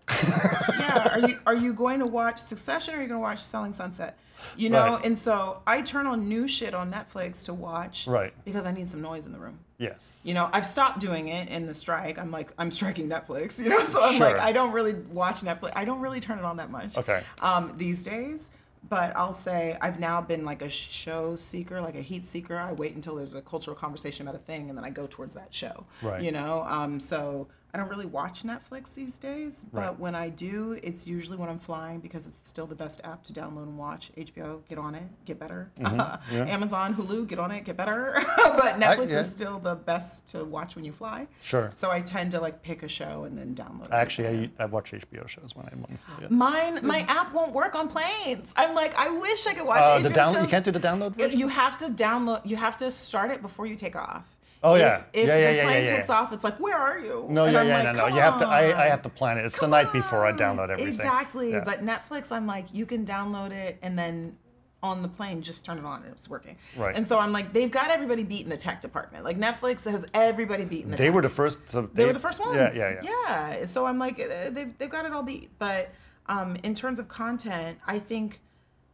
yeah. 0.79 1.09
Are 1.11 1.19
you 1.27 1.37
are 1.45 1.53
you 1.55 1.73
going 1.73 1.99
to 1.99 2.05
watch 2.05 2.39
Succession 2.39 2.93
or 2.93 2.97
are 2.99 3.01
you 3.01 3.09
going 3.09 3.19
to 3.19 3.21
watch 3.21 3.41
Selling 3.41 3.73
Sunset? 3.73 4.17
You 4.55 4.69
know, 4.69 4.93
Right. 4.95 5.05
and 5.05 5.17
so 5.17 5.61
I 5.67 5.81
turn 5.81 6.07
on 6.07 6.29
new 6.29 6.47
shit 6.47 6.73
on 6.73 6.89
Netflix 6.89 7.43
to 7.45 7.53
watch. 7.53 8.07
Right. 8.07 8.33
Because 8.45 8.65
I 8.65 8.71
need 8.71 8.87
some 8.87 9.01
noise 9.01 9.25
in 9.25 9.33
the 9.33 9.37
room. 9.37 9.59
Yes. 9.77 10.21
You 10.23 10.33
know, 10.33 10.49
I've 10.53 10.65
stopped 10.65 11.01
doing 11.01 11.27
it 11.27 11.49
in 11.49 11.67
the 11.67 11.73
strike. 11.73 12.17
I'm 12.17 12.31
like, 12.31 12.53
I'm 12.57 12.71
striking 12.71 13.09
Netflix. 13.09 13.59
You 13.61 13.67
know, 13.67 13.83
so 13.83 14.01
I'm 14.01 14.13
Sure. 14.15 14.31
like, 14.31 14.39
I 14.39 14.53
don't 14.53 14.71
really 14.71 14.93
watch 14.93 15.41
Netflix. 15.41 15.73
I 15.75 15.83
don't 15.83 15.99
really 15.99 16.21
turn 16.21 16.39
it 16.39 16.45
on 16.45 16.55
that 16.55 16.71
much. 16.71 16.97
Okay. 16.97 17.21
Um, 17.41 17.73
these 17.75 18.01
days. 18.03 18.49
But 18.87 19.13
I'll 19.17 19.33
say 19.33 19.77
I've 19.81 19.99
now 19.99 20.21
been 20.21 20.45
like 20.45 20.61
a 20.61 20.69
show 20.69 21.35
seeker, 21.35 21.81
like 21.81 21.95
a 21.95 22.01
heat 22.01 22.23
seeker. 22.25 22.57
I 22.57 22.71
wait 22.71 22.95
until 22.95 23.15
there's 23.15 23.33
a 23.35 23.41
cultural 23.41 23.75
conversation 23.75 24.25
about 24.25 24.39
a 24.39 24.43
thing, 24.43 24.69
and 24.69 24.77
then 24.77 24.85
I 24.85 24.89
go 24.89 25.05
towards 25.05 25.33
that 25.33 25.53
show. 25.53 25.83
Right. 26.01 26.21
You 26.21 26.31
know, 26.31 26.63
um, 26.65 26.97
so 26.97 27.49
I 27.73 27.77
don't 27.77 27.87
really 27.87 28.07
watch 28.07 28.43
Netflix 28.43 28.95
these 28.95 29.17
days. 29.19 29.65
But 29.71 29.79
Right. 29.79 29.99
when 29.99 30.15
I 30.15 30.29
do, 30.29 30.79
it's 30.81 31.05
usually 31.05 31.37
when 31.37 31.49
I'm 31.49 31.59
flying 31.59 31.99
because 31.99 32.25
it's 32.25 32.39
still 32.43 32.65
the 32.65 32.75
best 32.75 32.99
app 33.03 33.23
to 33.25 33.33
download 33.33 33.63
and 33.63 33.77
watch. 33.77 34.11
HBO, 34.17 34.61
get 34.67 34.79
on 34.79 34.95
it, 34.95 35.03
get 35.25 35.39
better. 35.39 35.69
Mm-hmm. 35.79 35.99
yeah. 36.35 36.45
Amazon, 36.45 36.95
Hulu, 36.95 37.27
get 37.27 37.37
on 37.37 37.51
it, 37.51 37.65
get 37.65 37.77
better. 37.77 38.13
but 38.37 38.79
Netflix 38.79 39.11
yeah. 39.11 39.19
is 39.19 39.29
still 39.29 39.59
the 39.59 39.75
best 39.75 40.27
to 40.29 40.43
watch 40.43 40.75
when 40.75 40.83
you 40.83 40.91
fly. 40.91 41.27
Sure. 41.41 41.69
So 41.75 41.91
I 41.91 41.99
tend 41.99 42.31
to 42.31 42.39
like 42.41 42.61
pick 42.63 42.81
a 42.81 42.87
show 42.87 43.25
and 43.25 43.37
then 43.37 43.53
download 43.53 43.85
it. 43.85 43.91
Actually, 43.93 44.49
I, 44.59 44.63
I 44.63 44.65
watch 44.65 44.91
HBO 44.91 45.27
shows 45.27 45.55
when 45.55 45.67
I'm 45.71 45.83
on. 45.83 45.99
Yeah. 46.21 46.27
Mine, 46.29 46.79
my 46.85 47.01
app 47.01 47.33
won't 47.33 47.53
work 47.53 47.75
on 47.75 47.87
planes. 47.87 48.51
I'm 48.57 48.73
like, 48.73 48.95
I 48.97 49.09
wish 49.09 49.45
I 49.45 49.53
could 49.53 49.65
watch 49.67 49.81
Uh, 49.81 49.99
HBO 49.99 50.03
the 50.03 50.09
down, 50.09 50.33
you 50.41 50.47
can't 50.47 50.65
do 50.65 50.71
the 50.71 50.79
download 50.79 51.15
version? 51.15 51.39
You 51.39 51.47
have 51.49 51.77
to 51.77 51.85
download. 51.89 52.45
You 52.47 52.55
have 52.55 52.77
to 52.77 52.91
start 52.91 53.29
it 53.29 53.41
before 53.43 53.67
you 53.67 53.75
take 53.75 53.95
off. 53.95 54.25
Oh, 54.61 54.73
If- 54.73 54.81
yeah. 54.81 55.03
If 55.13 55.27
Yeah, 55.27 55.37
yeah, 55.37 55.49
the 55.51 55.55
yeah, 55.55 55.63
plane 55.65 55.85
yeah, 55.85 55.95
takes 55.95 56.09
off, 56.09 56.33
it's 56.33 56.43
like, 56.43 56.59
where 56.59 56.75
are 56.77 56.99
you? 56.99 57.25
No, 57.29 57.45
And 57.45 57.53
yeah, 57.53 57.59
I'm 57.61 57.67
yeah, 57.67 57.83
like, 57.83 57.95
no, 57.95 58.07
no. 58.09 58.15
You 58.15 58.21
have 58.21 58.37
to. 58.39 58.47
I, 58.47 58.85
I 58.85 58.89
have 58.89 59.01
to 59.03 59.09
plan 59.09 59.37
it. 59.37 59.45
It's 59.45 59.55
the 59.55 59.61
come 59.61 59.69
night 59.69 59.93
before 59.93 60.25
I 60.25 60.31
download 60.33 60.69
everything. 60.69 60.87
Exactly. 60.89 61.51
Yeah. 61.51 61.63
But 61.63 61.85
Netflix, 61.85 62.31
I'm 62.31 62.45
like, 62.45 62.73
you 62.73 62.85
can 62.85 63.05
download 63.05 63.51
it 63.51 63.77
and 63.81 63.97
then 63.97 64.35
on 64.81 65.01
the 65.01 65.07
plane, 65.09 65.41
just 65.41 65.65
turn 65.65 65.77
it 65.77 65.85
on. 65.85 66.03
And 66.03 66.11
it's 66.13 66.29
working. 66.29 66.55
Right. 66.77 66.95
And 66.95 67.05
so 67.05 67.19
I'm 67.19 67.31
like, 67.31 67.51
they've 67.53 67.71
got 67.71 67.89
everybody 67.91 68.23
beat 68.23 68.43
in 68.43 68.49
the 68.49 68.57
tech 68.57 68.81
department. 68.81 69.23
Like 69.25 69.37
Netflix 69.37 69.89
has 69.89 70.05
everybody 70.13 70.65
beat 70.65 70.85
in 70.85 70.91
the 70.91 70.97
They 70.97 71.05
tech 71.05 71.13
were 71.15 71.21
the 71.21 71.29
first. 71.29 71.65
To, 71.71 71.89
they 71.93 72.05
were 72.05 72.13
the 72.13 72.19
first 72.19 72.39
ones. 72.39 72.55
Yeah, 72.55 72.71
yeah, 72.73 73.01
yeah. 73.03 73.51
Yeah. 73.59 73.65
So 73.65 73.85
I'm 73.85 73.99
like, 73.99 74.19
uh, 74.19 74.49
they've, 74.51 74.77
they've 74.77 74.89
got 74.89 75.05
it 75.05 75.11
all 75.13 75.23
beat. 75.23 75.49
But 75.59 75.89
um, 76.27 76.55
in 76.63 76.73
terms 76.73 76.99
of 76.99 77.07
content, 77.07 77.77
I 77.87 77.99
think 77.99 78.39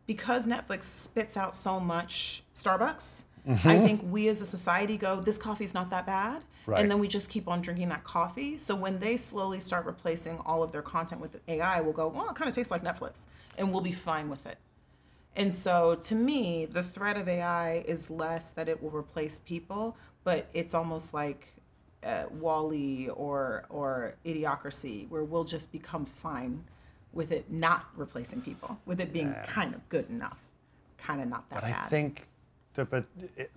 because 0.07 0.45
Netflix 0.47 0.83
spits 0.83 1.37
out 1.37 1.53
so 1.55 1.79
much 1.79 2.43
Starbucks, 2.53 3.23
Mm-hmm. 3.47 3.67
I 3.69 3.79
think 3.79 4.01
we 4.09 4.27
as 4.27 4.41
a 4.41 4.45
society 4.45 4.97
go, 4.97 5.19
this 5.19 5.37
coffee's 5.37 5.73
not 5.73 5.89
that 5.91 6.05
bad. 6.05 6.41
Right. 6.65 6.81
And 6.81 6.89
then 6.89 6.97
we 6.99 7.07
just 7.07 7.29
keep 7.29 7.47
on 7.47 7.61
drinking 7.61 7.89
that 7.89 8.03
coffee. 8.03 8.57
So 8.57 8.75
when 8.75 8.99
they 8.99 9.17
slowly 9.17 9.59
start 9.59 9.85
replacing 9.85 10.39
all 10.45 10.63
of 10.63 10.71
their 10.71 10.81
content 10.81 11.21
with 11.21 11.39
AI, 11.47 11.79
we'll 11.81 11.93
go, 11.93 12.07
well, 12.07 12.29
it 12.29 12.35
kind 12.35 12.49
of 12.49 12.55
tastes 12.55 12.71
like 12.71 12.83
Netflix. 12.83 13.25
And 13.57 13.71
we'll 13.71 13.81
be 13.81 13.91
fine 13.91 14.29
with 14.29 14.45
it. 14.47 14.57
And 15.35 15.53
so 15.53 15.95
to 15.95 16.15
me, 16.15 16.65
the 16.65 16.81
threat 16.81 17.17
of 17.17 17.27
AI 17.27 17.83
is 17.87 18.09
less 18.09 18.51
that 18.51 18.67
it 18.67 18.81
will 18.81 18.89
replace 18.89 19.39
people, 19.39 19.95
but 20.23 20.47
it's 20.53 20.73
almost 20.73 21.13
like 21.13 21.53
uh, 22.03 22.25
WALL-E 22.31 23.09
or 23.09 23.65
or 23.69 24.15
Idiocracy, 24.25 25.09
where 25.09 25.23
we'll 25.23 25.43
just 25.43 25.71
become 25.71 26.05
fine 26.05 26.63
with 27.13 27.31
it 27.31 27.51
not 27.51 27.87
replacing 27.95 28.41
people, 28.41 28.77
with 28.85 28.99
it 29.01 29.11
being 29.11 29.33
kind 29.45 29.73
of 29.73 29.87
good 29.89 30.09
enough, 30.09 30.37
kind 30.97 31.21
of 31.21 31.27
not 31.27 31.49
that 31.49 31.61
But 31.61 31.63
I 31.65 31.71
bad. 31.71 31.89
think, 31.89 32.15
that, 32.15 32.25
but 32.83 33.05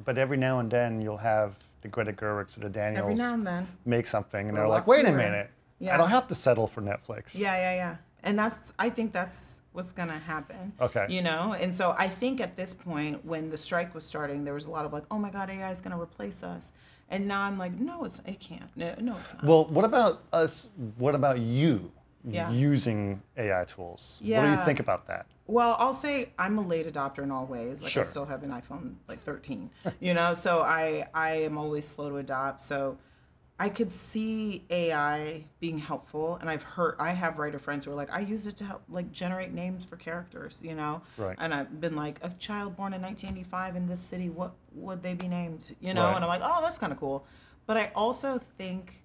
but 0.05 0.19
every 0.19 0.37
now 0.37 0.61
and 0.61 0.71
then 0.71 1.01
you'll 1.01 1.17
have 1.17 1.57
the 1.83 1.89
Greta 1.89 2.13
Gerwigs 2.13 2.57
or 2.57 2.61
the 2.61 2.69
Daniels 2.69 3.03
Every 3.03 3.15
now 3.15 3.35
and 3.35 3.47
then. 3.47 3.67
make 3.85 4.07
something, 4.07 4.49
and 4.49 4.57
they're 4.57 4.69
like, 4.69 4.87
wait 4.87 5.07
a 5.07 5.13
minute, 5.13 5.51
Yeah. 5.79 5.95
I 5.95 5.97
don't 5.99 6.09
have 6.11 6.27
to 6.29 6.35
settle 6.35 6.67
for 6.67 6.83
Netflix. 6.83 7.39
Yeah, 7.39 7.57
yeah, 7.57 7.75
yeah. 7.75 7.97
And 8.25 8.39
that's 8.39 8.73
I 8.79 8.91
think 8.91 9.13
that's 9.13 9.61
what's 9.73 9.93
gonna 9.93 10.19
happen. 10.19 10.73
Okay. 10.81 11.07
You 11.09 11.23
know, 11.23 11.55
and 11.59 11.73
so 11.73 11.95
I 11.99 12.09
think 12.09 12.41
at 12.41 12.57
this 12.57 12.75
point, 12.75 13.25
when 13.25 13.51
the 13.51 13.57
strike 13.57 13.95
was 13.95 14.05
starting, 14.05 14.45
there 14.45 14.55
was 14.55 14.67
a 14.67 14.71
lot 14.71 14.85
of 14.85 14.93
like, 14.93 15.05
oh 15.11 15.19
my 15.19 15.31
God, 15.31 15.51
AI 15.51 15.71
is 15.71 15.81
gonna 15.81 16.01
replace 16.01 16.43
us. 16.43 16.73
And 17.11 17.27
now 17.27 17.43
I'm 17.43 17.57
like, 17.57 17.73
no, 17.79 18.05
it's 18.05 18.21
it 18.27 18.39
can't. 18.41 18.71
No, 18.77 18.95
no 19.01 19.17
it's 19.17 19.35
not. 19.35 19.45
Well, 19.45 19.65
what 19.67 19.85
about 19.85 20.25
us? 20.33 20.69
What 20.97 21.15
about 21.15 21.39
you 21.41 21.91
Yeah. 22.25 22.51
using 22.51 23.23
AI 23.37 23.65
tools? 23.65 24.21
What 24.25 24.45
do 24.45 24.51
you 24.51 24.57
think 24.59 24.81
about 24.81 25.07
that? 25.07 25.27
Well, 25.47 25.77
I'll 25.79 25.95
say 25.95 26.31
I'm 26.39 26.59
a 26.59 26.67
late 26.67 26.93
adopter 26.93 27.23
in 27.23 27.31
all 27.31 27.47
ways. 27.47 27.83
Like 27.83 27.93
Sure. 27.93 28.03
I 28.03 28.07
still 28.07 28.27
have 28.27 28.43
an 28.43 28.51
iPhone 28.51 28.95
like 29.09 29.21
13, 29.23 29.71
you 30.01 30.15
know. 30.15 30.35
So 30.35 30.61
I 30.61 31.07
I 31.15 31.31
am 31.43 31.57
always 31.57 31.87
slow 31.87 32.11
to 32.11 32.17
adopt. 32.17 32.61
So 32.61 32.99
I 33.61 33.69
could 33.69 33.91
see 33.91 34.63
AI 34.71 35.43
being 35.59 35.79
helpful, 35.79 36.37
and 36.41 36.49
I've 36.49 36.63
heard 36.63 36.95
I 37.01 37.11
have 37.11 37.39
writer 37.39 37.59
friends 37.59 37.85
who 37.87 37.91
are 37.91 37.95
like, 37.95 38.13
I 38.13 38.21
use 38.21 38.47
it 38.47 38.57
to 38.59 38.65
help 38.65 38.83
like 38.89 39.11
generate 39.11 39.53
names 39.53 39.85
for 39.85 39.97
characters, 39.97 40.61
you 40.63 40.75
know. 40.75 41.03
Right. 41.17 41.35
And 41.41 41.53
I've 41.53 41.81
been 41.81 41.97
like, 41.97 42.21
a 42.23 42.29
child 42.39 42.77
born 42.77 42.93
in 42.93 43.03
1985 43.03 43.75
in 43.77 43.89
this 43.89 44.01
city, 44.01 44.29
what 44.29 44.53
would 44.75 45.03
they 45.03 45.15
be 45.15 45.29
named? 45.29 45.75
You 45.81 45.95
know. 45.95 46.05
Right. 46.05 46.17
And 46.17 46.25
I'm 46.25 46.29
like, 46.29 46.43
oh, 46.45 46.61
that's 46.63 46.79
kind 46.79 46.93
of 46.93 47.01
cool. 47.01 47.27
But 47.67 47.77
I 47.79 47.91
also 47.95 48.39
think 48.59 49.03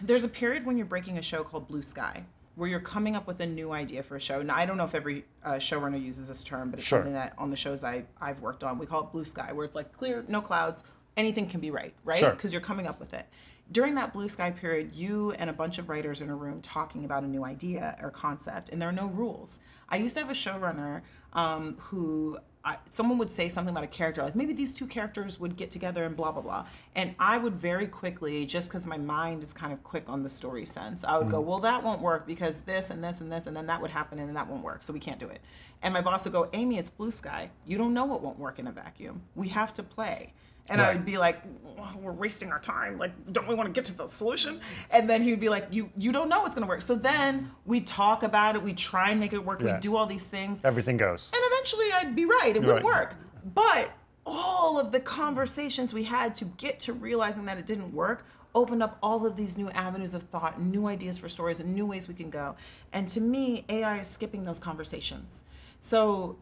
there's 0.00 0.24
a 0.24 0.28
period 0.28 0.64
when 0.66 0.76
you're 0.76 0.86
breaking 0.86 1.18
a 1.18 1.22
show 1.22 1.42
called 1.44 1.68
Blue 1.68 1.82
Sky. 1.82 2.24
where 2.54 2.70
you're 2.70 2.80
coming 2.80 3.14
up 3.16 3.26
with 3.26 3.38
a 3.40 3.46
new 3.46 3.70
idea 3.72 4.02
for 4.02 4.16
a 4.16 4.20
show. 4.20 4.40
Now, 4.40 4.56
I 4.56 4.64
don't 4.64 4.78
know 4.78 4.84
if 4.86 4.94
every 4.94 5.26
uh, 5.44 5.56
showrunner 5.56 6.02
uses 6.02 6.28
this 6.28 6.42
term, 6.42 6.70
but 6.70 6.78
it's 6.78 6.88
Sure. 6.88 7.00
something 7.00 7.12
that 7.12 7.34
on 7.36 7.50
the 7.50 7.56
shows 7.56 7.84
I, 7.84 8.04
I've 8.18 8.40
worked 8.40 8.64
on, 8.64 8.78
we 8.78 8.86
call 8.86 9.02
it 9.04 9.12
blue 9.12 9.26
sky, 9.26 9.52
where 9.52 9.66
it's 9.66 9.76
like 9.76 9.92
clear, 9.92 10.24
no 10.26 10.40
clouds, 10.40 10.82
anything 11.18 11.48
can 11.48 11.60
be 11.60 11.70
right, 11.70 11.92
right? 12.02 12.18
Sure. 12.18 12.30
Because 12.30 12.52
you're 12.54 12.62
coming 12.62 12.86
up 12.86 12.98
with 12.98 13.12
it. 13.12 13.26
During 13.72 13.94
that 13.96 14.14
blue 14.14 14.30
sky 14.30 14.52
period, 14.52 14.94
you 14.94 15.32
and 15.32 15.50
a 15.50 15.52
bunch 15.52 15.76
of 15.76 15.90
writers 15.90 16.22
in 16.22 16.30
a 16.30 16.34
room 16.34 16.62
talking 16.62 17.04
about 17.04 17.24
a 17.24 17.26
new 17.26 17.44
idea 17.44 17.94
or 18.00 18.10
concept, 18.10 18.70
and 18.70 18.80
there 18.80 18.88
are 18.88 18.92
no 18.92 19.08
rules. 19.08 19.58
I 19.90 19.96
used 19.98 20.14
to 20.14 20.20
have 20.20 20.30
a 20.30 20.32
showrunner 20.32 21.02
um, 21.34 21.76
who 21.78 22.38
I, 22.66 22.78
someone 22.90 23.16
would 23.18 23.30
say 23.30 23.48
something 23.48 23.72
about 23.72 23.84
a 23.84 23.86
character, 23.86 24.24
like 24.24 24.34
maybe 24.34 24.52
these 24.52 24.74
two 24.74 24.88
characters 24.88 25.38
would 25.38 25.56
get 25.56 25.70
together 25.70 26.04
and 26.04 26.16
blah 26.16 26.32
blah 26.32 26.42
blah, 26.42 26.66
and 26.96 27.14
I 27.20 27.38
would 27.38 27.54
very 27.54 27.86
quickly, 27.86 28.44
just 28.44 28.68
because 28.68 28.84
my 28.84 28.98
mind 28.98 29.44
is 29.44 29.52
kind 29.52 29.72
of 29.72 29.84
quick 29.84 30.02
on 30.08 30.24
the 30.24 30.28
story 30.28 30.66
sense, 30.66 31.04
I 31.04 31.16
would 31.16 31.30
go, 31.30 31.40
mm. 31.40 31.46
well, 31.46 31.60
that 31.60 31.84
won't 31.84 32.00
work 32.02 32.26
because 32.26 32.62
this 32.62 32.90
and 32.90 33.02
this 33.04 33.20
and 33.20 33.30
this, 33.30 33.46
and 33.46 33.56
then 33.56 33.66
that 33.68 33.80
would 33.80 33.92
happen, 33.92 34.18
and 34.18 34.26
then 34.26 34.34
that 34.34 34.48
won't 34.48 34.64
work, 34.64 34.82
so 34.82 34.92
we 34.92 34.98
can't 34.98 35.20
do 35.20 35.28
it. 35.28 35.40
And 35.82 35.94
my 35.94 36.00
boss 36.00 36.24
would 36.24 36.32
go, 36.32 36.48
Amy, 36.54 36.78
it's 36.78 36.90
blue 36.90 37.12
sky. 37.12 37.50
You 37.66 37.78
don't 37.78 37.94
know 37.94 38.04
what 38.04 38.20
won't 38.20 38.38
work 38.38 38.58
in 38.58 38.66
a 38.66 38.72
vacuum. 38.72 39.22
We 39.36 39.46
have 39.48 39.72
to 39.74 39.84
play. 39.84 40.32
And 40.68 40.80
I 40.80 40.92
would 40.92 41.04
be 41.04 41.16
like, 41.18 41.42
"Oh, 41.78 41.94
we're 42.00 42.12
wasting 42.12 42.50
our 42.50 42.58
time. 42.58 42.98
Like, 42.98 43.12
don't 43.32 43.46
we 43.48 43.54
want 43.54 43.68
to 43.68 43.72
get 43.72 43.84
to 43.86 43.96
the 43.96 44.06
solution? 44.06 44.60
And 44.90 45.08
then 45.08 45.22
he 45.22 45.30
would 45.30 45.40
be 45.40 45.48
like, 45.48 45.66
you 45.70 45.90
you 45.96 46.10
don't 46.12 46.28
know 46.28 46.40
what's 46.40 46.54
gonna 46.54 46.66
work. 46.66 46.82
So 46.82 46.94
then 46.96 47.50
we 47.64 47.80
talk 47.80 48.22
about 48.22 48.56
it. 48.56 48.62
We 48.62 48.74
try 48.74 49.10
and 49.10 49.20
make 49.20 49.32
it 49.32 49.44
work. 49.44 49.60
Yeah. 49.60 49.74
We 49.74 49.80
do 49.80 49.96
all 49.96 50.06
these 50.06 50.26
things. 50.26 50.60
Everything 50.64 50.96
goes. 50.96 51.30
And 51.34 51.42
eventually 51.52 51.86
I'd 51.94 52.16
be 52.16 52.24
right. 52.24 52.54
It 52.56 52.62
would 52.62 52.74
Right. 52.76 52.84
work. 52.84 53.16
But 53.54 53.90
all 54.24 54.78
of 54.78 54.90
the 54.90 54.98
conversations 55.00 55.94
we 55.94 56.02
had 56.02 56.34
to 56.36 56.44
get 56.56 56.80
to 56.80 56.92
realizing 56.92 57.44
that 57.44 57.58
it 57.58 57.66
didn't 57.66 57.92
work 57.94 58.26
opened 58.56 58.82
up 58.82 58.98
all 59.02 59.24
of 59.26 59.36
these 59.36 59.56
new 59.58 59.70
avenues 59.70 60.14
of 60.14 60.22
thought, 60.24 60.60
new 60.60 60.86
ideas 60.86 61.18
for 61.18 61.28
stories, 61.28 61.60
and 61.60 61.72
new 61.74 61.86
ways 61.86 62.08
we 62.08 62.14
can 62.14 62.30
go. 62.30 62.56
And 62.92 63.06
to 63.10 63.20
me, 63.20 63.64
AI 63.68 63.98
is 63.98 64.08
skipping 64.08 64.44
those 64.44 64.58
conversations. 64.58 65.44
So 65.78 66.38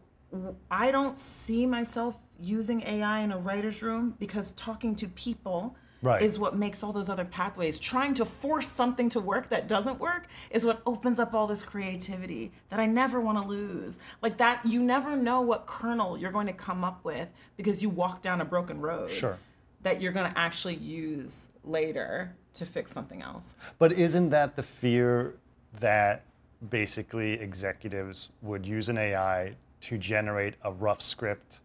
I 0.71 0.91
don't 0.91 1.17
see 1.17 1.65
myself 1.65 2.17
using 2.39 2.81
AI 2.83 3.19
in 3.19 3.31
a 3.31 3.37
writer's 3.37 3.81
room 3.81 4.15
because 4.19 4.51
talking 4.53 4.95
to 4.95 5.07
people 5.09 5.75
Right. 6.01 6.21
is 6.21 6.37
what 6.37 6.55
makes 6.55 6.83
all 6.83 6.93
those 6.93 7.09
other 7.09 7.25
pathways. 7.25 7.79
Trying 7.79 8.13
to 8.15 8.25
force 8.25 8.67
something 8.67 9.09
to 9.09 9.19
work 9.19 9.49
that 9.49 9.67
doesn't 9.67 9.99
work 9.99 10.27
is 10.51 10.63
what 10.63 10.81
opens 10.85 11.19
up 11.19 11.33
all 11.33 11.47
this 11.47 11.63
creativity 11.63 12.51
that 12.69 12.79
I 12.79 12.85
never 12.85 13.19
want 13.19 13.41
to 13.41 13.47
lose. 13.47 13.97
Like 14.21 14.37
that, 14.37 14.63
you 14.65 14.83
never 14.83 15.15
know 15.15 15.41
what 15.41 15.65
kernel 15.65 16.15
you're 16.15 16.31
going 16.31 16.45
to 16.45 16.53
come 16.53 16.83
up 16.83 17.03
with 17.03 17.31
because 17.57 17.81
you 17.81 17.89
walk 17.89 18.21
down 18.21 18.41
a 18.41 18.45
broken 18.45 18.79
road. 18.79 19.09
Sure. 19.09 19.39
That 19.81 19.99
you're 19.99 20.11
going 20.11 20.31
to 20.31 20.37
actually 20.37 20.75
use 20.75 21.49
later 21.63 22.35
to 22.53 22.65
fix 22.67 22.91
something 22.91 23.23
else. 23.23 23.55
But 23.79 23.93
isn't 23.93 24.29
that 24.29 24.55
the 24.55 24.63
fear 24.63 25.35
that 25.79 26.23
basically 26.69 27.33
executives 27.33 28.29
would 28.41 28.65
use 28.65 28.89
an 28.89 28.97
AI 28.97 29.55
to 29.81 29.97
generate 29.97 30.55
a 30.63 30.71
rough 30.71 31.01
script 31.01 31.61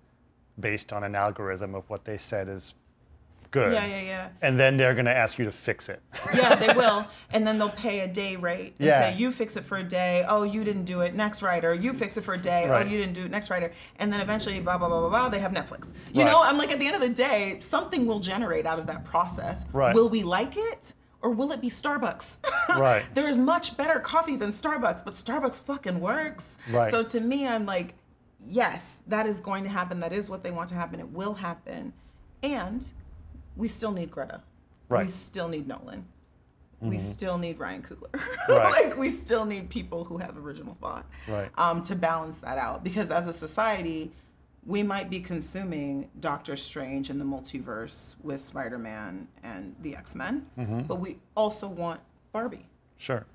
based 0.58 0.92
on 0.92 1.04
an 1.04 1.14
algorithm 1.14 1.74
of 1.74 1.88
what 1.88 2.04
they 2.04 2.18
said 2.18 2.48
is 2.48 2.74
good? 3.50 3.72
Yeah, 3.72 3.84
yeah, 3.86 4.00
yeah. 4.02 4.28
And 4.42 4.58
then 4.60 4.76
they're 4.76 4.94
going 4.94 5.06
to 5.06 5.16
ask 5.16 5.38
you 5.38 5.44
to 5.44 5.52
fix 5.52 5.88
it. 5.88 6.00
Yeah, 6.34 6.54
they 6.54 6.72
will. 6.72 7.06
And 7.32 7.44
then 7.46 7.58
they'll 7.58 7.68
pay 7.70 8.00
a 8.00 8.08
day 8.08 8.36
rate 8.36 8.74
and 8.78 8.86
Yeah. 8.86 9.10
say, 9.12 9.16
you 9.18 9.32
fix 9.32 9.56
it 9.56 9.64
for 9.64 9.78
a 9.78 9.82
day. 9.82 10.24
Oh, 10.28 10.42
you 10.44 10.62
didn't 10.64 10.84
do 10.84 11.00
it. 11.00 11.14
Next 11.14 11.42
writer. 11.42 11.74
You 11.74 11.92
fix 11.92 12.16
it 12.16 12.22
for 12.22 12.34
a 12.34 12.38
day. 12.38 12.64
Oh, 12.66 12.70
right. 12.70 12.86
Oh, 12.86 12.88
you 12.88 12.98
didn't 12.98 13.14
do 13.14 13.24
it. 13.24 13.30
Next 13.30 13.50
writer. 13.50 13.72
And 13.98 14.12
then 14.12 14.20
eventually, 14.20 14.60
blah, 14.60 14.78
blah, 14.78 14.88
blah, 14.88 15.00
blah, 15.00 15.08
blah, 15.08 15.28
they 15.28 15.40
have 15.40 15.52
Netflix. 15.52 15.92
You 16.12 16.22
Right. 16.22 16.30
know, 16.30 16.40
I'm 16.42 16.56
like, 16.58 16.70
at 16.70 16.78
the 16.78 16.86
end 16.86 16.94
of 16.94 17.02
the 17.02 17.08
day, 17.08 17.56
something 17.58 18.06
will 18.06 18.20
generate 18.20 18.66
out 18.66 18.78
of 18.78 18.86
that 18.86 19.04
process. 19.04 19.64
Right. 19.72 19.94
Will 19.94 20.08
we 20.08 20.22
like 20.22 20.56
it? 20.56 20.92
Or 21.22 21.30
will 21.30 21.50
it 21.52 21.60
be 21.60 21.68
Starbucks? 21.70 22.38
Right. 22.78 23.02
there 23.14 23.28
is 23.28 23.36
much 23.36 23.76
better 23.76 23.98
coffee 23.98 24.36
than 24.36 24.50
Starbucks, 24.50 25.04
but 25.04 25.12
Starbucks 25.12 25.60
fucking 25.62 25.98
works. 25.98 26.58
Right. 26.70 26.88
So 26.90 27.02
to 27.02 27.18
me, 27.20 27.48
I'm 27.48 27.66
like, 27.66 27.94
yes, 28.40 29.00
that 29.06 29.26
is 29.26 29.40
going 29.40 29.64
to 29.64 29.70
happen. 29.70 30.00
That 30.00 30.12
is 30.12 30.28
what 30.30 30.42
they 30.42 30.50
want 30.50 30.68
to 30.70 30.74
happen. 30.74 31.00
It 31.00 31.10
will 31.10 31.34
happen. 31.34 31.92
And 32.42 32.86
we 33.56 33.68
still 33.68 33.92
need 33.92 34.10
Greta. 34.10 34.40
Right. 34.88 35.06
We 35.06 35.10
still 35.12 35.48
need 35.48 35.68
Nolan. 35.68 36.04
We 36.80 36.98
still 36.98 37.36
need 37.36 37.58
Ryan 37.58 37.82
Coogler. 37.82 38.18
Right. 38.48 38.86
like 38.88 38.96
we 38.96 39.10
still 39.10 39.44
need 39.44 39.68
people 39.68 40.02
who 40.04 40.16
have 40.16 40.38
original 40.38 40.78
thought. 40.80 41.04
Right. 41.28 41.50
Um, 41.58 41.82
to 41.82 41.94
balance 41.94 42.38
that 42.38 42.56
out. 42.56 42.82
Because 42.82 43.10
as 43.10 43.26
a 43.26 43.32
society, 43.34 44.10
we 44.64 44.82
might 44.82 45.10
be 45.10 45.20
consuming 45.20 46.08
Doctor 46.20 46.56
Strange 46.56 47.10
and 47.10 47.20
the 47.20 47.24
multiverse 47.24 48.14
with 48.24 48.40
Spider-Man 48.40 49.28
and 49.42 49.74
the 49.82 49.94
X-Men, 49.94 50.46
Mm-hmm. 50.58 50.82
but 50.84 50.96
we 51.00 51.18
also 51.36 51.68
want 51.68 52.00
Barbie 52.32 52.66
Sure. 52.96 53.26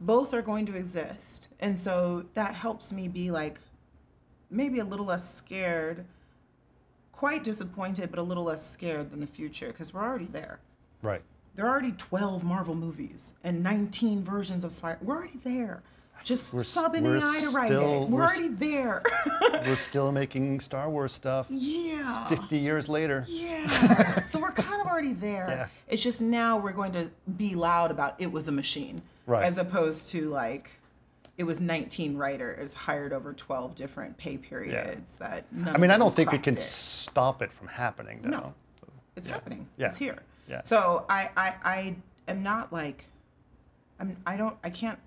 both 0.00 0.34
are 0.34 0.42
going 0.42 0.66
to 0.66 0.76
exist. 0.76 1.48
And 1.60 1.78
so 1.78 2.26
that 2.34 2.54
helps 2.54 2.92
me 2.92 3.08
be 3.08 3.30
like 3.30 3.58
maybe 4.50 4.78
a 4.78 4.84
little 4.84 5.06
less 5.06 5.28
scared, 5.28 6.04
quite 7.12 7.44
disappointed, 7.44 8.10
but 8.10 8.18
a 8.18 8.22
little 8.22 8.44
less 8.44 8.64
scared 8.68 9.10
than 9.10 9.20
the 9.20 9.26
future 9.26 9.68
because 9.68 9.92
we're 9.94 10.02
already 10.04 10.26
there. 10.26 10.58
Right. 11.02 11.22
There 11.54 11.64
are 11.66 11.70
already 11.70 11.92
12 11.92 12.44
Marvel 12.44 12.74
movies 12.74 13.32
and 13.42 13.62
19 13.62 14.22
versions 14.24 14.62
of 14.64 14.72
Spider. 14.72 14.98
We're 15.02 15.16
already 15.16 15.38
there. 15.42 15.82
Just 16.24 16.52
We're 16.54 16.60
s- 16.60 16.68
sub 16.68 16.94
an 16.94 17.04
we're 17.04 17.18
AI 17.18 17.40
to 17.40 17.50
write 17.50 17.68
still- 17.68 18.04
it. 18.04 18.08
We're, 18.10 18.16
we're 18.18 18.22
already 18.24 18.48
there. 18.48 19.02
We're 19.64 19.76
still 19.76 20.10
making 20.12 20.60
Star 20.60 20.90
Wars 20.90 21.12
stuff 21.12 21.46
yeah. 21.50 22.24
50 22.26 22.58
years 22.58 22.88
later. 22.88 23.24
Yeah. 23.28 24.20
so 24.22 24.38
we're 24.40 24.52
kind 24.52 24.80
of 24.80 24.86
already 24.86 25.12
there. 25.12 25.46
Yeah. 25.48 25.68
It's 25.88 26.02
just 26.02 26.20
now 26.20 26.56
we're 26.58 26.72
going 26.72 26.92
to 26.92 27.10
be 27.36 27.54
loud 27.54 27.90
about 27.90 28.14
it 28.20 28.30
was 28.30 28.48
a 28.48 28.52
machine. 28.52 29.02
Right. 29.26 29.44
As 29.44 29.58
opposed 29.58 30.08
to 30.10 30.28
like 30.30 30.70
it 31.38 31.44
was 31.44 31.60
19 31.60 32.16
writers 32.16 32.72
hired 32.74 33.12
over 33.12 33.32
12 33.32 33.74
different 33.74 34.16
pay 34.16 34.36
periods 34.38 35.16
that 35.16 35.44
none 35.52 35.74
I 35.74 35.78
mean, 35.78 35.90
I 35.90 35.98
don't 35.98 36.14
think 36.14 36.32
we 36.32 36.38
can 36.38 36.54
it. 36.56 36.60
stop 36.62 37.42
it 37.42 37.52
from 37.52 37.68
happening, 37.68 38.20
though. 38.22 38.30
No. 38.30 38.54
It's 39.16 39.28
happening. 39.28 39.68
Yeah. 39.76 39.86
It's 39.86 39.96
here. 39.96 40.18
Yeah. 40.48 40.62
So 40.62 41.04
I, 41.08 41.30
I 41.36 41.54
I 41.64 41.96
am 42.28 42.42
not 42.42 42.72
like 42.72 43.06
I'm 43.98 44.16
I 44.26 44.36
don't 44.36 44.56
I 44.62 44.70
can't 44.70 44.98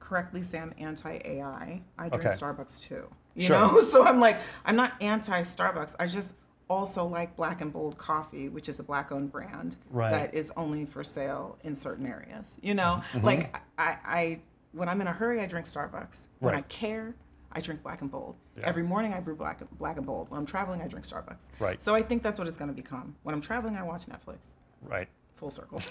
correctly 0.00 0.42
say 0.42 0.58
I'm 0.58 0.72
anti 0.78 1.20
AI. 1.24 1.80
I 1.98 2.08
drink 2.08 2.24
Okay. 2.26 2.28
Starbucks 2.36 2.80
too. 2.80 3.06
You 3.34 3.46
Sure. 3.46 3.58
know? 3.58 3.80
So 3.84 4.04
I'm 4.04 4.18
like 4.20 4.38
I'm 4.64 4.76
not 4.76 4.92
anti 5.02 5.42
Starbucks. 5.42 5.94
I 6.00 6.06
just 6.06 6.34
also 6.68 7.04
like 7.06 7.34
Black 7.36 7.60
and 7.62 7.72
Bold 7.72 7.98
Coffee, 7.98 8.48
which 8.48 8.68
is 8.68 8.78
a 8.78 8.82
black 8.82 9.12
owned 9.12 9.30
brand 9.32 9.76
Right. 9.90 10.10
that 10.10 10.34
is 10.34 10.52
only 10.56 10.84
for 10.86 11.02
sale 11.04 11.58
in 11.64 11.74
certain 11.74 12.06
areas. 12.06 12.58
You 12.62 12.74
know? 12.74 13.02
Mm-hmm. 13.12 13.26
Like 13.26 13.56
I, 13.78 13.96
I 14.04 14.38
when 14.72 14.88
I'm 14.88 15.00
in 15.00 15.06
a 15.06 15.12
hurry 15.12 15.40
I 15.40 15.46
drink 15.46 15.66
Starbucks. 15.66 16.26
When 16.38 16.54
I 16.54 16.62
care 16.62 17.14
I 17.52 17.60
drink 17.60 17.82
black 17.82 18.00
and 18.00 18.10
bold. 18.10 18.36
Yeah. 18.56 18.66
Every 18.66 18.82
morning 18.82 19.12
I 19.12 19.20
brew 19.20 19.34
black, 19.34 19.60
black 19.78 19.96
and 19.96 20.06
bold. 20.06 20.30
When 20.30 20.38
I'm 20.38 20.46
traveling, 20.46 20.80
I 20.82 20.86
drink 20.86 21.04
Starbucks. 21.04 21.48
Right. 21.58 21.82
So 21.82 21.94
I 21.94 22.02
think 22.02 22.22
that's 22.22 22.38
what 22.38 22.46
it's 22.46 22.56
going 22.56 22.70
to 22.70 22.74
become. 22.74 23.16
When 23.24 23.34
I'm 23.34 23.40
traveling, 23.40 23.76
I 23.76 23.82
watch 23.82 24.06
Netflix. 24.06 24.54
Right. 24.82 25.08
Full 25.40 25.50
circle. 25.50 25.80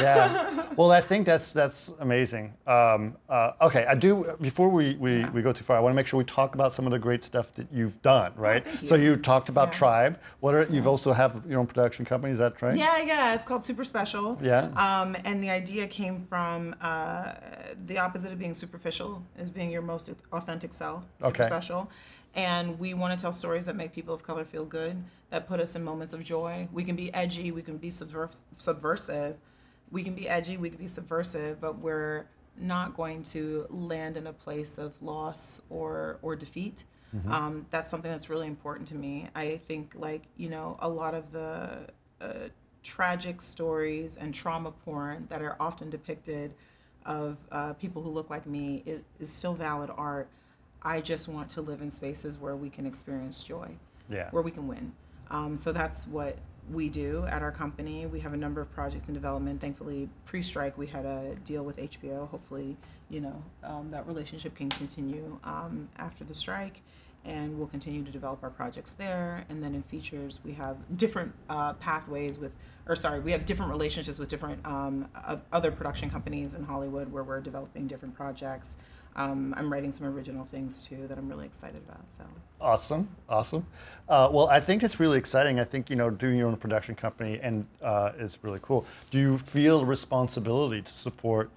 yeah. 0.00 0.64
Well, 0.76 0.92
I 0.92 1.00
think 1.00 1.26
that's 1.26 1.52
that's 1.52 1.90
amazing. 1.98 2.54
Um, 2.66 3.16
uh, 3.28 3.52
okay, 3.62 3.84
I 3.86 3.94
do. 3.96 4.34
Before 4.40 4.68
we, 4.68 4.94
we, 4.94 5.24
we 5.26 5.42
go 5.42 5.52
too 5.52 5.64
far, 5.64 5.76
I 5.76 5.80
want 5.80 5.92
to 5.92 5.96
make 5.96 6.06
sure 6.06 6.16
we 6.18 6.24
talk 6.24 6.54
about 6.54 6.72
some 6.72 6.86
of 6.86 6.92
the 6.92 6.98
great 6.98 7.24
stuff 7.24 7.52
that 7.56 7.66
you've 7.72 8.00
done. 8.02 8.32
Right. 8.36 8.64
thank 8.64 8.86
So 8.86 8.94
you. 8.94 9.02
you 9.10 9.16
talked 9.16 9.48
about 9.48 9.68
Yeah. 9.68 9.78
Tribe. 9.78 10.20
What 10.40 10.54
are 10.54 10.62
you've 10.70 10.86
also 10.86 11.12
have 11.12 11.42
your 11.48 11.58
own 11.58 11.66
production 11.66 12.04
company? 12.04 12.32
Is 12.32 12.38
that 12.38 12.60
right? 12.62 12.76
yeah, 12.76 12.98
yeah. 13.02 13.34
It's 13.34 13.44
called 13.44 13.64
Super 13.64 13.84
Special. 13.84 14.38
Yeah. 14.40 14.70
Um, 14.76 15.16
and 15.24 15.42
the 15.42 15.50
idea 15.50 15.86
came 15.88 16.24
from 16.28 16.74
uh, 16.80 17.32
the 17.86 17.98
opposite 17.98 18.30
of 18.32 18.38
being 18.38 18.54
superficial 18.54 19.22
is 19.38 19.50
being 19.50 19.70
your 19.72 19.82
most 19.82 20.10
authentic 20.32 20.72
self. 20.72 21.02
Super 21.20 21.30
Okay. 21.30 21.44
special. 21.46 21.90
And 22.36 22.78
we 22.78 22.94
want 22.94 23.18
to 23.18 23.20
tell 23.20 23.32
stories 23.32 23.66
that 23.66 23.74
make 23.74 23.92
people 23.92 24.14
of 24.14 24.22
color 24.22 24.44
feel 24.44 24.64
good, 24.64 24.96
that 25.30 25.46
put 25.48 25.60
us 25.60 25.74
in 25.76 25.82
moments 25.84 26.12
of 26.12 26.22
joy. 26.24 26.68
We 26.72 26.84
can 26.84 26.96
be 26.96 27.12
edgy, 27.14 27.52
we 27.52 27.62
can 27.62 27.78
be 27.78 27.90
subvers- 27.90 28.40
subversive, 28.58 29.36
we 29.90 30.02
can 30.02 30.14
be 30.14 30.28
edgy, 30.28 30.56
we 30.56 30.68
can 30.70 30.78
be 30.78 30.88
subversive, 30.88 31.60
but 31.60 31.78
we're 31.78 32.26
not 32.56 32.96
going 32.96 33.22
to 33.22 33.66
land 33.70 34.16
in 34.16 34.26
a 34.26 34.32
place 34.32 34.76
of 34.78 34.92
loss 35.00 35.62
or 35.70 36.18
or 36.22 36.36
defeat. 36.36 36.84
Um, 37.28 37.66
that's 37.70 37.90
something 37.90 38.08
that's 38.10 38.30
really 38.30 38.46
important 38.46 38.86
to 38.88 38.94
me. 38.94 39.26
I 39.34 39.60
think 39.66 39.94
like 39.96 40.22
you 40.36 40.48
know 40.48 40.76
a 40.80 40.88
lot 40.88 41.12
of 41.14 41.32
the 41.32 41.88
uh, 42.20 42.32
tragic 42.84 43.42
stories 43.42 44.16
and 44.16 44.32
trauma 44.32 44.70
porn 44.70 45.26
that 45.28 45.42
are 45.42 45.56
often 45.58 45.90
depicted 45.90 46.54
of 47.06 47.36
uh, 47.50 47.72
people 47.74 48.00
who 48.00 48.10
look 48.10 48.30
like 48.30 48.46
me 48.46 48.84
is, 48.86 49.02
is 49.18 49.28
still 49.32 49.54
valid 49.54 49.90
art. 49.96 50.28
I 50.82 51.00
just 51.00 51.26
want 51.26 51.50
to 51.50 51.62
live 51.62 51.82
in 51.82 51.90
spaces 51.90 52.38
where 52.38 52.54
we 52.54 52.70
can 52.70 52.86
experience 52.86 53.42
joy 53.42 53.68
Yeah. 54.08 54.28
where 54.30 54.42
we 54.44 54.52
can 54.52 54.68
win. 54.68 54.92
Um, 55.30 55.56
so 55.56 55.72
that's 55.72 56.06
what 56.06 56.38
we 56.70 56.88
do 56.88 57.24
at 57.26 57.42
our 57.42 57.52
company. 57.52 58.06
We 58.06 58.20
have 58.20 58.32
a 58.32 58.36
number 58.36 58.60
of 58.60 58.70
projects 58.72 59.08
in 59.08 59.14
development. 59.14 59.60
Thankfully, 59.60 60.08
pre-strike, 60.24 60.76
we 60.78 60.86
had 60.86 61.04
a 61.04 61.34
deal 61.44 61.64
with 61.64 61.78
HBO. 61.78 62.28
Hopefully, 62.28 62.76
you 63.08 63.20
know 63.20 63.42
um, 63.64 63.90
that 63.90 64.06
relationship 64.06 64.54
can 64.54 64.68
continue 64.70 65.38
um, 65.44 65.88
after 65.98 66.24
the 66.24 66.34
strike. 66.34 66.82
and 67.26 67.58
we'll 67.58 67.66
continue 67.66 68.02
to 68.02 68.10
develop 68.10 68.42
our 68.42 68.48
projects 68.50 68.94
there. 68.94 69.44
And 69.50 69.62
then 69.62 69.74
in 69.74 69.82
features, 69.82 70.40
we 70.42 70.52
have 70.54 70.76
different 70.96 71.32
uh, 71.50 71.74
pathways 71.74 72.38
with, 72.38 72.52
or 72.86 72.96
sorry, 72.96 73.20
we 73.20 73.30
have 73.32 73.44
different 73.44 73.70
relationships 73.70 74.18
with 74.18 74.28
different 74.30 74.64
um, 74.66 75.06
other 75.52 75.70
production 75.70 76.08
companies 76.08 76.54
in 76.54 76.64
Hollywood 76.64 77.12
where 77.12 77.22
we're 77.22 77.40
developing 77.40 77.86
different 77.86 78.14
projects. 78.14 78.76
Um, 79.16 79.54
I'm 79.56 79.72
writing 79.72 79.90
some 79.90 80.06
original 80.06 80.44
things 80.44 80.80
too 80.80 81.06
that 81.08 81.18
I'm 81.18 81.28
really 81.28 81.46
excited 81.46 81.82
about. 81.88 82.04
So 82.16 82.24
awesome, 82.60 83.08
awesome. 83.28 83.66
Uh, 84.08 84.28
well, 84.30 84.48
I 84.48 84.60
think 84.60 84.82
it's 84.82 85.00
really 85.00 85.18
exciting. 85.18 85.58
I 85.58 85.64
think 85.64 85.90
you 85.90 85.96
know 85.96 86.10
doing 86.10 86.38
your 86.38 86.48
own 86.48 86.56
production 86.56 86.94
company 86.94 87.40
and 87.42 87.66
uh, 87.82 88.12
is 88.18 88.38
really 88.42 88.60
cool. 88.62 88.86
Do 89.10 89.18
you 89.18 89.38
feel 89.38 89.84
responsibility 89.84 90.82
to 90.82 90.92
support? 90.92 91.50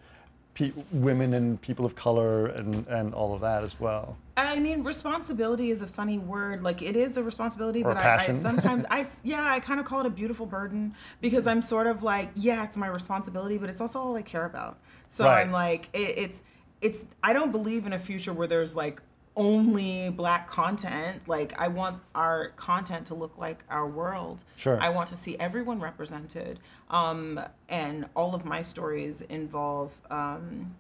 Pe- 0.56 0.72
women 0.92 1.34
and 1.34 1.60
people 1.64 1.84
of 1.84 1.96
color 1.96 2.46
and, 2.46 2.86
and 2.86 3.12
all 3.16 3.34
of 3.34 3.42
that 3.42 3.64
as 3.64 3.80
well. 3.80 4.20
I 4.38 4.60
mean, 4.60 4.84
responsibility 4.84 5.72
is 5.72 5.82
a 5.82 5.88
funny 5.88 6.20
word. 6.20 6.62
Like 6.62 6.84
it 6.84 6.96
is 6.96 7.18
a 7.18 7.24
responsibility, 7.24 7.84
or 7.84 7.96
but 7.96 8.06
I, 8.06 8.26
I, 8.28 8.32
sometimes 8.32 8.86
I 8.92 9.08
yeah 9.24 9.52
I 9.52 9.60
kind 9.60 9.80
of 9.80 9.88
call 9.88 10.02
it 10.02 10.06
a 10.06 10.12
beautiful 10.12 10.46
burden 10.46 10.94
because 11.22 11.48
I'm 11.48 11.60
sort 11.60 11.88
of 11.88 12.04
like 12.04 12.30
yeah 12.36 12.64
it's 12.64 12.78
my 12.78 12.86
responsibility, 12.86 13.58
but 13.58 13.68
it's 13.68 13.82
also 13.82 14.00
all 14.00 14.16
I 14.16 14.22
care 14.22 14.46
about. 14.46 14.78
So 15.10 15.26
right. 15.26 15.42
I'm 15.42 15.52
like 15.52 15.90
it, 15.94 16.18
it's 16.18 16.44
it's 16.84 17.06
I 17.24 17.34
don't 17.34 17.52
believe 17.52 17.86
in 17.86 17.94
a 17.94 18.00
future 18.00 18.34
where 18.34 18.48
there's 18.48 18.76
like 18.76 19.02
only 19.36 20.10
black 20.10 20.48
content. 20.50 21.28
Like 21.28 21.60
I 21.60 21.68
want 21.68 22.02
our 22.14 22.50
content 22.50 23.08
to 23.08 23.16
look 23.16 23.38
like 23.38 23.64
our 23.70 23.88
world. 23.88 24.44
Sure. 24.58 24.80
I 24.80 24.90
want 24.90 25.08
to 25.10 25.16
see 25.16 25.38
everyone 25.40 25.80
represented. 25.80 26.60
Um, 26.90 27.40
and 27.70 28.06
all 28.16 28.36
of 28.36 28.46
my 28.46 28.62
stories 28.62 29.22
involve 29.22 29.92
um, 30.12 30.76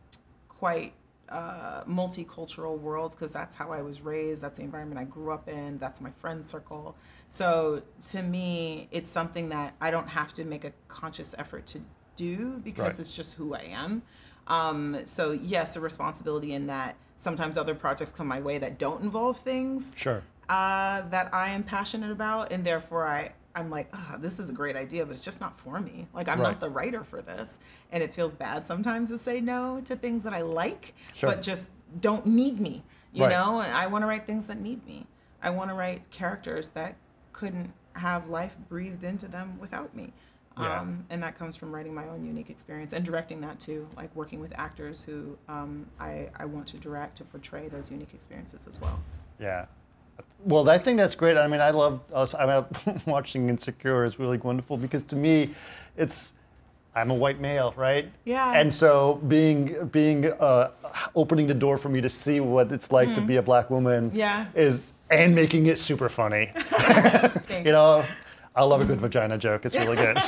quite 0.49 0.93
uh, 1.29 1.83
multicultural 1.85 2.77
worlds 2.77 3.15
because 3.15 3.31
that's 3.31 3.55
how 3.55 3.71
I 3.71 3.81
was 3.81 4.01
raised. 4.01 4.43
That's 4.43 4.57
the 4.57 4.63
environment 4.63 4.99
I 4.99 5.05
grew 5.05 5.31
up 5.31 5.47
in. 5.47 5.79
That's 5.79 6.01
my 6.01 6.11
friend 6.11 6.43
circle. 6.45 6.95
So 7.29 7.81
to 8.09 8.21
me, 8.21 8.87
it's 8.91 9.09
something 9.09 9.49
that 9.49 9.73
I 9.81 9.89
don't 9.89 10.09
have 10.09 10.33
to 10.33 10.45
make 10.45 10.65
a 10.65 10.73
conscious 10.89 11.33
effort 11.39 11.65
to 11.67 11.81
do 12.15 12.59
because 12.63 12.83
right. 12.83 12.99
it's 12.99 13.15
just 13.15 13.35
who 13.35 13.55
I 13.55 13.61
am. 13.71 14.03
Um, 14.47 14.97
so 15.05 15.31
yes, 15.31 15.75
a 15.75 15.79
responsibility 15.79 16.53
in 16.53 16.67
that 16.67 16.95
sometimes 17.17 17.57
other 17.57 17.75
projects 17.75 18.11
come 18.11 18.27
my 18.27 18.41
way 18.41 18.57
that 18.57 18.77
don't 18.77 19.01
involve 19.01 19.39
things 19.39 19.93
sure 19.95 20.23
uh, 20.49 21.01
that 21.09 21.33
I 21.33 21.49
am 21.49 21.63
passionate 21.63 22.11
about, 22.11 22.51
and 22.51 22.63
therefore 22.63 23.07
I 23.07 23.31
I'm 23.55 23.69
like, 23.69 23.87
oh, 23.93 24.15
this 24.17 24.39
is 24.39 24.49
a 24.49 24.53
great 24.53 24.75
idea, 24.75 25.05
but 25.05 25.11
it's 25.11 25.23
just 25.23 25.39
not 25.39 25.59
for 25.59 25.79
me. 25.79 26.07
Like 26.13 26.27
I'm 26.27 26.39
right. 26.39 26.49
not 26.49 26.59
the 26.59 26.69
writer 26.69 27.03
for 27.03 27.21
this, 27.21 27.59
and 27.91 28.03
it 28.03 28.13
feels 28.13 28.33
bad 28.33 28.65
sometimes 28.65 29.09
to 29.09 29.17
say 29.17 29.41
no 29.41 29.81
to 29.85 29.95
things 29.95 30.23
that 30.23 30.33
I 30.33 30.41
like, 30.41 30.93
sure. 31.13 31.29
but 31.29 31.41
just 31.41 31.71
don't 32.01 32.25
need 32.25 32.59
me. 32.59 32.83
You 33.13 33.25
right. 33.25 33.31
know, 33.31 33.61
and 33.61 33.71
I 33.73 33.85
want 33.87 34.01
to 34.01 34.07
write 34.07 34.25
things 34.25 34.47
that 34.47 34.59
need 34.59 34.85
me. 34.87 35.05
I 35.41 35.51
want 35.51 35.69
to 35.69 35.75
write 35.75 36.09
characters 36.09 36.69
that 36.69 36.95
couldn't 37.31 37.71
have 37.95 38.27
life 38.27 38.55
breathed 38.69 39.03
into 39.03 39.27
them 39.27 39.59
without 39.59 39.95
me. 39.95 40.13
Yeah. 40.57 40.81
Um, 40.81 41.05
and 41.09 41.21
that 41.23 41.37
comes 41.37 41.55
from 41.55 41.73
writing 41.73 41.93
my 41.93 42.07
own 42.07 42.23
unique 42.23 42.49
experience 42.49 42.93
and 42.93 43.03
directing 43.03 43.41
that 43.41 43.59
too, 43.59 43.87
like 43.97 44.15
working 44.15 44.39
with 44.39 44.53
actors 44.57 45.03
who 45.03 45.35
um, 45.49 45.85
I, 45.99 46.29
I 46.35 46.45
want 46.45 46.67
to 46.67 46.77
direct 46.77 47.17
to 47.17 47.23
portray 47.23 47.69
those 47.69 47.89
unique 47.89 48.13
experiences 48.13 48.67
as 48.67 48.79
well. 48.79 48.99
Yeah. 49.39 49.65
Well, 50.45 50.69
I 50.69 50.77
think 50.77 50.97
that's 50.97 51.15
great. 51.15 51.37
I 51.37 51.47
mean, 51.47 51.61
I 51.61 51.71
love 51.71 52.01
us. 52.13 52.35
I 52.35 52.45
mean, 52.85 53.01
watching 53.07 53.49
Insecure 53.49 54.03
is 54.03 54.19
really 54.19 54.37
wonderful 54.37 54.77
because 54.77 55.01
to 55.03 55.15
me, 55.15 55.49
it's 55.97 56.33
I'm 56.95 57.09
a 57.09 57.13
white 57.15 57.39
male, 57.39 57.73
right? 57.75 58.11
Yeah. 58.25 58.53
And 58.53 58.71
so 58.71 59.15
being 59.27 59.87
being 59.87 60.25
uh, 60.25 60.71
opening 61.15 61.47
the 61.47 61.53
door 61.53 61.77
for 61.77 61.89
me 61.89 62.01
to 62.01 62.09
see 62.09 62.39
what 62.39 62.71
it's 62.71 62.91
like 62.91 63.09
mm-hmm. 63.09 63.15
to 63.15 63.21
be 63.21 63.37
a 63.37 63.41
black 63.41 63.69
woman 63.69 64.11
yeah. 64.13 64.45
is 64.53 64.91
and 65.09 65.33
making 65.33 65.65
it 65.67 65.77
super 65.77 66.09
funny. 66.09 66.51
you 67.49 67.71
know, 67.71 68.05
I 68.55 68.63
love 68.63 68.81
a 68.81 68.85
good 68.85 69.01
vagina 69.01 69.37
joke. 69.37 69.65
It's 69.65 69.75
really 69.75 69.95
good. 69.95 70.15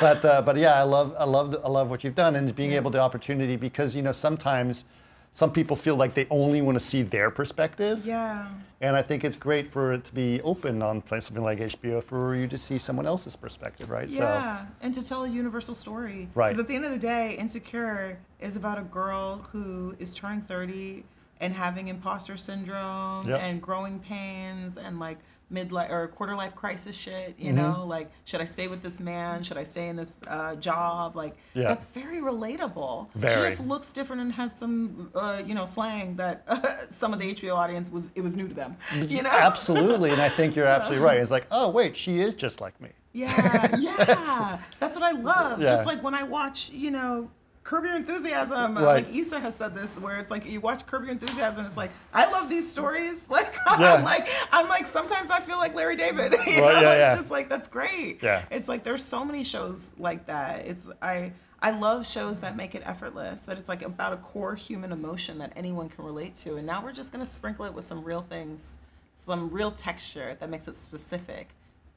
but 0.00 0.24
uh, 0.24 0.42
but 0.42 0.56
yeah, 0.56 0.74
I 0.74 0.82
love 0.82 1.14
I 1.18 1.24
love 1.24 1.56
I 1.64 1.68
love 1.68 1.90
what 1.90 2.04
you've 2.04 2.14
done 2.14 2.36
and 2.36 2.54
being 2.54 2.72
able 2.72 2.90
to 2.90 2.98
opportunity 2.98 3.56
because 3.56 3.94
you 3.94 4.02
know 4.02 4.12
sometimes 4.12 4.84
some 5.32 5.50
people 5.50 5.74
feel 5.74 5.96
like 5.96 6.12
they 6.12 6.26
only 6.30 6.60
want 6.60 6.78
to 6.78 6.84
see 6.84 7.02
their 7.02 7.30
perspective. 7.30 8.04
Yeah. 8.04 8.48
And 8.82 8.94
I 8.94 9.00
think 9.00 9.24
it's 9.24 9.36
great 9.36 9.66
for 9.66 9.94
it 9.94 10.04
to 10.04 10.14
be 10.14 10.42
open 10.42 10.82
on 10.82 11.02
something 11.06 11.42
like 11.42 11.58
HBO 11.58 12.02
for 12.02 12.36
you 12.36 12.46
to 12.48 12.58
see 12.58 12.76
someone 12.76 13.06
else's 13.06 13.34
perspective, 13.34 13.88
right? 13.88 14.08
Yeah, 14.08 14.66
so, 14.66 14.72
and 14.82 14.92
to 14.92 15.02
tell 15.02 15.24
a 15.24 15.28
universal 15.28 15.74
story. 15.74 16.28
Right. 16.34 16.48
Because 16.48 16.58
at 16.58 16.68
the 16.68 16.74
end 16.74 16.84
of 16.84 16.90
the 16.90 16.98
day, 16.98 17.36
Insecure 17.38 18.18
is 18.40 18.56
about 18.56 18.78
a 18.78 18.82
girl 18.82 19.38
who 19.50 19.96
is 19.98 20.14
turning 20.14 20.42
30 20.42 21.02
and 21.40 21.54
having 21.54 21.88
imposter 21.88 22.36
syndrome 22.36 23.26
yep. 23.26 23.40
and 23.40 23.62
growing 23.62 24.00
pains 24.00 24.76
and 24.76 25.00
like 25.00 25.18
midlife 25.52 25.90
or 25.90 26.08
quarter 26.08 26.34
life 26.34 26.54
crisis 26.54 26.96
shit. 26.96 27.34
You 27.38 27.52
mm-hmm. 27.52 27.56
know, 27.56 27.86
like 27.86 28.10
should 28.24 28.40
I 28.40 28.44
stay 28.44 28.68
with 28.68 28.82
this 28.82 29.00
man? 29.00 29.42
Should 29.42 29.56
I 29.56 29.64
stay 29.64 29.88
in 29.88 29.96
this 29.96 30.20
uh, 30.26 30.56
job? 30.56 31.16
Like 31.16 31.36
yeah. 31.54 31.68
that's 31.68 31.84
very 31.86 32.18
relatable. 32.18 33.08
Very. 33.14 33.34
She 33.34 33.56
just 33.56 33.66
looks 33.66 33.92
different 33.92 34.22
and 34.22 34.32
has 34.32 34.56
some 34.56 35.10
uh, 35.14 35.42
you 35.44 35.54
know 35.54 35.64
slang 35.64 36.16
that 36.16 36.44
uh, 36.48 36.76
some 36.88 37.12
of 37.12 37.18
the 37.18 37.34
HBO 37.34 37.54
audience 37.54 37.90
was 37.90 38.10
it 38.14 38.20
was 38.20 38.36
new 38.36 38.48
to 38.48 38.54
them. 38.54 38.76
You 38.94 39.22
know, 39.22 39.30
absolutely. 39.30 40.10
And 40.10 40.20
I 40.20 40.28
think 40.28 40.56
you're 40.56 40.66
absolutely 40.78 41.04
right. 41.04 41.18
It's 41.18 41.30
like, 41.30 41.46
oh 41.50 41.70
wait, 41.70 41.96
she 41.96 42.20
is 42.20 42.34
just 42.34 42.60
like 42.60 42.80
me. 42.80 42.90
Yeah, 43.12 43.76
yeah. 43.78 44.58
that's 44.80 44.96
what 44.96 45.02
I 45.02 45.12
love. 45.12 45.60
Yeah. 45.60 45.68
Just 45.68 45.86
like 45.86 46.02
when 46.02 46.14
I 46.14 46.22
watch, 46.22 46.70
you 46.70 46.90
know, 46.90 47.30
Curb 47.64 47.84
Your 47.84 47.94
Enthusiasm. 47.94 48.76
Uh, 48.76 48.80
right. 48.80 49.06
Like 49.06 49.14
Issa 49.14 49.38
has 49.40 49.54
said 49.56 49.74
this, 49.74 49.96
where 49.96 50.18
it's 50.18 50.30
like 50.30 50.44
you 50.44 50.60
watch 50.60 50.84
Curb 50.86 51.02
Your 51.02 51.12
Enthusiasm, 51.12 51.58
and 51.60 51.66
it's 51.66 51.76
like 51.76 51.90
I 52.12 52.30
love 52.30 52.48
these 52.48 52.70
stories. 52.70 53.28
Like 53.32 53.54
yeah. 53.78 53.94
I'm 53.94 54.04
like 54.04 54.28
I'm 54.50 54.68
like 54.68 54.86
sometimes 54.86 55.30
I 55.30 55.40
feel 55.40 55.56
like 55.56 55.74
Larry 55.74 55.96
David. 55.96 56.34
You 56.46 56.60
know? 56.60 56.70
Yeah, 56.70 56.80
yeah. 56.80 57.12
It's 57.12 57.22
just 57.22 57.30
like 57.30 57.48
that's 57.48 57.68
great. 57.68 58.22
Yeah. 58.22 58.44
It's 58.50 58.68
like 58.68 58.84
there's 58.84 59.04
so 59.04 59.24
many 59.24 59.42
shows 59.44 59.92
like 59.98 60.26
that. 60.26 60.66
It's 60.66 60.88
I 61.00 61.32
I 61.62 61.70
love 61.70 62.06
shows 62.06 62.40
that 62.40 62.56
make 62.56 62.74
it 62.74 62.82
effortless. 62.84 63.44
That 63.46 63.58
it's 63.58 63.68
like 63.68 63.82
about 63.82 64.12
a 64.12 64.16
core 64.18 64.54
human 64.54 64.92
emotion 64.92 65.38
that 65.38 65.52
anyone 65.56 65.88
can 65.88 66.04
relate 66.04 66.34
to. 66.36 66.56
And 66.56 66.66
now 66.66 66.82
we're 66.82 66.92
just 66.92 67.12
gonna 67.12 67.24
sprinkle 67.24 67.64
it 67.64 67.72
with 67.72 67.84
some 67.84 68.04
real 68.04 68.22
things, 68.22 68.76
some 69.16 69.48
real 69.50 69.70
texture 69.70 70.36
that 70.40 70.50
makes 70.50 70.68
it 70.68 70.74
specific, 70.74 71.48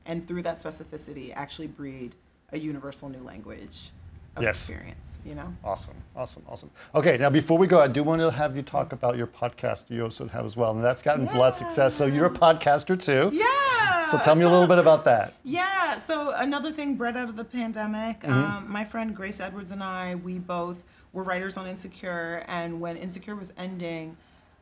and 0.05 0.25
through 0.27 0.43
that 0.43 0.55
specificity, 0.57 1.33
actually 1.35 1.67
breed 1.67 2.15
a 2.51 2.59
universal 2.59 3.09
new 3.09 3.21
language 3.23 3.91
of 4.35 4.43
yes. 4.43 4.55
experience, 4.55 5.19
you 5.25 5.35
know? 5.35 5.53
Awesome, 5.63 5.95
awesome, 6.15 6.43
awesome. 6.47 6.69
Okay, 6.93 7.17
now 7.17 7.29
before 7.29 7.57
we 7.57 7.67
go, 7.67 7.79
I 7.79 7.87
do 7.87 8.03
want 8.03 8.21
to 8.21 8.31
have 8.31 8.55
you 8.55 8.61
talk 8.61 8.91
about 8.91 9.17
your 9.17 9.27
podcast 9.27 9.89
you 9.89 10.03
also 10.03 10.27
have 10.27 10.45
as 10.45 10.57
well, 10.57 10.71
and 10.71 10.83
that's 10.83 11.01
gotten 11.01 11.25
yeah. 11.25 11.37
a 11.37 11.39
lot 11.39 11.53
of 11.53 11.55
success. 11.55 11.95
So 11.95 12.05
you're 12.05 12.25
a 12.25 12.29
podcaster 12.29 12.99
too. 12.99 13.29
Yeah. 13.33 14.11
So 14.11 14.17
tell 14.19 14.35
me 14.35 14.43
a 14.43 14.49
little 14.49 14.67
bit 14.67 14.77
about 14.77 15.05
that. 15.05 15.33
Yeah, 15.43 15.97
so 15.97 16.33
another 16.35 16.71
thing 16.71 16.95
bred 16.95 17.17
out 17.17 17.29
of 17.29 17.35
the 17.35 17.45
pandemic, 17.45 18.21
mm-hmm. 18.21 18.31
um, 18.33 18.71
my 18.71 18.83
friend 18.85 19.15
Grace 19.15 19.39
Edwards 19.39 19.71
and 19.71 19.83
I, 19.83 20.15
we 20.15 20.37
both 20.37 20.83
were 21.13 21.23
writers 21.23 21.57
on 21.57 21.65
Insecure, 21.65 22.43
and 22.47 22.81
when 22.81 22.97
Insecure 22.97 23.35
was 23.35 23.53
ending, 23.57 24.17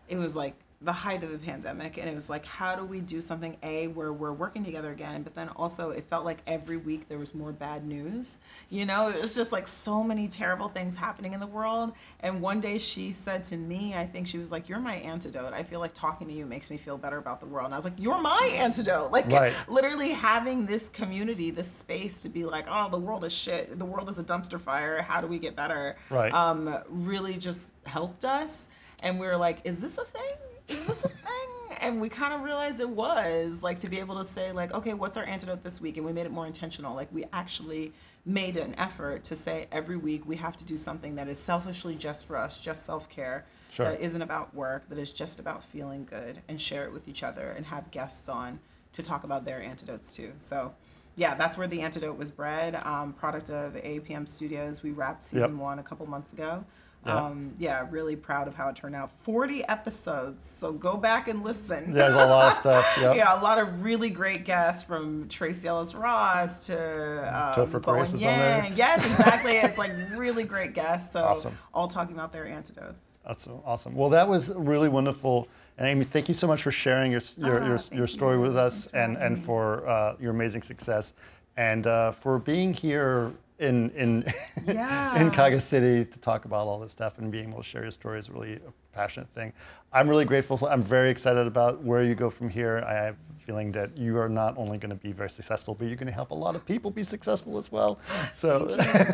it 0.08 0.18
was 0.18 0.36
like 0.36 0.56
the 0.84 0.92
height 0.92 1.24
of 1.24 1.32
the 1.32 1.38
pandemic 1.38 1.98
and 1.98 2.10
it 2.10 2.14
was 2.14 2.30
like 2.30 2.46
how 2.46 2.76
do 2.76 2.84
we 2.84 3.00
do 3.00 3.22
something 3.22 3.56
a 3.64 3.88
where 3.88 4.12
we're 4.12 4.34
working 4.34 4.64
together 4.64 4.92
again 4.92 5.24
but 5.24 5.34
then 5.34 5.48
also 5.50 5.92
it 5.92 6.04
felt 6.10 6.26
like 6.26 6.40
every 6.46 6.78
week 6.78 7.08
there 7.08 7.18
was 7.18 7.34
more 7.34 7.52
bad 7.52 7.86
news. 7.86 8.42
You 8.70 8.86
know 8.86 9.10
it 9.10 9.20
was 9.22 9.34
just 9.34 9.52
like 9.52 9.68
so 9.68 10.04
many 10.04 10.28
terrible 10.28 10.68
things 10.68 10.96
happening 10.96 11.34
in 11.34 11.40
the 11.40 11.48
world 11.48 11.94
and 12.20 12.42
one 12.42 12.60
day 12.60 12.78
she 12.78 13.12
said 13.14 13.46
to 13.46 13.58
me 13.58 13.96
i 13.96 14.06
think 14.06 14.28
she 14.28 14.38
was 14.38 14.52
like 14.52 14.68
you're 14.68 14.80
my 14.80 14.96
antidote. 14.96 15.54
I 15.54 15.64
feel 15.64 15.80
like 15.80 15.94
talking 15.94 16.28
to 16.28 16.34
you 16.34 16.46
makes 16.46 16.70
me 16.70 16.78
feel 16.78 16.98
better 16.98 17.18
about 17.18 17.40
the 17.40 17.46
world. 17.46 17.66
And 17.66 17.74
i 17.74 17.78
was 17.78 17.86
like 17.86 17.94
you're 17.98 18.22
my 18.22 18.52
antidote. 18.54 19.12
Like 19.12 19.30
right. 19.32 19.54
literally 19.68 20.12
having 20.12 20.66
this 20.66 20.90
community 20.90 21.52
this 21.52 21.72
space 21.72 22.22
to 22.22 22.30
be 22.30 22.46
like 22.46 22.66
oh 22.68 22.90
the 22.90 22.98
world 22.98 23.24
is 23.24 23.34
shit. 23.34 23.78
The 23.80 23.86
world 23.86 24.10
is 24.10 24.20
a 24.20 24.24
dumpster 24.24 24.60
fire. 24.60 25.02
How 25.02 25.22
do 25.22 25.28
we 25.28 25.40
get 25.40 25.56
better? 25.56 25.96
Right. 26.10 26.34
Um 26.34 26.78
really 26.90 27.38
just 27.38 27.68
helped 27.86 28.26
us 28.26 28.70
and 29.04 29.20
we 29.20 29.28
were 29.28 29.38
like 29.38 29.60
is 29.64 29.82
this 29.82 29.98
a 29.98 30.06
thing 30.06 30.36
is 30.68 30.86
this 30.86 31.06
a 31.06 31.10
thing? 31.10 31.78
And 31.80 32.00
we 32.00 32.08
kind 32.08 32.34
of 32.34 32.42
realized 32.42 32.80
it 32.80 32.90
was 32.90 33.62
like 33.62 33.80
to 33.80 33.90
be 33.90 34.00
able 34.00 34.18
to 34.18 34.26
say 34.26 34.52
like, 34.52 34.74
okay, 34.74 34.94
what's 34.94 35.18
our 35.18 35.26
antidote 35.26 35.64
this 35.64 35.82
week? 35.82 35.98
And 35.98 36.06
we 36.06 36.14
made 36.14 36.26
it 36.26 36.32
more 36.32 36.48
intentional. 36.48 36.96
Like 36.96 37.10
we 37.12 37.26
actually 37.34 37.92
made 38.26 38.56
an 38.56 38.74
effort 38.78 39.24
to 39.26 39.36
say 39.36 39.68
every 39.72 39.98
week 39.98 40.26
we 40.26 40.38
have 40.38 40.56
to 40.58 40.64
do 40.64 40.78
something 40.78 41.16
that 41.16 41.28
is 41.28 41.40
selfishly 41.40 41.96
just 41.96 42.26
for 42.26 42.38
us, 42.38 42.60
just 42.60 42.86
self 42.86 43.10
care. 43.10 43.46
Sure. 43.70 43.88
That 43.88 44.02
isn't 44.02 44.22
about 44.22 44.54
work, 44.54 44.88
that 44.90 45.00
is 45.00 45.12
just 45.12 45.40
about 45.40 45.64
feeling 45.64 46.06
good 46.06 46.40
and 46.48 46.62
share 46.62 46.86
it 46.86 46.94
with 46.94 47.08
each 47.08 47.24
other 47.24 47.52
and 47.52 47.66
have 47.66 47.90
guests 47.90 48.30
on 48.30 48.60
to 48.94 49.02
talk 49.02 49.24
about 49.24 49.46
their 49.46 49.62
antidotes 49.62 50.12
too. 50.12 50.32
So 50.38 50.74
yeah, 51.16 51.36
that's 51.36 51.58
where 51.58 51.68
the 51.68 51.82
antidote 51.82 52.18
was 52.18 52.32
bred. 52.32 52.76
Um, 52.76 53.14
product 53.14 53.50
of 53.50 53.74
APM 53.74 54.28
Studios. 54.28 54.84
We 54.84 54.92
wrapped 54.92 55.24
season 55.24 55.54
yep. 55.54 55.62
one 55.62 55.80
a 55.80 55.84
couple 55.84 56.06
months 56.08 56.34
ago. 56.34 56.64
Yeah. 57.06 57.16
Um, 57.18 57.54
yeah, 57.58 57.86
really 57.90 58.16
proud 58.16 58.48
of 58.48 58.56
how 58.56 58.70
it 58.70 58.76
turned 58.78 58.96
out. 58.96 59.12
40 59.24 59.66
episodes, 59.66 60.46
so 60.46 60.72
go 60.72 60.96
back 60.96 61.28
and 61.28 61.44
listen. 61.44 61.92
There's 61.94 62.14
a 62.14 62.26
lot 62.26 62.52
of 62.54 62.58
stuff. 62.58 62.86
Yep. 63.02 63.16
Yeah, 63.18 63.40
a 63.40 63.42
lot 63.42 63.58
of 63.58 63.84
really 63.84 64.10
great 64.10 64.46
guests 64.46 64.84
from 64.84 65.28
Tracee 65.28 65.68
Ellis 65.68 65.94
Ross 65.96 66.66
to 66.68 66.78
um, 66.78 67.54
Topher 67.54 67.72
Grace 67.82 67.84
Bowen 67.84 68.00
was 68.00 68.14
on 68.14 68.20
there. 68.20 68.64
Yang. 68.64 68.78
Yes, 68.78 69.06
exactly. 69.06 69.54
it's 69.54 69.78
like 69.78 69.92
really 70.16 70.44
great 70.46 70.74
guests. 70.74 71.12
So 71.12 71.24
Awesome. 71.26 71.58
all 71.74 71.88
talking 71.88 72.16
about 72.16 72.32
their 72.32 72.46
antidotes. 72.48 73.20
That's 73.26 73.48
awesome. 73.66 73.96
Well, 73.96 74.10
that 74.10 74.28
was 74.28 74.54
really 74.56 74.90
wonderful. 74.90 75.48
And 75.78 75.88
Amy, 75.88 76.06
thank 76.06 76.28
you 76.28 76.34
so 76.34 76.46
much 76.48 76.62
for 76.64 76.72
sharing 76.72 77.12
your 77.12 77.22
your, 77.38 77.62
Ah, 77.64 77.68
your, 77.68 77.80
your 77.92 78.08
story 78.08 78.36
you. 78.36 78.42
with 78.42 78.56
us 78.56 78.92
Thanks 78.92 78.94
and, 78.94 79.18
and 79.18 79.44
for 79.44 79.88
uh, 79.88 80.16
your 80.20 80.32
amazing 80.32 80.62
success 80.62 81.14
and 81.58 81.86
uh, 81.88 82.12
for 82.12 82.40
being 82.40 82.74
here 82.74 83.32
in 83.60 83.90
in 83.92 84.26
Yeah. 84.68 85.20
in 85.20 85.32
Kaga 85.32 85.60
City 85.60 86.06
to 86.10 86.20
talk 86.20 86.46
about 86.46 86.68
all 86.68 86.80
this 86.80 86.92
stuff 86.92 87.18
and 87.18 87.32
being 87.32 87.50
able 87.50 87.64
to 87.64 87.64
share 87.64 87.82
your 87.84 87.92
story 87.92 88.20
is 88.20 88.30
really 88.30 88.54
a 88.56 88.72
passionate 88.94 89.30
thing. 89.30 89.54
I'm 89.92 90.10
really 90.10 90.26
grateful. 90.26 90.58
So 90.58 90.68
I'm 90.68 90.82
very 90.82 91.10
excited 91.10 91.46
about 91.48 91.84
where 91.84 92.04
you 92.04 92.16
go 92.16 92.30
from 92.30 92.50
here. 92.50 92.84
I 92.88 92.94
have 92.94 93.16
a 93.16 93.40
feeling 93.42 93.72
that 93.74 93.98
you 93.98 94.18
are 94.18 94.30
not 94.30 94.58
only 94.58 94.78
going 94.78 94.90
to 94.90 94.96
be 94.96 95.12
very 95.12 95.30
successful, 95.30 95.76
but 95.76 95.88
you're 95.88 95.96
going 95.96 96.08
to 96.08 96.14
help 96.14 96.32
a 96.32 96.36
lot 96.36 96.56
of 96.56 96.66
people 96.66 96.90
be 96.92 97.04
successful 97.04 97.58
as 97.58 97.72
well. 97.72 98.00
So 98.34 98.66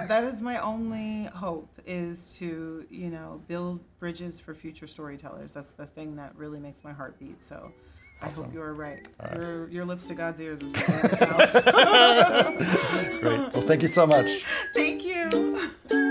that 0.07 0.23
is 0.23 0.41
my 0.41 0.59
only 0.59 1.25
hope 1.33 1.67
is 1.85 2.35
to 2.37 2.85
you 2.89 3.09
know 3.09 3.41
build 3.47 3.79
bridges 3.99 4.39
for 4.39 4.53
future 4.53 4.87
storytellers 4.87 5.53
that's 5.53 5.71
the 5.71 5.85
thing 5.85 6.15
that 6.15 6.31
really 6.35 6.59
makes 6.59 6.83
my 6.83 6.91
heart 6.93 7.17
beat 7.19 7.41
so 7.41 7.71
Awesome. 8.21 8.43
I 8.43 8.45
hope 8.47 8.53
you 8.53 8.61
are 8.61 8.73
right. 8.73 9.07
Awesome. 9.19 9.41
Your, 9.41 9.67
your 9.69 9.85
lips 9.85 10.05
to 10.07 10.15
God's 10.15 10.39
ears 10.41 10.61
is 10.61 10.71
what 10.89 11.01
Great. 13.21 13.39
Well, 13.53 13.61
thank 13.65 13.81
you 13.81 13.87
so 13.87 14.05
much. 14.05 14.43
Thank 14.73 15.05
you. 15.05 16.08